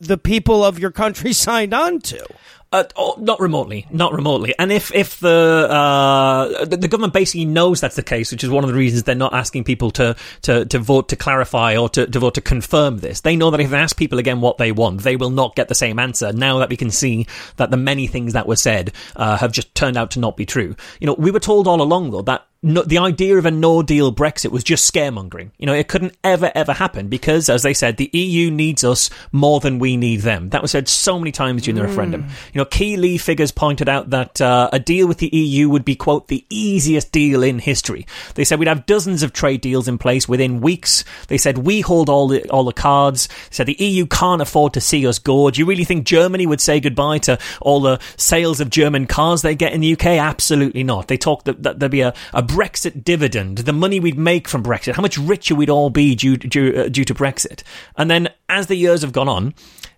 the 0.00 0.16
people 0.16 0.64
of 0.64 0.78
your 0.78 0.90
country 0.90 1.32
signed 1.34 1.74
on 1.74 2.00
to? 2.00 2.26
Uh, 2.72 2.84
oh, 2.96 3.16
not 3.18 3.38
remotely, 3.38 3.86
not 3.90 4.14
remotely. 4.14 4.54
And 4.58 4.72
if 4.72 4.92
if 4.94 5.20
the, 5.20 5.68
uh, 5.70 6.64
the 6.64 6.78
the 6.78 6.88
government 6.88 7.12
basically 7.12 7.44
knows 7.44 7.82
that's 7.82 7.96
the 7.96 8.02
case, 8.02 8.32
which 8.32 8.42
is 8.42 8.48
one 8.48 8.64
of 8.64 8.68
the 8.68 8.74
reasons 8.74 9.02
they're 9.02 9.14
not 9.14 9.34
asking 9.34 9.64
people 9.64 9.90
to 9.92 10.16
to, 10.42 10.64
to 10.64 10.78
vote 10.78 11.10
to 11.10 11.16
clarify 11.16 11.76
or 11.76 11.90
to, 11.90 12.06
to 12.06 12.18
vote 12.18 12.34
to 12.34 12.40
confirm 12.40 12.98
this. 12.98 13.20
They 13.20 13.36
know 13.36 13.50
that 13.50 13.60
if 13.60 13.68
they 13.68 13.76
ask 13.76 13.96
people 13.96 14.18
again 14.18 14.40
what 14.40 14.56
they 14.56 14.72
want, 14.72 15.02
they 15.02 15.16
will 15.16 15.30
not 15.30 15.54
get 15.54 15.68
the 15.68 15.74
same 15.74 15.98
answer. 15.98 16.32
Now 16.32 16.58
that 16.60 16.70
we 16.70 16.78
can 16.78 16.90
see 16.90 17.26
that 17.56 17.70
the 17.70 17.76
many 17.76 18.06
things 18.06 18.32
that 18.32 18.48
were 18.48 18.56
said 18.56 18.92
uh, 19.16 19.36
have 19.36 19.52
just 19.52 19.74
turned 19.74 19.98
out 19.98 20.12
to 20.12 20.18
not 20.18 20.38
be 20.38 20.46
true. 20.46 20.74
You 20.98 21.08
know, 21.08 21.14
we 21.14 21.30
were 21.30 21.40
told 21.40 21.68
all 21.68 21.82
along 21.82 22.10
though 22.10 22.22
that 22.22 22.45
no, 22.66 22.82
the 22.82 22.98
idea 22.98 23.38
of 23.38 23.46
a 23.46 23.50
no 23.52 23.80
deal 23.80 24.12
Brexit 24.12 24.50
was 24.50 24.64
just 24.64 24.92
scaremongering. 24.92 25.50
You 25.56 25.66
know, 25.66 25.72
it 25.72 25.86
couldn't 25.86 26.16
ever, 26.24 26.50
ever 26.52 26.72
happen 26.72 27.06
because, 27.06 27.48
as 27.48 27.62
they 27.62 27.72
said, 27.72 27.96
the 27.96 28.10
EU 28.12 28.50
needs 28.50 28.82
us 28.82 29.08
more 29.30 29.60
than 29.60 29.78
we 29.78 29.96
need 29.96 30.22
them. 30.22 30.48
That 30.50 30.62
was 30.62 30.72
said 30.72 30.88
so 30.88 31.16
many 31.20 31.30
times 31.30 31.62
during 31.62 31.76
the 31.76 31.86
referendum. 31.86 32.26
You 32.52 32.58
know, 32.58 32.64
key 32.64 32.96
Lee 32.96 33.18
figures 33.18 33.52
pointed 33.52 33.88
out 33.88 34.10
that 34.10 34.40
uh, 34.40 34.68
a 34.72 34.80
deal 34.80 35.06
with 35.06 35.18
the 35.18 35.28
EU 35.28 35.68
would 35.68 35.84
be, 35.84 35.94
quote, 35.94 36.26
the 36.26 36.44
easiest 36.50 37.12
deal 37.12 37.44
in 37.44 37.60
history. 37.60 38.04
They 38.34 38.42
said 38.42 38.58
we'd 38.58 38.66
have 38.66 38.84
dozens 38.84 39.22
of 39.22 39.32
trade 39.32 39.60
deals 39.60 39.86
in 39.86 39.96
place 39.96 40.28
within 40.28 40.60
weeks. 40.60 41.04
They 41.28 41.38
said 41.38 41.58
we 41.58 41.82
hold 41.82 42.08
all 42.08 42.26
the, 42.26 42.50
all 42.50 42.64
the 42.64 42.72
cards. 42.72 43.28
They 43.28 43.54
said 43.54 43.66
the 43.66 43.76
EU 43.78 44.06
can't 44.06 44.42
afford 44.42 44.74
to 44.74 44.80
see 44.80 45.06
us 45.06 45.20
go. 45.20 45.48
Do 45.52 45.60
you 45.60 45.66
really 45.66 45.84
think 45.84 46.04
Germany 46.04 46.46
would 46.48 46.60
say 46.60 46.80
goodbye 46.80 47.18
to 47.18 47.38
all 47.60 47.80
the 47.80 48.00
sales 48.16 48.60
of 48.60 48.70
German 48.70 49.06
cars 49.06 49.42
they 49.42 49.54
get 49.54 49.72
in 49.72 49.82
the 49.82 49.92
UK? 49.92 50.06
Absolutely 50.06 50.82
not. 50.82 51.06
They 51.06 51.16
talked 51.16 51.44
that, 51.44 51.62
that 51.62 51.78
there'd 51.78 51.92
be 51.92 52.00
a, 52.00 52.12
a 52.34 52.42
Brexit 52.56 53.04
dividend, 53.04 53.58
the 53.58 53.72
money 53.74 54.00
we'd 54.00 54.16
make 54.16 54.48
from 54.48 54.62
Brexit, 54.62 54.94
how 54.94 55.02
much 55.02 55.18
richer 55.18 55.54
we'd 55.54 55.68
all 55.68 55.90
be 55.90 56.14
due, 56.14 56.38
due, 56.38 56.72
uh, 56.74 56.88
due 56.88 57.04
to 57.04 57.14
Brexit. 57.14 57.62
And 57.96 58.10
then 58.10 58.30
as 58.48 58.68
the 58.68 58.76
years 58.76 59.02
have 59.02 59.12
gone 59.12 59.28
on, 59.28 59.52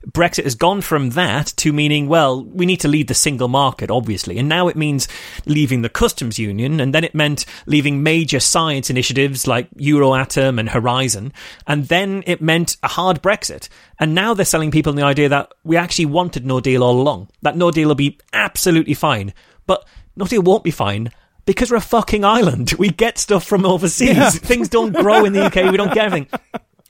Brexit 0.08 0.42
has 0.42 0.56
gone 0.56 0.80
from 0.80 1.10
that 1.10 1.46
to 1.58 1.72
meaning, 1.72 2.08
well, 2.08 2.42
we 2.42 2.66
need 2.66 2.80
to 2.80 2.88
leave 2.88 3.06
the 3.06 3.14
single 3.14 3.46
market, 3.46 3.92
obviously. 3.92 4.38
And 4.38 4.48
now 4.48 4.66
it 4.66 4.74
means 4.74 5.06
leaving 5.46 5.82
the 5.82 5.88
customs 5.88 6.36
union. 6.36 6.80
And 6.80 6.92
then 6.92 7.04
it 7.04 7.14
meant 7.14 7.46
leaving 7.66 8.02
major 8.02 8.40
science 8.40 8.90
initiatives 8.90 9.46
like 9.46 9.70
Euratom 9.76 10.58
and 10.58 10.68
Horizon. 10.68 11.32
And 11.64 11.86
then 11.86 12.24
it 12.26 12.42
meant 12.42 12.76
a 12.82 12.88
hard 12.88 13.22
Brexit. 13.22 13.68
And 14.00 14.16
now 14.16 14.34
they're 14.34 14.44
selling 14.44 14.72
people 14.72 14.92
the 14.94 15.02
idea 15.02 15.28
that 15.28 15.52
we 15.62 15.76
actually 15.76 16.06
wanted 16.06 16.44
no 16.44 16.58
deal 16.58 16.82
all 16.82 17.00
along. 17.00 17.28
That 17.42 17.56
no 17.56 17.70
deal 17.70 17.86
will 17.86 17.94
be 17.94 18.18
absolutely 18.32 18.94
fine. 18.94 19.32
But 19.68 19.86
no 20.16 20.24
deal 20.24 20.42
won't 20.42 20.64
be 20.64 20.72
fine 20.72 21.12
because 21.48 21.70
we're 21.70 21.78
a 21.78 21.80
fucking 21.80 22.26
island. 22.26 22.74
We 22.78 22.90
get 22.90 23.16
stuff 23.16 23.42
from 23.42 23.64
overseas. 23.64 24.38
Things 24.38 24.68
don't 24.68 24.92
grow 24.92 25.24
in 25.24 25.32
the 25.32 25.46
UK. 25.46 25.70
We 25.70 25.78
don't 25.78 25.94
get 25.94 26.04
everything. 26.04 26.28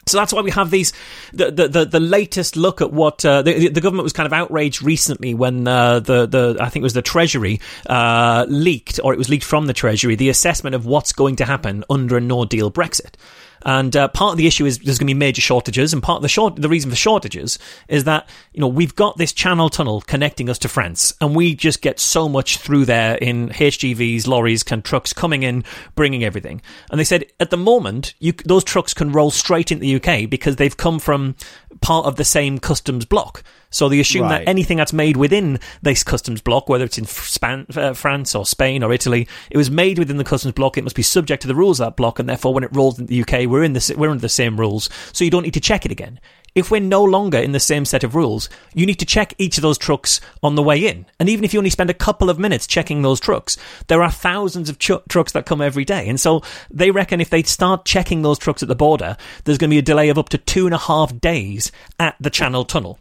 So 0.08 0.18
that's 0.18 0.32
why 0.32 0.40
we 0.40 0.50
have 0.50 0.72
these 0.72 0.92
the 1.32 1.52
the, 1.52 1.68
the, 1.68 1.84
the 1.84 2.00
latest 2.00 2.56
look 2.56 2.80
at 2.80 2.92
what 2.92 3.24
uh, 3.24 3.42
the, 3.42 3.68
the 3.68 3.80
government 3.80 4.02
was 4.02 4.12
kind 4.12 4.26
of 4.26 4.32
outraged 4.32 4.82
recently 4.82 5.32
when 5.32 5.68
uh, 5.68 6.00
the 6.00 6.26
the 6.26 6.56
I 6.58 6.70
think 6.70 6.82
it 6.82 6.84
was 6.84 6.94
the 6.94 7.02
Treasury 7.02 7.60
uh, 7.86 8.46
leaked 8.48 8.98
or 9.04 9.12
it 9.12 9.16
was 9.16 9.28
leaked 9.28 9.44
from 9.44 9.66
the 9.66 9.72
Treasury 9.72 10.16
the 10.16 10.28
assessment 10.28 10.74
of 10.74 10.86
what's 10.86 11.12
going 11.12 11.36
to 11.36 11.44
happen 11.44 11.84
under 11.88 12.16
a 12.16 12.20
no 12.20 12.44
deal 12.44 12.72
Brexit. 12.72 13.14
And 13.64 13.96
uh, 13.96 14.08
part 14.08 14.32
of 14.32 14.38
the 14.38 14.46
issue 14.46 14.66
is 14.66 14.78
there's 14.78 14.98
going 14.98 15.06
to 15.06 15.14
be 15.14 15.18
major 15.18 15.40
shortages, 15.40 15.92
and 15.92 16.02
part 16.02 16.16
of 16.16 16.22
the 16.22 16.28
short 16.28 16.56
the 16.56 16.68
reason 16.68 16.90
for 16.90 16.96
shortages 16.96 17.58
is 17.88 18.04
that 18.04 18.28
you 18.52 18.60
know 18.60 18.68
we've 18.68 18.94
got 18.94 19.16
this 19.16 19.32
Channel 19.32 19.68
Tunnel 19.68 20.00
connecting 20.02 20.48
us 20.48 20.58
to 20.60 20.68
France, 20.68 21.14
and 21.20 21.34
we 21.34 21.54
just 21.54 21.82
get 21.82 21.98
so 21.98 22.28
much 22.28 22.58
through 22.58 22.84
there 22.84 23.16
in 23.16 23.48
HGVs, 23.50 24.26
lorries, 24.26 24.62
can 24.62 24.82
trucks 24.82 25.12
coming 25.12 25.42
in, 25.42 25.64
bringing 25.94 26.24
everything. 26.24 26.62
And 26.90 26.98
they 26.98 27.04
said 27.04 27.26
at 27.40 27.50
the 27.50 27.56
moment 27.56 28.14
you, 28.18 28.32
those 28.44 28.64
trucks 28.64 28.94
can 28.94 29.12
roll 29.12 29.30
straight 29.30 29.72
into 29.72 29.82
the 29.82 29.96
UK 29.96 30.28
because 30.28 30.56
they've 30.56 30.76
come 30.76 30.98
from 30.98 31.34
part 31.80 32.06
of 32.06 32.16
the 32.16 32.24
same 32.24 32.58
customs 32.58 33.04
block. 33.04 33.42
So 33.70 33.88
they 33.88 34.00
assume 34.00 34.22
Right. 34.22 34.44
that 34.44 34.48
anything 34.48 34.78
that's 34.78 34.92
made 34.94 35.16
within 35.16 35.60
this 35.82 36.02
customs 36.02 36.40
block, 36.40 36.68
whether 36.68 36.84
it's 36.84 36.96
in 36.98 37.04
Span- 37.04 37.66
uh, 37.76 37.92
France 37.92 38.34
or 38.34 38.46
Spain 38.46 38.82
or 38.82 38.92
Italy, 38.92 39.28
it 39.50 39.58
was 39.58 39.70
made 39.70 39.98
within 39.98 40.16
the 40.16 40.24
customs 40.24 40.54
block. 40.54 40.78
It 40.78 40.84
must 40.84 40.96
be 40.96 41.02
subject 41.02 41.42
to 41.42 41.48
the 41.48 41.54
rules 41.54 41.78
of 41.80 41.86
that 41.86 41.96
block, 41.96 42.18
and 42.18 42.28
therefore, 42.28 42.54
when 42.54 42.64
it 42.64 42.70
rolls 42.72 42.98
into 42.98 43.10
the 43.10 43.16
UK, 43.20 43.46
we're 43.46 43.62
in 43.64 43.74
the 43.74 43.94
we're 43.98 44.10
under 44.10 44.22
the 44.22 44.28
same 44.28 44.58
rules. 44.58 44.88
So 45.12 45.24
you 45.24 45.30
don't 45.30 45.42
need 45.42 45.54
to 45.54 45.60
check 45.60 45.84
it 45.84 45.92
again. 45.92 46.18
If 46.58 46.72
we're 46.72 46.80
no 46.80 47.04
longer 47.04 47.38
in 47.38 47.52
the 47.52 47.60
same 47.60 47.84
set 47.84 48.02
of 48.02 48.16
rules, 48.16 48.48
you 48.74 48.84
need 48.84 48.98
to 48.98 49.06
check 49.06 49.32
each 49.38 49.58
of 49.58 49.62
those 49.62 49.78
trucks 49.78 50.20
on 50.42 50.56
the 50.56 50.62
way 50.62 50.88
in. 50.88 51.06
And 51.20 51.28
even 51.28 51.44
if 51.44 51.54
you 51.54 51.60
only 51.60 51.70
spend 51.70 51.88
a 51.88 51.94
couple 51.94 52.28
of 52.28 52.40
minutes 52.40 52.66
checking 52.66 53.02
those 53.02 53.20
trucks, 53.20 53.56
there 53.86 54.02
are 54.02 54.10
thousands 54.10 54.68
of 54.68 54.80
chu- 54.80 55.00
trucks 55.08 55.30
that 55.32 55.46
come 55.46 55.62
every 55.62 55.84
day. 55.84 56.08
And 56.08 56.18
so 56.18 56.42
they 56.68 56.90
reckon 56.90 57.20
if 57.20 57.30
they 57.30 57.44
start 57.44 57.84
checking 57.84 58.22
those 58.22 58.40
trucks 58.40 58.60
at 58.60 58.68
the 58.68 58.74
border, 58.74 59.16
there's 59.44 59.56
going 59.56 59.70
to 59.70 59.74
be 59.74 59.78
a 59.78 59.82
delay 59.82 60.08
of 60.08 60.18
up 60.18 60.30
to 60.30 60.38
two 60.38 60.66
and 60.66 60.74
a 60.74 60.78
half 60.78 61.20
days 61.20 61.70
at 62.00 62.16
the 62.18 62.28
Channel 62.28 62.64
Tunnel. 62.64 62.98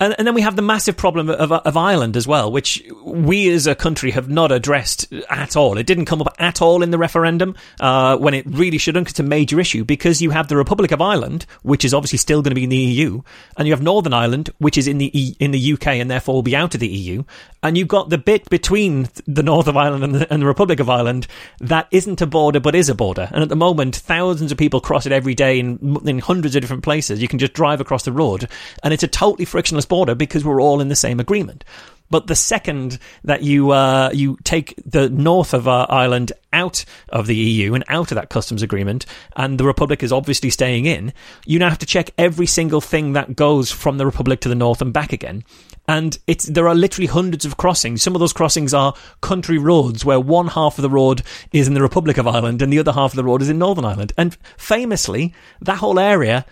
And, 0.00 0.14
and 0.18 0.26
then 0.26 0.34
we 0.34 0.42
have 0.42 0.56
the 0.56 0.62
massive 0.62 0.96
problem 0.96 1.28
of, 1.28 1.52
of 1.52 1.76
Ireland 1.76 2.16
as 2.16 2.26
well, 2.26 2.50
which 2.52 2.82
we 3.02 3.50
as 3.50 3.66
a 3.66 3.74
country 3.74 4.10
have 4.12 4.28
not 4.28 4.52
addressed 4.52 5.12
at 5.30 5.56
all. 5.56 5.78
It 5.78 5.86
didn't 5.86 6.06
come 6.06 6.20
up 6.20 6.34
at 6.38 6.62
all 6.62 6.82
in 6.82 6.90
the 6.90 6.98
referendum 6.98 7.56
uh, 7.80 8.16
when 8.16 8.34
it 8.34 8.46
really 8.46 8.78
shouldn't. 8.78 9.10
It's 9.10 9.20
a 9.20 9.24
major 9.24 9.60
issue 9.60 9.84
because 9.84 10.22
you 10.22 10.30
have 10.30 10.48
the 10.48 10.56
Republic 10.56 10.92
of 10.92 11.00
Ireland, 11.00 11.46
which 11.62 11.84
is 11.84 11.94
obviously 11.94 12.18
still 12.18 12.42
going 12.42 12.50
to 12.50 12.54
be 12.54 12.64
in 12.64 12.70
the 12.70 12.76
EU, 12.76 13.22
and 13.56 13.66
you 13.66 13.72
have 13.72 13.82
Northern 13.82 14.12
Ireland, 14.12 14.50
which 14.58 14.78
is 14.78 14.86
in 14.86 14.98
the 14.98 15.18
e- 15.18 15.36
in 15.38 15.50
the 15.50 15.72
UK 15.72 15.86
and 15.88 16.10
therefore 16.10 16.34
will 16.34 16.42
be 16.42 16.56
out 16.56 16.74
of 16.74 16.80
the 16.80 16.88
EU, 16.88 17.24
and 17.62 17.76
you've 17.76 17.88
got 17.88 18.10
the 18.10 18.18
bit 18.18 18.48
between 18.50 19.08
the 19.26 19.42
North 19.42 19.66
of 19.66 19.76
Ireland 19.76 20.04
and 20.04 20.14
the, 20.14 20.32
and 20.32 20.42
the 20.42 20.46
Republic 20.46 20.80
of 20.80 20.88
Ireland 20.88 21.26
that 21.60 21.88
isn't 21.90 22.20
a 22.20 22.26
border 22.26 22.60
but 22.60 22.74
is 22.74 22.88
a 22.88 22.94
border. 22.94 23.28
And 23.32 23.42
at 23.42 23.48
the 23.48 23.56
moment, 23.56 23.96
thousands 23.96 24.52
of 24.52 24.58
people 24.58 24.80
cross 24.80 25.06
it 25.06 25.12
every 25.12 25.34
day 25.34 25.58
in, 25.58 25.96
in 26.06 26.18
hundreds 26.18 26.54
of 26.54 26.62
different 26.62 26.84
places. 26.84 27.20
You 27.20 27.28
can 27.28 27.38
just 27.38 27.52
drive 27.52 27.80
across 27.80 28.04
the 28.04 28.12
road, 28.12 28.48
and 28.82 28.92
it's 28.94 29.02
a 29.02 29.08
totally 29.08 29.44
frictionless 29.44 29.77
border 29.86 30.14
because 30.14 30.44
we're 30.44 30.60
all 30.60 30.80
in 30.80 30.88
the 30.88 30.96
same 30.96 31.20
agreement. 31.20 31.64
But 32.10 32.26
the 32.26 32.34
second 32.34 32.98
that 33.24 33.42
you 33.42 33.70
uh, 33.70 34.10
you 34.12 34.38
take 34.44 34.74
the 34.84 35.10
north 35.10 35.52
of 35.52 35.68
uh, 35.68 35.86
Ireland 35.88 36.32
out 36.52 36.84
of 37.10 37.26
the 37.26 37.36
EU 37.36 37.74
and 37.74 37.84
out 37.88 38.10
of 38.10 38.14
that 38.14 38.30
customs 38.30 38.62
agreement, 38.62 39.04
and 39.36 39.58
the 39.58 39.64
Republic 39.64 40.02
is 40.02 40.12
obviously 40.12 40.50
staying 40.50 40.86
in, 40.86 41.12
you 41.44 41.58
now 41.58 41.68
have 41.68 41.78
to 41.78 41.86
check 41.86 42.10
every 42.16 42.46
single 42.46 42.80
thing 42.80 43.12
that 43.12 43.36
goes 43.36 43.70
from 43.70 43.98
the 43.98 44.06
Republic 44.06 44.40
to 44.40 44.48
the 44.48 44.54
north 44.54 44.80
and 44.80 44.92
back 44.92 45.12
again. 45.12 45.44
And 45.86 46.18
it's 46.26 46.46
there 46.46 46.68
are 46.68 46.74
literally 46.74 47.08
hundreds 47.08 47.44
of 47.44 47.58
crossings. 47.58 48.02
Some 48.02 48.14
of 48.14 48.20
those 48.20 48.32
crossings 48.32 48.72
are 48.72 48.94
country 49.20 49.58
roads 49.58 50.04
where 50.04 50.20
one 50.20 50.48
half 50.48 50.78
of 50.78 50.82
the 50.82 50.90
road 50.90 51.22
is 51.52 51.68
in 51.68 51.74
the 51.74 51.82
Republic 51.82 52.16
of 52.16 52.26
Ireland 52.26 52.62
and 52.62 52.72
the 52.72 52.78
other 52.78 52.92
half 52.92 53.12
of 53.12 53.16
the 53.16 53.24
road 53.24 53.42
is 53.42 53.50
in 53.50 53.58
Northern 53.58 53.84
Ireland. 53.84 54.12
And 54.16 54.36
famously, 54.56 55.34
that 55.60 55.78
whole 55.78 55.98
area 55.98 56.46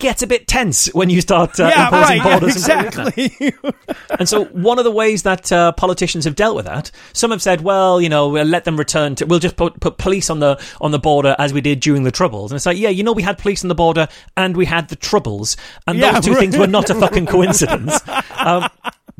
gets 0.00 0.22
a 0.22 0.26
bit 0.26 0.48
tense 0.48 0.92
when 0.94 1.10
you 1.10 1.20
start 1.20 1.60
uh, 1.60 1.64
yeah, 1.74 1.86
imposing 1.86 2.18
right, 2.18 2.40
borders. 2.40 2.68
yeah, 2.68 2.78
and 2.78 2.86
exactly. 2.88 3.54
and 4.18 4.28
so, 4.28 4.44
one 4.46 4.78
of 4.78 4.84
the 4.84 4.90
ways 4.90 5.22
that 5.22 5.52
uh, 5.52 5.72
politicians 5.72 6.24
have 6.24 6.34
dealt 6.34 6.56
with 6.56 6.64
that, 6.66 6.90
some 7.12 7.30
have 7.30 7.40
said, 7.42 7.60
"Well, 7.60 8.00
you 8.00 8.08
know, 8.08 8.28
we'll 8.28 8.44
let 8.44 8.64
them 8.64 8.76
return 8.76 9.14
to. 9.16 9.26
We'll 9.26 9.38
just 9.38 9.56
put, 9.56 9.78
put 9.80 9.98
police 9.98 10.30
on 10.30 10.40
the 10.40 10.60
on 10.80 10.90
the 10.90 10.98
border 10.98 11.36
as 11.38 11.52
we 11.52 11.60
did 11.60 11.80
during 11.80 12.02
the 12.02 12.10
Troubles." 12.10 12.50
And 12.50 12.56
it's 12.56 12.66
like, 12.66 12.78
yeah, 12.78 12.88
you 12.88 13.02
know, 13.02 13.12
we 13.12 13.22
had 13.22 13.38
police 13.38 13.62
on 13.64 13.68
the 13.68 13.74
border 13.74 14.08
and 14.36 14.56
we 14.56 14.64
had 14.64 14.88
the 14.88 14.96
Troubles, 14.96 15.56
and 15.86 15.98
Yeah, 15.98 16.12
those 16.12 16.24
two 16.24 16.32
right. 16.32 16.40
things 16.40 16.58
were 16.58 16.66
not 16.66 16.90
a 16.90 16.94
fucking 16.94 17.26
coincidence. 17.26 18.00
Um, 18.36 18.68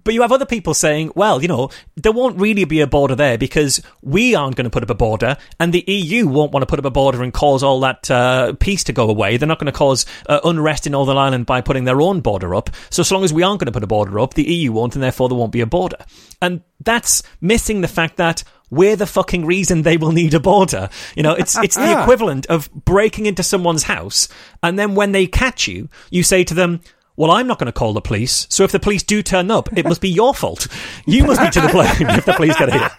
but 0.04 0.14
you 0.14 0.22
have 0.22 0.32
other 0.32 0.46
people 0.46 0.74
saying, 0.74 1.12
well, 1.14 1.42
you 1.42 1.48
know, 1.48 1.70
there 1.96 2.12
won't 2.12 2.38
really 2.38 2.64
be 2.64 2.80
a 2.80 2.86
border 2.86 3.14
there 3.14 3.38
because 3.38 3.82
we 4.02 4.34
aren't 4.34 4.56
going 4.56 4.64
to 4.64 4.70
put 4.70 4.82
up 4.82 4.90
a 4.90 4.94
border, 4.94 5.36
and 5.58 5.72
the 5.72 5.84
EU 5.86 6.26
won't 6.26 6.52
want 6.52 6.62
to 6.62 6.66
put 6.66 6.78
up 6.78 6.84
a 6.84 6.90
border 6.90 7.22
and 7.22 7.32
cause 7.32 7.62
all 7.62 7.80
that 7.80 8.10
uh, 8.10 8.52
peace 8.60 8.84
to 8.84 8.92
go 8.92 9.08
away. 9.08 9.36
They're 9.36 9.48
not 9.48 9.58
going 9.58 9.72
to 9.72 9.72
cause 9.72 10.06
uh, 10.28 10.40
unrest 10.44 10.86
in 10.86 10.92
Northern 10.92 11.16
Ireland 11.16 11.46
by 11.46 11.60
putting 11.60 11.84
their 11.84 12.00
own 12.00 12.20
border 12.20 12.54
up. 12.54 12.70
So, 12.90 13.00
as 13.00 13.12
long 13.12 13.24
as 13.24 13.32
we 13.32 13.42
aren't 13.42 13.60
going 13.60 13.66
to 13.66 13.72
put 13.72 13.84
a 13.84 13.88
border 13.88 14.18
up, 14.20 14.34
the 14.34 14.44
EU 14.44 14.72
won't, 14.72 14.94
and 14.94 15.02
therefore 15.02 15.28
there 15.28 15.38
won't 15.38 15.52
be 15.52 15.60
a 15.60 15.66
border. 15.66 15.98
And 16.40 16.62
that's 16.80 17.22
missing 17.40 17.80
the 17.80 17.88
fact 17.88 18.16
that 18.16 18.42
we're 18.70 18.96
the 18.96 19.06
fucking 19.06 19.44
reason 19.44 19.82
they 19.82 19.96
will 19.96 20.12
need 20.12 20.34
a 20.34 20.40
border. 20.40 20.88
You 21.16 21.22
know, 21.22 21.34
it's 21.34 21.58
it's 21.58 21.74
the 21.76 22.00
equivalent 22.00 22.46
of 22.46 22.72
breaking 22.72 23.26
into 23.26 23.42
someone's 23.42 23.84
house, 23.84 24.28
and 24.62 24.78
then 24.78 24.94
when 24.94 25.12
they 25.12 25.26
catch 25.26 25.68
you, 25.68 25.88
you 26.10 26.22
say 26.22 26.44
to 26.44 26.54
them. 26.54 26.80
Well, 27.20 27.30
I'm 27.32 27.46
not 27.46 27.58
going 27.58 27.66
to 27.66 27.72
call 27.72 27.92
the 27.92 28.00
police. 28.00 28.46
So 28.48 28.64
if 28.64 28.72
the 28.72 28.80
police 28.80 29.02
do 29.02 29.22
turn 29.22 29.50
up, 29.50 29.68
it 29.76 29.84
must 29.84 30.00
be 30.00 30.08
your 30.08 30.32
fault. 30.32 30.66
You 31.04 31.24
must 31.24 31.38
be 31.38 31.50
to 31.50 31.60
the 31.60 31.68
blame 31.72 32.08
if 32.16 32.24
the 32.24 32.32
police 32.32 32.56
get 32.56 32.72
here. 32.72 32.90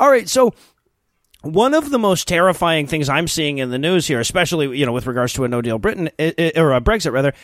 All 0.00 0.08
right, 0.10 0.26
so 0.28 0.54
one 1.42 1.74
of 1.74 1.90
the 1.90 1.98
most 1.98 2.26
terrifying 2.26 2.86
things 2.86 3.08
I'm 3.10 3.28
seeing 3.28 3.58
in 3.58 3.70
the 3.70 3.78
news 3.78 4.06
here, 4.06 4.18
especially 4.18 4.78
you 4.78 4.86
know 4.86 4.92
with 4.92 5.06
regards 5.06 5.34
to 5.34 5.44
a 5.44 5.48
No 5.48 5.60
Deal 5.60 5.78
Britain 5.78 6.08
i- 6.18 6.34
i- 6.38 6.52
or 6.56 6.72
a 6.72 6.80
Brexit 6.80 7.12
rather, 7.12 7.34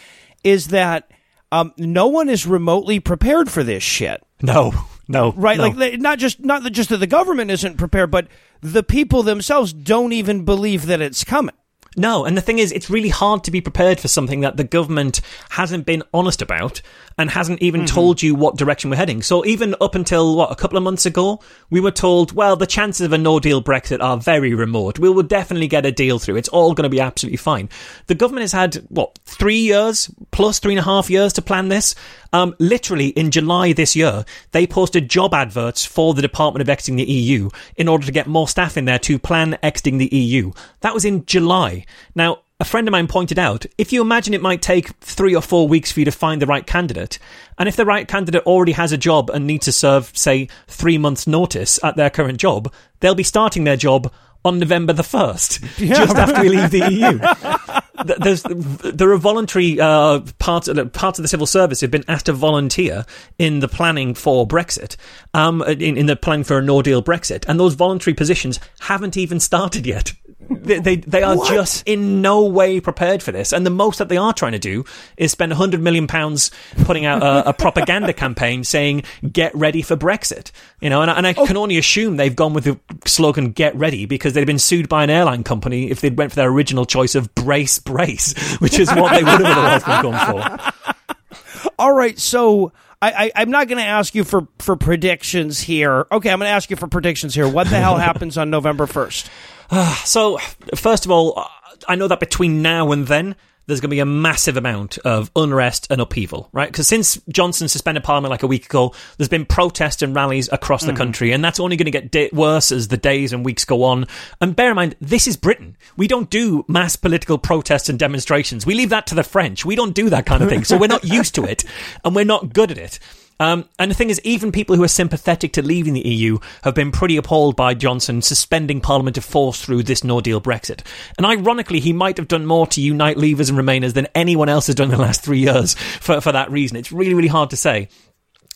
is 0.42 0.68
that 0.68 1.10
um, 1.52 1.72
no 1.76 2.06
one 2.06 2.28
is 2.30 2.46
remotely 2.46 2.98
prepared 3.00 3.50
for 3.50 3.62
this 3.62 3.82
shit. 3.82 4.22
No, 4.40 4.72
no, 5.06 5.32
Right, 5.32 5.58
no. 5.58 5.64
like 5.64 5.76
they, 5.76 5.96
not 5.98 6.18
just 6.18 6.40
not 6.40 6.62
that 6.62 6.70
just 6.70 6.88
that 6.90 6.96
the 6.98 7.06
government 7.06 7.50
isn't 7.50 7.76
prepared, 7.76 8.10
but 8.10 8.28
the 8.62 8.82
people 8.82 9.22
themselves 9.22 9.72
don't 9.74 10.12
even 10.12 10.44
believe 10.44 10.86
that 10.86 11.00
it's 11.02 11.24
coming. 11.24 11.54
No, 11.96 12.24
and 12.24 12.36
the 12.36 12.42
thing 12.42 12.58
is, 12.58 12.70
it's 12.70 12.90
really 12.90 13.08
hard 13.08 13.44
to 13.44 13.50
be 13.50 13.60
prepared 13.60 13.98
for 13.98 14.08
something 14.08 14.40
that 14.40 14.56
the 14.56 14.64
government 14.64 15.20
hasn't 15.50 15.86
been 15.86 16.02
honest 16.12 16.42
about 16.42 16.80
and 17.16 17.30
hasn't 17.30 17.60
even 17.60 17.80
mm-hmm. 17.80 17.94
told 17.94 18.22
you 18.22 18.34
what 18.34 18.56
direction 18.56 18.90
we're 18.90 18.96
heading. 18.96 19.22
So 19.22 19.44
even 19.44 19.74
up 19.80 19.94
until 19.94 20.36
what 20.36 20.52
a 20.52 20.54
couple 20.54 20.76
of 20.76 20.84
months 20.84 21.06
ago, 21.06 21.40
we 21.70 21.80
were 21.80 21.90
told, 21.90 22.32
well, 22.32 22.54
the 22.56 22.66
chances 22.66 23.04
of 23.04 23.12
a 23.12 23.18
no-deal 23.18 23.62
Brexit 23.62 24.00
are 24.00 24.16
very 24.16 24.54
remote. 24.54 24.98
We 24.98 25.08
will 25.08 25.24
definitely 25.24 25.66
get 25.66 25.86
a 25.86 25.90
deal 25.90 26.18
through. 26.18 26.36
It's 26.36 26.48
all 26.48 26.74
going 26.74 26.84
to 26.84 26.88
be 26.88 27.00
absolutely 27.00 27.38
fine. 27.38 27.68
The 28.06 28.14
government 28.14 28.42
has 28.42 28.52
had 28.52 28.76
what 28.88 29.18
three 29.24 29.58
years 29.58 30.10
plus 30.30 30.60
three 30.60 30.74
and 30.74 30.80
a 30.80 30.84
half 30.84 31.10
years 31.10 31.32
to 31.34 31.42
plan 31.42 31.68
this. 31.68 31.94
Um, 32.32 32.54
literally 32.58 33.08
in 33.08 33.30
July 33.30 33.72
this 33.72 33.96
year, 33.96 34.24
they 34.52 34.66
posted 34.66 35.08
job 35.08 35.34
adverts 35.34 35.84
for 35.84 36.14
the 36.14 36.22
Department 36.22 36.60
of 36.60 36.68
Exiting 36.68 36.96
the 36.96 37.04
EU 37.04 37.50
in 37.76 37.88
order 37.88 38.06
to 38.06 38.12
get 38.12 38.26
more 38.26 38.48
staff 38.48 38.76
in 38.76 38.84
there 38.84 38.98
to 39.00 39.18
plan 39.18 39.58
exiting 39.62 39.98
the 39.98 40.14
EU. 40.14 40.52
That 40.80 40.94
was 40.94 41.04
in 41.04 41.24
July. 41.24 41.84
Now, 42.14 42.40
a 42.60 42.64
friend 42.64 42.88
of 42.88 42.92
mine 42.92 43.06
pointed 43.06 43.38
out 43.38 43.66
if 43.78 43.92
you 43.92 44.00
imagine 44.02 44.34
it 44.34 44.42
might 44.42 44.60
take 44.60 44.88
three 45.00 45.34
or 45.34 45.42
four 45.42 45.68
weeks 45.68 45.92
for 45.92 46.00
you 46.00 46.04
to 46.04 46.10
find 46.10 46.42
the 46.42 46.46
right 46.46 46.66
candidate, 46.66 47.18
and 47.56 47.68
if 47.68 47.76
the 47.76 47.86
right 47.86 48.08
candidate 48.08 48.42
already 48.44 48.72
has 48.72 48.90
a 48.90 48.98
job 48.98 49.30
and 49.30 49.46
needs 49.46 49.66
to 49.66 49.72
serve, 49.72 50.10
say, 50.16 50.48
three 50.66 50.98
months' 50.98 51.26
notice 51.26 51.78
at 51.84 51.96
their 51.96 52.10
current 52.10 52.38
job, 52.38 52.72
they'll 53.00 53.14
be 53.14 53.22
starting 53.22 53.64
their 53.64 53.76
job 53.76 54.12
on 54.44 54.58
November 54.58 54.92
the 54.92 55.02
1st, 55.02 55.76
just 55.94 56.16
after 56.16 56.42
we 56.42 56.48
leave 56.48 56.70
the 56.70 56.90
EU. 56.90 57.74
Th- 58.06 58.18
There's, 58.18 58.42
there 58.42 59.10
are 59.12 59.16
voluntary 59.16 59.80
uh, 59.80 60.20
parts, 60.38 60.68
uh, 60.68 60.84
parts 60.86 61.18
of 61.18 61.22
the 61.22 61.28
civil 61.28 61.46
service 61.46 61.80
have 61.80 61.90
been 61.90 62.04
asked 62.08 62.26
to 62.26 62.32
volunteer 62.32 63.04
in 63.38 63.60
the 63.60 63.68
planning 63.68 64.14
for 64.14 64.46
Brexit, 64.46 64.96
um, 65.34 65.62
in, 65.62 65.96
in 65.96 66.06
the 66.06 66.16
planning 66.16 66.44
for 66.44 66.58
a 66.58 66.62
no 66.62 66.82
deal 66.82 67.02
Brexit, 67.02 67.44
and 67.48 67.58
those 67.58 67.74
voluntary 67.74 68.14
positions 68.14 68.60
haven't 68.80 69.16
even 69.16 69.40
started 69.40 69.86
yet. 69.86 70.12
They, 70.40 70.78
they, 70.78 70.96
they 70.96 71.22
are 71.24 71.36
just 71.46 71.86
in 71.86 72.22
no 72.22 72.44
way 72.44 72.80
prepared 72.80 73.24
for 73.24 73.32
this, 73.32 73.52
and 73.52 73.66
the 73.66 73.70
most 73.70 73.98
that 73.98 74.08
they 74.08 74.16
are 74.16 74.32
trying 74.32 74.52
to 74.52 74.58
do 74.58 74.84
is 75.16 75.32
spend 75.32 75.50
100 75.50 75.82
million 75.82 76.06
pounds 76.06 76.52
putting 76.84 77.04
out 77.04 77.22
a, 77.22 77.48
a 77.48 77.52
propaganda 77.52 78.12
campaign 78.14 78.62
saying 78.62 79.02
"Get 79.32 79.52
ready 79.54 79.82
for 79.82 79.96
Brexit." 79.96 80.52
You 80.80 80.90
know, 80.90 81.02
and, 81.02 81.10
I- 81.10 81.14
and 81.16 81.26
I 81.26 81.34
oh. 81.36 81.44
can 81.44 81.56
only 81.56 81.76
assume 81.76 82.16
they've 82.16 82.34
gone 82.34 82.54
with 82.54 82.64
the 82.64 82.78
slogan 83.04 83.50
"Get 83.50 83.74
ready" 83.74 84.06
because 84.06 84.34
they'd 84.34 84.46
been 84.46 84.60
sued 84.60 84.88
by 84.88 85.02
an 85.02 85.10
airline 85.10 85.42
company 85.42 85.90
if 85.90 86.00
they'd 86.00 86.16
went 86.16 86.30
for 86.30 86.36
their 86.36 86.50
original 86.50 86.86
choice 86.86 87.16
of 87.16 87.34
"Brace, 87.34 87.80
brace," 87.80 88.56
which 88.58 88.78
is 88.78 88.88
what 88.90 89.12
they 89.12 89.24
would 89.24 89.44
have 89.44 89.58
otherwise 89.58 89.84
been 89.84 90.02
going 90.02 90.18
for. 90.18 91.64
All 91.80 91.92
right, 91.92 92.16
so 92.16 92.72
I, 93.02 93.10
I 93.12 93.42
I'm 93.42 93.50
not 93.50 93.66
going 93.66 93.78
to 93.78 93.88
ask 93.88 94.14
you 94.14 94.22
for 94.22 94.46
for 94.60 94.76
predictions 94.76 95.60
here. 95.60 96.06
Okay, 96.12 96.30
I'm 96.30 96.38
going 96.38 96.48
to 96.48 96.54
ask 96.54 96.70
you 96.70 96.76
for 96.76 96.86
predictions 96.86 97.34
here. 97.34 97.48
What 97.48 97.68
the 97.68 97.76
hell 97.80 97.96
happens 97.96 98.38
on 98.38 98.50
November 98.50 98.86
first? 98.86 99.28
Ah, 99.70 100.02
so, 100.04 100.38
first 100.74 101.04
of 101.04 101.10
all, 101.10 101.46
I 101.86 101.94
know 101.94 102.08
that 102.08 102.20
between 102.20 102.62
now 102.62 102.92
and 102.92 103.06
then, 103.06 103.36
there's 103.68 103.80
going 103.80 103.90
to 103.90 103.94
be 103.94 104.00
a 104.00 104.06
massive 104.06 104.56
amount 104.56 104.96
of 104.98 105.30
unrest 105.36 105.86
and 105.90 106.00
upheaval, 106.00 106.48
right? 106.52 106.72
Because 106.72 106.88
since 106.88 107.20
Johnson 107.28 107.68
suspended 107.68 108.02
Parliament 108.02 108.30
like 108.30 108.42
a 108.42 108.46
week 108.46 108.64
ago, 108.64 108.94
there's 109.18 109.28
been 109.28 109.44
protests 109.44 110.00
and 110.00 110.16
rallies 110.16 110.48
across 110.50 110.84
the 110.84 110.92
hmm. 110.92 110.96
country, 110.96 111.32
and 111.32 111.44
that's 111.44 111.60
only 111.60 111.76
going 111.76 111.92
to 111.92 112.00
get 112.00 112.32
worse 112.32 112.72
as 112.72 112.88
the 112.88 112.96
days 112.96 113.34
and 113.34 113.44
weeks 113.44 113.66
go 113.66 113.82
on. 113.84 114.06
And 114.40 114.56
bear 114.56 114.70
in 114.70 114.76
mind, 114.76 114.96
this 115.02 115.26
is 115.26 115.36
Britain. 115.36 115.76
We 115.98 116.08
don't 116.08 116.30
do 116.30 116.64
mass 116.66 116.96
political 116.96 117.36
protests 117.36 117.90
and 117.90 117.98
demonstrations. 117.98 118.64
We 118.64 118.74
leave 118.74 118.88
that 118.88 119.06
to 119.08 119.14
the 119.14 119.22
French. 119.22 119.66
We 119.66 119.76
don't 119.76 119.94
do 119.94 120.08
that 120.08 120.24
kind 120.24 120.42
of 120.42 120.48
thing. 120.48 120.64
So 120.64 120.78
we're 120.78 120.86
not 120.86 121.04
used 121.04 121.34
to 121.34 121.44
it, 121.44 121.64
and 122.04 122.16
we're 122.16 122.24
not 122.24 122.54
good 122.54 122.70
at 122.70 122.78
it. 122.78 122.98
Um, 123.40 123.68
and 123.78 123.90
the 123.90 123.94
thing 123.94 124.10
is, 124.10 124.20
even 124.24 124.52
people 124.52 124.76
who 124.76 124.82
are 124.82 124.88
sympathetic 124.88 125.52
to 125.54 125.62
leaving 125.62 125.94
the 125.94 126.06
EU 126.06 126.38
have 126.62 126.74
been 126.74 126.90
pretty 126.90 127.16
appalled 127.16 127.56
by 127.56 127.74
Johnson 127.74 128.20
suspending 128.22 128.80
Parliament 128.80 129.14
to 129.14 129.22
force 129.22 129.62
through 129.62 129.84
this 129.84 130.02
no 130.02 130.20
deal 130.20 130.40
Brexit. 130.40 130.80
And 131.16 131.26
ironically, 131.26 131.80
he 131.80 131.92
might 131.92 132.16
have 132.16 132.28
done 132.28 132.46
more 132.46 132.66
to 132.68 132.80
unite 132.80 133.16
Leavers 133.16 133.48
and 133.48 133.58
Remainers 133.58 133.94
than 133.94 134.08
anyone 134.14 134.48
else 134.48 134.66
has 134.66 134.74
done 134.76 134.90
in 134.90 134.96
the 134.96 135.02
last 135.02 135.22
three 135.22 135.38
years 135.38 135.74
for, 135.74 136.20
for 136.20 136.32
that 136.32 136.50
reason. 136.50 136.76
It's 136.76 136.92
really, 136.92 137.14
really 137.14 137.28
hard 137.28 137.50
to 137.50 137.56
say. 137.56 137.88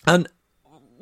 And 0.06 0.28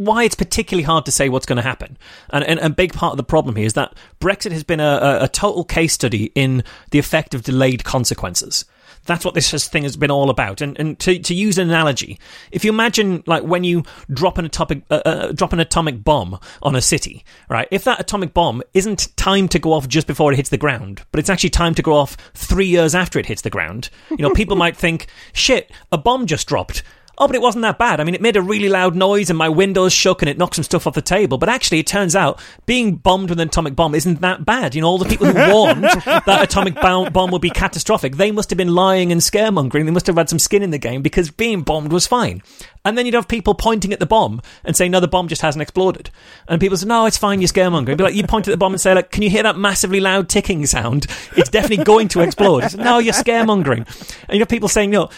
why 0.01 0.25
it's 0.25 0.35
particularly 0.35 0.83
hard 0.83 1.05
to 1.05 1.13
say 1.13 1.29
what's 1.29 1.45
going 1.45 1.57
to 1.57 1.63
happen. 1.63 1.99
And, 2.31 2.43
and 2.43 2.59
a 2.61 2.71
big 2.71 2.95
part 2.95 3.13
of 3.13 3.17
the 3.19 3.23
problem 3.23 3.57
here 3.57 3.67
is 3.67 3.75
that 3.75 3.95
Brexit 4.19 4.51
has 4.53 4.65
been 4.65 4.81
a, 4.81 4.99
a, 5.21 5.25
a 5.25 5.29
total 5.29 5.63
case 5.63 5.93
study 5.93 6.33
in 6.35 6.65
the 6.91 6.99
effect 6.99 7.35
of 7.35 7.43
delayed 7.43 7.85
consequences. 7.85 8.65
That's 9.11 9.25
what 9.25 9.35
this 9.35 9.51
has- 9.51 9.67
thing 9.67 9.83
has 9.83 9.97
been 9.97 10.13
all 10.13 10.31
about. 10.31 10.61
And, 10.61 10.79
and 10.79 10.97
to, 11.01 11.19
to 11.19 11.35
use 11.35 11.59
an 11.59 11.69
analogy, 11.69 12.21
if 12.53 12.65
you 12.65 12.71
imagine 12.71 13.25
like 13.27 13.43
when 13.43 13.65
you 13.65 13.83
drop 14.13 14.39
an 14.39 14.45
atomic 14.45 14.85
uh, 14.89 15.03
uh, 15.05 15.33
drop 15.33 15.53
an 15.53 15.59
atomic 15.59 16.05
bomb 16.05 16.39
on 16.63 16.77
a 16.77 16.81
city, 16.81 17.25
right? 17.49 17.67
If 17.73 17.83
that 17.85 17.99
atomic 17.99 18.33
bomb 18.35 18.63
isn't 18.73 19.09
timed 19.17 19.51
to 19.51 19.59
go 19.59 19.73
off 19.73 19.89
just 19.89 20.07
before 20.07 20.33
it 20.33 20.37
hits 20.37 20.51
the 20.51 20.57
ground, 20.57 21.03
but 21.11 21.19
it's 21.19 21.29
actually 21.29 21.51
timed 21.51 21.75
to 21.77 21.83
go 21.83 21.95
off 21.95 22.17
three 22.35 22.67
years 22.67 22.95
after 22.95 23.19
it 23.19 23.27
hits 23.27 23.43
the 23.43 23.51
ground, 23.51 23.91
you 24.11 24.19
know, 24.19 24.31
people 24.33 24.57
might 24.65 24.77
think, 24.77 25.09
"Shit, 25.33 25.73
a 25.91 25.99
bomb 25.99 26.27
just 26.27 26.47
dropped." 26.47 26.85
Oh, 27.21 27.27
but 27.27 27.37
it 27.37 27.43
wasn't 27.43 27.63
that 27.63 27.79
bad. 27.79 28.01
I 28.01 28.05
mean, 28.05 28.15
it 28.15 28.23
made 28.23 28.37
a 28.37 28.43
really 28.43 28.71
loud 28.71 28.97
noise 28.97 29.29
and 29.29 29.39
my 29.39 29.51
windows 29.51 29.93
shook 29.93 30.23
and 30.23 30.29
it 30.29 30.39
knocked 30.39 30.55
some 30.55 30.65
stuff 30.65 30.87
off 30.87 30.95
the 30.95 31.03
table. 31.03 31.37
But 31.37 31.51
actually, 31.51 31.79
it 31.79 31.87
turns 31.87 32.17
out 32.17 32.41
being 32.65 32.97
bombed 32.97 33.29
with 33.29 33.39
an 33.39 33.49
atomic 33.49 33.77
bomb 33.77 33.95
isn't 33.95 34.23
that 34.23 34.47
bad. 34.47 34.75
You 34.75 34.81
know, 34.81 34.89
all 34.89 34.99
the 34.99 35.05
people 35.05 35.27
who 35.27 35.35
warned 35.53 35.85
that 35.85 36.41
atomic 36.43 36.75
bomb, 36.77 37.13
bomb 37.13 37.31
would 37.31 37.43
be 37.43 37.51
catastrophic, 37.51 38.17
they 38.17 38.33
must 38.33 38.49
have 38.51 38.57
been 38.57 38.75
lying 38.75 39.13
and 39.13 39.21
scaremongering. 39.21 39.85
They 39.85 39.91
must 39.91 40.07
have 40.07 40.17
had 40.17 40.31
some 40.31 40.39
skin 40.39 40.63
in 40.63 40.71
the 40.71 40.79
game 40.79 41.03
because 41.03 41.31
being 41.31 41.61
bombed 41.61 41.93
was 41.93 42.07
fine. 42.07 42.43
And 42.85 42.97
then 42.97 43.05
you'd 43.05 43.15
have 43.15 43.29
people 43.29 43.55
pointing 43.55 43.93
at 43.93 44.01
the 44.01 44.07
bomb 44.07 44.41
and 44.65 44.75
saying, 44.75 44.91
no, 44.91 45.01
the 45.01 45.09
bomb 45.09 45.29
just 45.29 45.43
hasn't 45.43 45.61
exploded. 45.61 46.11
And 46.49 46.59
people 46.59 46.79
say, 46.79 46.87
no, 46.87 47.05
it's 47.05 47.19
fine, 47.19 47.41
you're 47.43 47.49
scaremongering. 47.49 47.99
Be 47.99 48.05
like, 48.05 48.15
you 48.15 48.27
point 48.27 48.49
at 48.49 48.51
the 48.51 48.57
bomb 48.57 48.73
and 48.73 48.81
say, 48.81 48.95
like, 48.95 49.11
can 49.11 49.23
you 49.23 49.29
hear 49.29 49.43
that 49.43 49.59
massively 49.59 50.01
loud 50.01 50.31
ticking 50.31 50.65
sound? 50.65 51.07
It's 51.37 51.51
definitely 51.51 51.85
going 51.85 52.09
to 52.09 52.21
explode. 52.21 52.71
Say, 52.71 52.83
no, 52.83 52.99
you're 52.99 53.13
scaremongering. 53.13 53.87
And 54.29 54.37
you 54.37 54.39
have 54.39 54.49
people 54.49 54.71
saying, 54.71 54.89
no, 54.89 55.11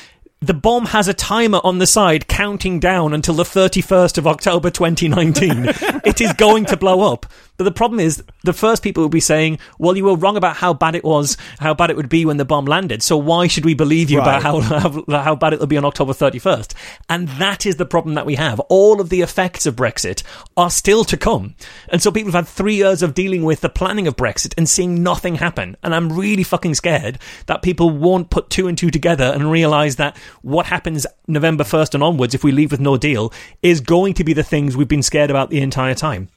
the 0.43 0.55
bomb 0.55 0.87
has 0.87 1.07
a 1.07 1.15
timer 1.15 1.61
on 1.63 1.79
the 1.79 1.87
side 1.87 2.27
counting 2.27 2.81
down 2.81 3.15
until 3.15 3.35
the 3.35 3.45
31st 3.45 4.19
of 4.19 4.27
October 4.27 4.71
2019. 4.71 5.67
it 6.05 6.21
is 6.21 6.33
going 6.33 6.65
to 6.67 6.77
blow 6.77 7.13
up. 7.13 7.27
But 7.59 7.65
the 7.65 7.73
problem 7.73 8.01
is, 8.01 8.23
the 8.45 8.53
first 8.53 8.83
people 8.83 9.03
will 9.03 9.09
be 9.11 9.21
saying, 9.21 9.59
well, 9.79 9.97
you 9.97 10.05
were 10.05 10.17
wrong 10.17 10.37
about 10.37 10.57
how 10.57 10.73
bad 10.75 10.95
it 10.95 11.05
was, 11.05 11.37
how 11.61 11.75
bad 11.75 11.91
it 11.91 11.97
would 11.97 12.09
be 12.09 12.25
when 12.25 12.37
the 12.39 12.45
bomb 12.45 12.65
landed. 12.65 13.03
So 13.03 13.17
why 13.17 13.47
should 13.47 13.65
we 13.65 13.75
believe 13.75 14.11
you 14.11 14.19
Right. 14.19 14.41
about 14.41 14.43
how, 14.43 14.61
how, 15.09 15.23
how 15.23 15.35
bad 15.37 15.53
it'll 15.53 15.67
be 15.67 15.77
on 15.77 15.85
October 15.85 16.13
31st? 16.13 16.75
And 17.09 17.29
that 17.29 17.67
is 17.67 17.77
the 17.77 17.85
problem 17.87 18.15
that 18.15 18.27
we 18.27 18.35
have. 18.37 18.59
All 18.69 19.01
of 19.01 19.11
the 19.11 19.21
effects 19.21 19.67
of 19.67 19.77
Brexit 19.77 20.23
are 20.57 20.71
still 20.71 21.05
to 21.05 21.17
come. 21.17 21.55
And 21.89 22.03
so 22.03 22.11
people 22.11 22.33
have 22.33 22.47
had 22.47 22.53
three 22.53 22.77
years 22.77 23.03
of 23.03 23.15
dealing 23.15 23.45
with 23.45 23.61
the 23.61 23.69
planning 23.69 24.07
of 24.07 24.17
Brexit 24.17 24.55
and 24.57 24.69
seeing 24.69 25.03
nothing 25.03 25.37
happen. 25.37 25.77
And 25.83 25.95
I'm 25.95 26.13
really 26.13 26.43
fucking 26.43 26.75
scared 26.75 27.19
that 27.47 27.63
people 27.63 27.91
won't 27.91 28.31
put 28.31 28.51
two 28.51 28.67
and 28.67 28.77
two 28.77 28.91
together 28.91 29.25
and 29.33 29.51
realize 29.51 29.97
that 29.97 30.17
what 30.41 30.67
happens 30.67 31.07
November 31.29 31.65
1st 31.65 31.95
and 31.95 32.03
onwards, 32.03 32.35
if 32.35 32.43
we 32.43 32.51
leave 32.51 32.71
with 32.71 32.81
no 32.81 32.97
deal, 32.97 33.33
is 33.63 33.81
going 33.81 34.15
to 34.15 34.25
be 34.25 34.33
the 34.33 34.43
things 34.43 34.77
we've 34.77 34.89
been 34.89 35.03
scared 35.03 35.31
about 35.31 35.51
the 35.51 35.61
entire 35.61 35.95
time. 35.95 36.29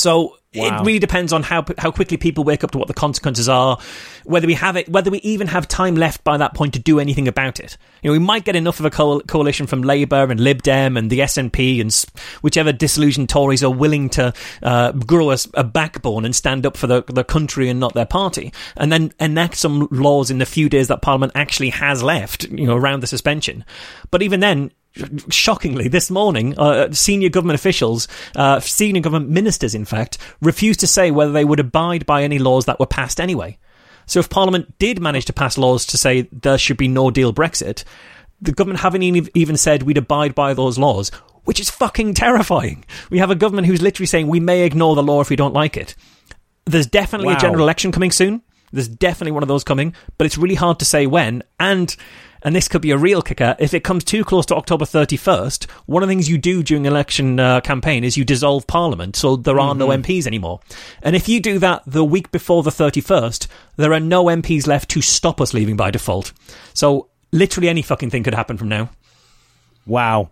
So 0.00 0.36
Wow. 0.52 0.80
it 0.82 0.84
really 0.84 0.98
depends 0.98 1.32
on 1.32 1.44
how 1.44 1.64
how 1.78 1.92
quickly 1.92 2.16
people 2.16 2.42
wake 2.42 2.64
up 2.64 2.72
to 2.72 2.78
what 2.78 2.88
the 2.88 2.94
consequences 2.94 3.48
are, 3.48 3.78
whether 4.24 4.48
we 4.48 4.54
have 4.54 4.74
it, 4.76 4.88
whether 4.88 5.08
we 5.08 5.18
even 5.18 5.46
have 5.46 5.68
time 5.68 5.94
left 5.94 6.24
by 6.24 6.38
that 6.38 6.54
point 6.54 6.72
to 6.74 6.80
do 6.80 6.98
anything 6.98 7.28
about 7.28 7.60
it. 7.60 7.76
You 8.02 8.08
know, 8.08 8.12
we 8.14 8.18
might 8.18 8.44
get 8.44 8.56
enough 8.56 8.80
of 8.80 8.84
a 8.84 8.90
coal- 8.90 9.20
coalition 9.20 9.68
from 9.68 9.82
Labour 9.82 10.24
and 10.28 10.40
Lib 10.40 10.62
Dem 10.62 10.96
and 10.96 11.08
the 11.08 11.20
SNP 11.20 11.80
and 11.80 11.90
s- 11.90 12.04
whichever 12.42 12.72
disillusioned 12.72 13.28
Tories 13.28 13.62
are 13.62 13.70
willing 13.70 14.08
to 14.10 14.32
uh, 14.60 14.90
grow 14.90 15.30
a 15.54 15.62
backbone 15.62 16.24
and 16.24 16.34
stand 16.34 16.66
up 16.66 16.76
for 16.76 16.88
the 16.88 17.04
the 17.06 17.22
country 17.22 17.68
and 17.68 17.78
not 17.78 17.94
their 17.94 18.04
party, 18.06 18.52
and 18.76 18.90
then 18.90 19.12
enact 19.20 19.54
some 19.56 19.86
laws 19.92 20.32
in 20.32 20.38
the 20.38 20.46
few 20.46 20.68
days 20.68 20.88
that 20.88 21.00
Parliament 21.00 21.30
actually 21.36 21.70
has 21.70 22.02
left. 22.02 22.42
You 22.50 22.66
know, 22.66 22.74
around 22.76 23.00
the 23.04 23.06
suspension. 23.06 23.64
But 24.10 24.20
even 24.22 24.40
then, 24.40 24.72
shockingly, 25.30 25.88
this 25.88 26.10
morning, 26.10 26.58
uh, 26.58 26.90
senior 26.92 27.28
government 27.28 27.54
officials, 27.58 28.08
uh, 28.36 28.60
senior 28.60 29.00
government 29.02 29.30
ministers, 29.30 29.74
in 29.74 29.84
fact, 29.84 30.18
refused 30.40 30.80
to 30.80 30.86
say 30.86 31.10
whether 31.10 31.32
they 31.32 31.44
would 31.44 31.60
abide 31.60 32.06
by 32.06 32.22
any 32.22 32.38
laws 32.38 32.64
that 32.66 32.80
were 32.80 32.86
passed 32.86 33.20
anyway. 33.20 33.58
So 34.06 34.18
if 34.18 34.28
Parliament 34.28 34.76
did 34.78 35.00
manage 35.00 35.26
to 35.26 35.32
pass 35.32 35.56
laws 35.56 35.86
to 35.86 35.96
say 35.96 36.22
there 36.32 36.58
should 36.58 36.76
be 36.76 36.88
no 36.88 37.10
deal 37.10 37.32
Brexit, 37.32 37.84
the 38.40 38.52
government 38.52 38.80
haven't 38.80 39.02
even 39.02 39.56
said 39.56 39.82
we'd 39.84 39.98
abide 39.98 40.34
by 40.34 40.54
those 40.54 40.78
laws, 40.78 41.10
which 41.44 41.60
is 41.60 41.70
fucking 41.70 42.14
terrifying. 42.14 42.84
We 43.10 43.18
have 43.18 43.30
a 43.30 43.36
government 43.36 43.66
who's 43.68 43.82
literally 43.82 44.06
saying 44.06 44.26
we 44.26 44.40
may 44.40 44.62
ignore 44.64 44.96
the 44.96 45.02
law 45.02 45.20
if 45.20 45.30
we 45.30 45.36
don't 45.36 45.54
like 45.54 45.76
it. 45.76 45.94
There's 46.66 46.86
definitely 46.86 47.28
Wow. 47.28 47.36
a 47.36 47.40
general 47.40 47.62
election 47.62 47.92
coming 47.92 48.10
soon. 48.10 48.42
There's 48.72 48.88
definitely 48.88 49.32
one 49.32 49.42
of 49.42 49.48
those 49.48 49.64
coming, 49.64 49.94
but 50.16 50.26
it's 50.26 50.38
really 50.38 50.54
hard 50.54 50.78
to 50.78 50.84
say 50.84 51.06
when. 51.06 51.42
And 51.58 51.94
and 52.42 52.54
this 52.54 52.68
could 52.68 52.82
be 52.82 52.90
a 52.90 52.98
real 52.98 53.22
kicker. 53.22 53.56
If 53.58 53.74
it 53.74 53.84
comes 53.84 54.04
too 54.04 54.24
close 54.24 54.46
to 54.46 54.56
October 54.56 54.84
31st, 54.84 55.70
one 55.86 56.02
of 56.02 56.08
the 56.08 56.12
things 56.12 56.28
you 56.28 56.38
do 56.38 56.62
during 56.62 56.86
election 56.86 57.38
uh, 57.38 57.60
campaign 57.60 58.04
is 58.04 58.16
you 58.16 58.24
dissolve 58.24 58.66
Parliament, 58.66 59.16
so 59.16 59.36
there 59.36 59.60
are 59.60 59.74
no 59.74 59.88
MPs 59.88 60.26
anymore. 60.26 60.60
And 61.02 61.14
if 61.16 61.28
you 61.28 61.40
do 61.40 61.58
that 61.58 61.82
the 61.86 62.04
week 62.04 62.30
before 62.30 62.62
the 62.62 62.70
31st, 62.70 63.46
there 63.76 63.92
are 63.92 64.00
no 64.00 64.24
MPs 64.26 64.66
left 64.66 64.90
to 64.90 65.00
stop 65.00 65.40
us 65.40 65.54
leaving 65.54 65.76
by 65.76 65.90
default. 65.90 66.32
So 66.74 67.08
literally 67.32 67.68
any 67.68 67.82
fucking 67.82 68.10
thing 68.10 68.22
could 68.22 68.34
happen 68.34 68.56
from 68.56 68.68
now. 68.68 68.90
Wow. 69.86 70.30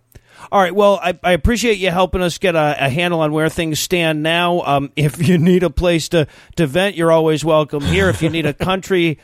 All 0.51 0.61
right. 0.61 0.73
Well, 0.73 0.99
I, 1.01 1.19
I 1.23 1.33
appreciate 1.33 1.79
you 1.79 1.91
helping 1.91 2.21
us 2.21 2.37
get 2.37 2.55
a, 2.55 2.85
a 2.85 2.89
handle 2.89 3.19
on 3.21 3.31
where 3.31 3.49
things 3.49 3.79
stand 3.79 4.23
now. 4.23 4.61
Um, 4.61 4.91
if 4.95 5.25
you 5.27 5.37
need 5.37 5.63
a 5.63 5.69
place 5.69 6.09
to, 6.09 6.27
to 6.55 6.67
vent, 6.67 6.95
you're 6.95 7.11
always 7.11 7.43
welcome 7.43 7.81
here. 7.81 8.09
If 8.09 8.21
you 8.21 8.29
need 8.29 8.45
a 8.45 8.53
country, 8.69 9.19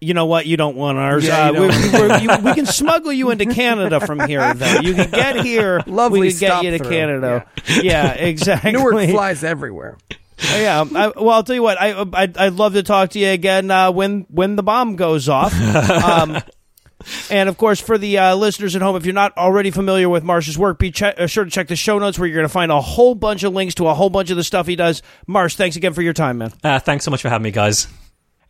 you 0.00 0.14
know 0.14 0.26
what? 0.26 0.46
You 0.46 0.56
don't 0.56 0.76
want 0.76 0.98
ours. 0.98 1.26
Yeah, 1.26 1.48
uh, 1.48 1.52
we, 1.52 1.58
don't. 1.68 1.92
we're- 1.92 2.22
you- 2.22 2.44
we 2.44 2.54
can 2.54 2.66
smuggle 2.66 3.12
you 3.12 3.30
into 3.30 3.46
Canada 3.46 4.00
from 4.00 4.20
here, 4.20 4.54
though. 4.54 4.80
You 4.80 4.94
can 4.94 5.10
get 5.10 5.44
here. 5.44 5.82
Lovely 5.86 6.20
we 6.20 6.30
can 6.30 6.38
get 6.40 6.46
stop 6.48 6.64
you 6.64 6.70
to 6.72 6.78
through. 6.78 6.90
Canada. 6.90 7.46
Yeah, 7.82 8.12
exactly. 8.14 8.72
Newark 8.72 9.08
flies 9.10 9.44
everywhere. 9.44 9.98
Yeah. 10.42 10.84
I, 10.94 11.08
well, 11.08 11.30
I'll 11.30 11.42
tell 11.44 11.54
you 11.54 11.62
what. 11.62 11.78
I, 11.80 11.92
I 11.92 12.32
I'd 12.36 12.54
love 12.54 12.72
to 12.72 12.82
talk 12.82 13.10
to 13.10 13.18
you 13.18 13.28
again 13.28 13.70
uh, 13.70 13.90
when 13.92 14.26
when 14.30 14.56
the 14.56 14.62
bomb 14.62 14.96
goes 14.96 15.28
off. 15.28 15.52
Um, 15.60 16.38
and 17.30 17.48
of 17.48 17.56
course, 17.56 17.80
for 17.80 17.96
the 17.96 18.18
uh, 18.18 18.34
listeners 18.34 18.76
at 18.76 18.82
home, 18.82 18.94
if 18.94 19.06
you're 19.06 19.14
not 19.14 19.34
already 19.38 19.70
familiar 19.70 20.06
with 20.06 20.22
Marsh's 20.22 20.58
work, 20.58 20.78
be 20.78 20.90
che- 20.90 21.14
uh, 21.16 21.26
sure 21.26 21.44
to 21.44 21.50
check 21.50 21.68
the 21.68 21.74
show 21.76 21.98
notes 21.98 22.18
where 22.18 22.28
you're 22.28 22.36
going 22.36 22.46
to 22.46 22.52
find 22.52 22.70
a 22.70 22.78
whole 22.80 23.14
bunch 23.14 23.42
of 23.42 23.54
links 23.54 23.74
to 23.76 23.86
a 23.88 23.94
whole 23.94 24.10
bunch 24.10 24.28
of 24.30 24.36
the 24.36 24.44
stuff 24.44 24.66
he 24.66 24.76
does. 24.76 25.00
Marsh, 25.26 25.54
thanks 25.56 25.76
again 25.76 25.94
for 25.94 26.02
your 26.02 26.12
time, 26.12 26.36
man. 26.38 26.52
Uh, 26.62 26.78
thanks 26.78 27.06
so 27.06 27.10
much 27.10 27.22
for 27.22 27.30
having 27.30 27.44
me, 27.44 27.52
guys. 27.52 27.86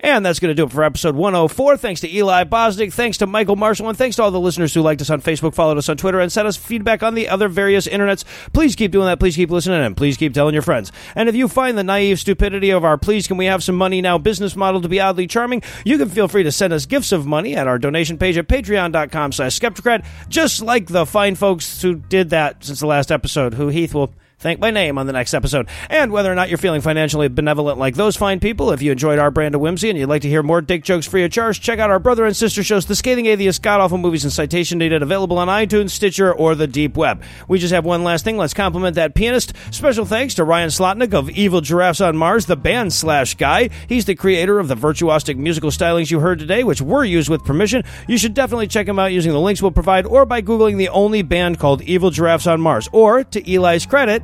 And 0.01 0.25
that's 0.25 0.39
going 0.39 0.51
to 0.51 0.55
do 0.55 0.65
it 0.65 0.73
for 0.73 0.83
episode 0.83 1.15
104. 1.15 1.77
Thanks 1.77 2.01
to 2.01 2.15
Eli 2.15 2.45
Bosnick. 2.45 2.93
Thanks 2.93 3.19
to 3.19 3.27
Michael 3.27 3.57
Marshall. 3.57 3.89
And 3.89 3.99
thanks 3.99 4.17
to 4.17 4.23
all 4.23 4.31
the 4.31 4.41
listeners 4.41 4.73
who 4.73 4.81
liked 4.81 5.01
us 5.03 5.11
on 5.11 5.21
Facebook, 5.21 5.55
followed 5.55 5.79
us 5.79 5.89
on 5.89 5.97
Twitter, 5.97 6.21
and 6.21 6.33
sent 6.33 6.49
us 6.49 6.57
feedback 6.57 7.03
on 7.03 7.15
the 7.15 7.29
other 7.29 7.49
various 7.49 7.87
internets. 7.87 8.25
Please 8.53 8.75
keep 8.75 8.93
doing 8.93 9.07
that. 9.07 9.19
Please 9.19 9.37
keep 9.37 9.51
listening. 9.51 9.81
And 9.81 9.97
please 9.97 10.17
keep 10.17 10.33
telling 10.33 10.55
your 10.55 10.63
friends. 10.63 10.91
And 11.15 11.29
if 11.29 11.35
you 11.35 11.49
find 11.49 11.77
the 11.77 11.85
naive 11.85 12.19
stupidity 12.19 12.71
of 12.71 12.85
our 12.85 12.97
please 12.97 13.27
can 13.27 13.37
we 13.37 13.47
have 13.47 13.63
some 13.63 13.77
money 13.77 14.01
now 14.01 14.19
business 14.19 14.57
model 14.57 14.81
to 14.81 14.89
be 14.89 15.01
oddly 15.01 15.27
charming, 15.27 15.63
you 15.85 15.99
can 15.99 16.09
feel 16.09 16.29
free 16.29 16.43
to 16.43 16.53
send 16.53 16.73
us 16.73 16.87
gifts 16.87 17.13
of 17.13 17.27
money 17.27 17.55
at 17.57 17.67
our 17.67 17.79
donation 17.79 18.19
page 18.19 18.39
at 18.39 18.49
patreon.com 18.49 19.33
slash 19.33 19.59
skepticrat, 19.59 20.05
just 20.29 20.63
like 20.63 20.87
the 20.87 21.07
fine 21.07 21.35
folks 21.35 21.83
who 21.83 21.95
did 21.95 22.31
that 22.31 22.65
since 22.65 22.81
the 22.81 22.87
last 22.87 23.11
episode, 23.13 23.55
who 23.55 23.69
Heath 23.69 23.95
will 23.95 24.13
thank 24.41 24.59
by 24.59 24.71
name 24.71 24.99
on 24.99 25.07
the 25.07 25.13
next 25.13 25.35
episode. 25.35 25.69
And 25.89 26.11
whether 26.11 26.31
or 26.31 26.35
not 26.35 26.49
you're 26.49 26.59
feeling 26.59 26.81
financially 26.81 27.29
benevolent 27.29 27.79
like 27.79 27.95
those 27.95 28.17
fine 28.17 28.41
people, 28.41 28.73
if 28.73 28.83
you 28.83 28.93
enjoyed 28.93 29.19
our 29.19 29.31
brand 29.31 29.55
of 29.55 29.61
whimsy 29.61 29.91
and 29.91 29.99
you'd 29.99 30.09
like 30.09 30.23
to 30.23 30.29
hear 30.29 30.43
more 30.43 30.61
dick 30.61 30.83
jokes 30.83 31.07
free 31.07 31.25
of 31.25 31.31
charge, 31.31 31.61
check 31.61 31.79
out 31.79 31.91
our 31.91 31.99
brother 31.99 32.25
and 32.25 32.37
sister 32.37 32.63
shows, 32.63 32.87
The 32.87 32.97
Scathing 32.97 33.27
Atheist, 33.27 33.63
God 33.63 33.81
Awful 33.81 33.99
Movies, 33.99 34.25
and 34.25 34.33
Citation 34.33 34.79
Needed, 34.79 35.03
available 35.03 35.39
on 35.39 35.49
iTunes, 35.49 35.91
Stitcher, 35.91 36.33
or 36.33 36.55
the 36.55 36.67
Deep 36.67 36.97
Web. 36.97 37.23
We 37.49 37.59
just 37.59 37.73
have 37.73 37.85
one 37.85 38.03
last 38.03 38.25
thing. 38.25 38.37
Let's 38.37 38.55
compliment 38.55 38.97
that 38.97 39.15
pianist. 39.15 39.53
Special 39.71 40.05
thanks 40.05 40.35
to 40.35 40.45
Ryan 40.45 40.71
Slotnick 40.71 41.15
of 41.15 41.31
Evil 41.31 41.61
Giraffes 41.61 42.01
on 42.01 42.17
Mars, 42.17 42.47
the 42.47 42.57
band 42.57 42.93
slash 42.93 43.35
guy. 43.35 43.71
He's 43.89 44.07
the 44.07 44.15
creator 44.15 44.59
of 44.59 44.69
the 44.69 44.75
virtuosic 44.75 45.37
musical 45.37 45.71
stylings 45.71 46.11
you 46.11 46.21
heard 46.21 46.39
today, 46.39 46.65
which 46.65 46.81
were 46.81 47.05
used 47.05 47.29
with 47.29 47.45
permission. 47.45 47.85
You 48.09 48.19
should 48.19 48.35
definitely 48.35 48.69
check 48.69 48.89
him 48.89 48.99
out 48.99 49.13
using 49.13 49.33
the 49.33 49.41
links 49.41 49.63
we'll 49.63 49.71
provide 49.71 50.07
or 50.07 50.25
by 50.27 50.43
Googling 50.43 50.79
the 50.79 50.89
only 50.89 51.23
band 51.23 51.59
called 51.59 51.83
Evil 51.83 52.11
Giraffes 52.11 52.47
on 52.47 52.61
Mars. 52.61 52.89
Or, 52.93 53.25
to 53.25 53.53
Eli's 53.53 53.87
credit, 53.87 54.23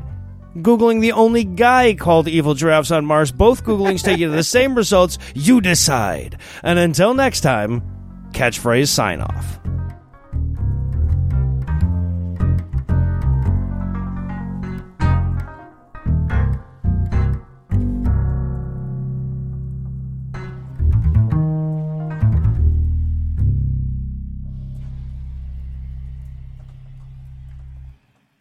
Googling 0.56 1.02
the 1.02 1.12
only 1.12 1.44
guy 1.44 1.94
called 1.94 2.28
Evil 2.28 2.54
Giraffes 2.54 2.90
on 2.90 3.04
Mars. 3.04 3.30
Both 3.30 3.64
Googlings 3.64 4.02
take 4.02 4.18
you 4.18 4.30
to 4.30 4.32
the 4.36 4.42
same 4.42 4.74
results. 4.74 5.18
You 5.34 5.60
decide. 5.60 6.38
And 6.62 6.78
until 6.78 7.12
next 7.12 7.42
time, 7.42 7.82
catchphrase 8.32 8.88
sign 8.88 9.20
off. 9.20 9.60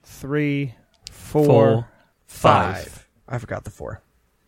Three, 0.04 0.74
four, 1.12 1.46
Four, 1.46 1.88
five. 2.46 2.88
Five. 2.88 3.08
I 3.28 3.38
forgot 3.40 3.64
the 3.64 3.72
four. 3.72 4.02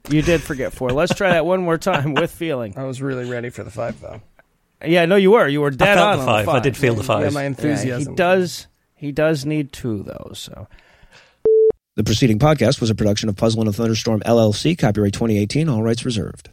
You 0.10 0.22
did 0.22 0.42
forget 0.42 0.72
four. 0.74 0.90
Let's 0.92 1.14
try 1.14 1.32
that 1.32 1.46
one 1.46 1.62
more 1.62 1.78
time 1.78 2.14
with 2.14 2.32
feeling. 2.32 2.74
I 2.78 2.84
was 2.84 3.02
really 3.02 3.30
ready 3.30 3.50
for 3.50 3.64
the 3.64 3.72
five, 3.72 4.00
though. 4.00 4.22
Yeah, 4.86 5.06
no, 5.06 5.16
you 5.16 5.32
were. 5.32 5.48
You 5.48 5.62
were 5.62 5.72
dead 5.72 5.98
I 5.98 6.02
felt 6.02 6.20
on 6.20 6.26
the 6.26 6.32
on 6.32 6.46
five. 6.46 6.56
I 6.56 6.60
did 6.60 6.78
feel 6.78 6.94
the 6.96 7.04
five. 7.04 7.24
Yeah, 7.24 7.30
my 7.32 7.42
Yeah, 7.42 7.48
enthusiasm. 7.48 8.12
he 8.14 8.16
does. 8.16 8.68
He 8.96 9.12
does 9.12 9.46
need 9.46 9.72
two 9.74 10.04
though. 10.04 10.32
So. 10.34 10.68
The 11.96 12.04
preceding 12.04 12.38
podcast 12.38 12.80
was 12.80 12.92
a 12.92 12.96
production 12.96 13.28
of 13.28 13.36
Puzzle 13.36 13.62
in 13.64 13.68
a 13.68 13.74
Thunderstorm 13.74 14.22
LLC, 14.22 14.78
copyright 14.78 15.14
2018, 15.14 15.68
all 15.68 15.82
rights 15.82 16.06
reserved. 16.06 16.52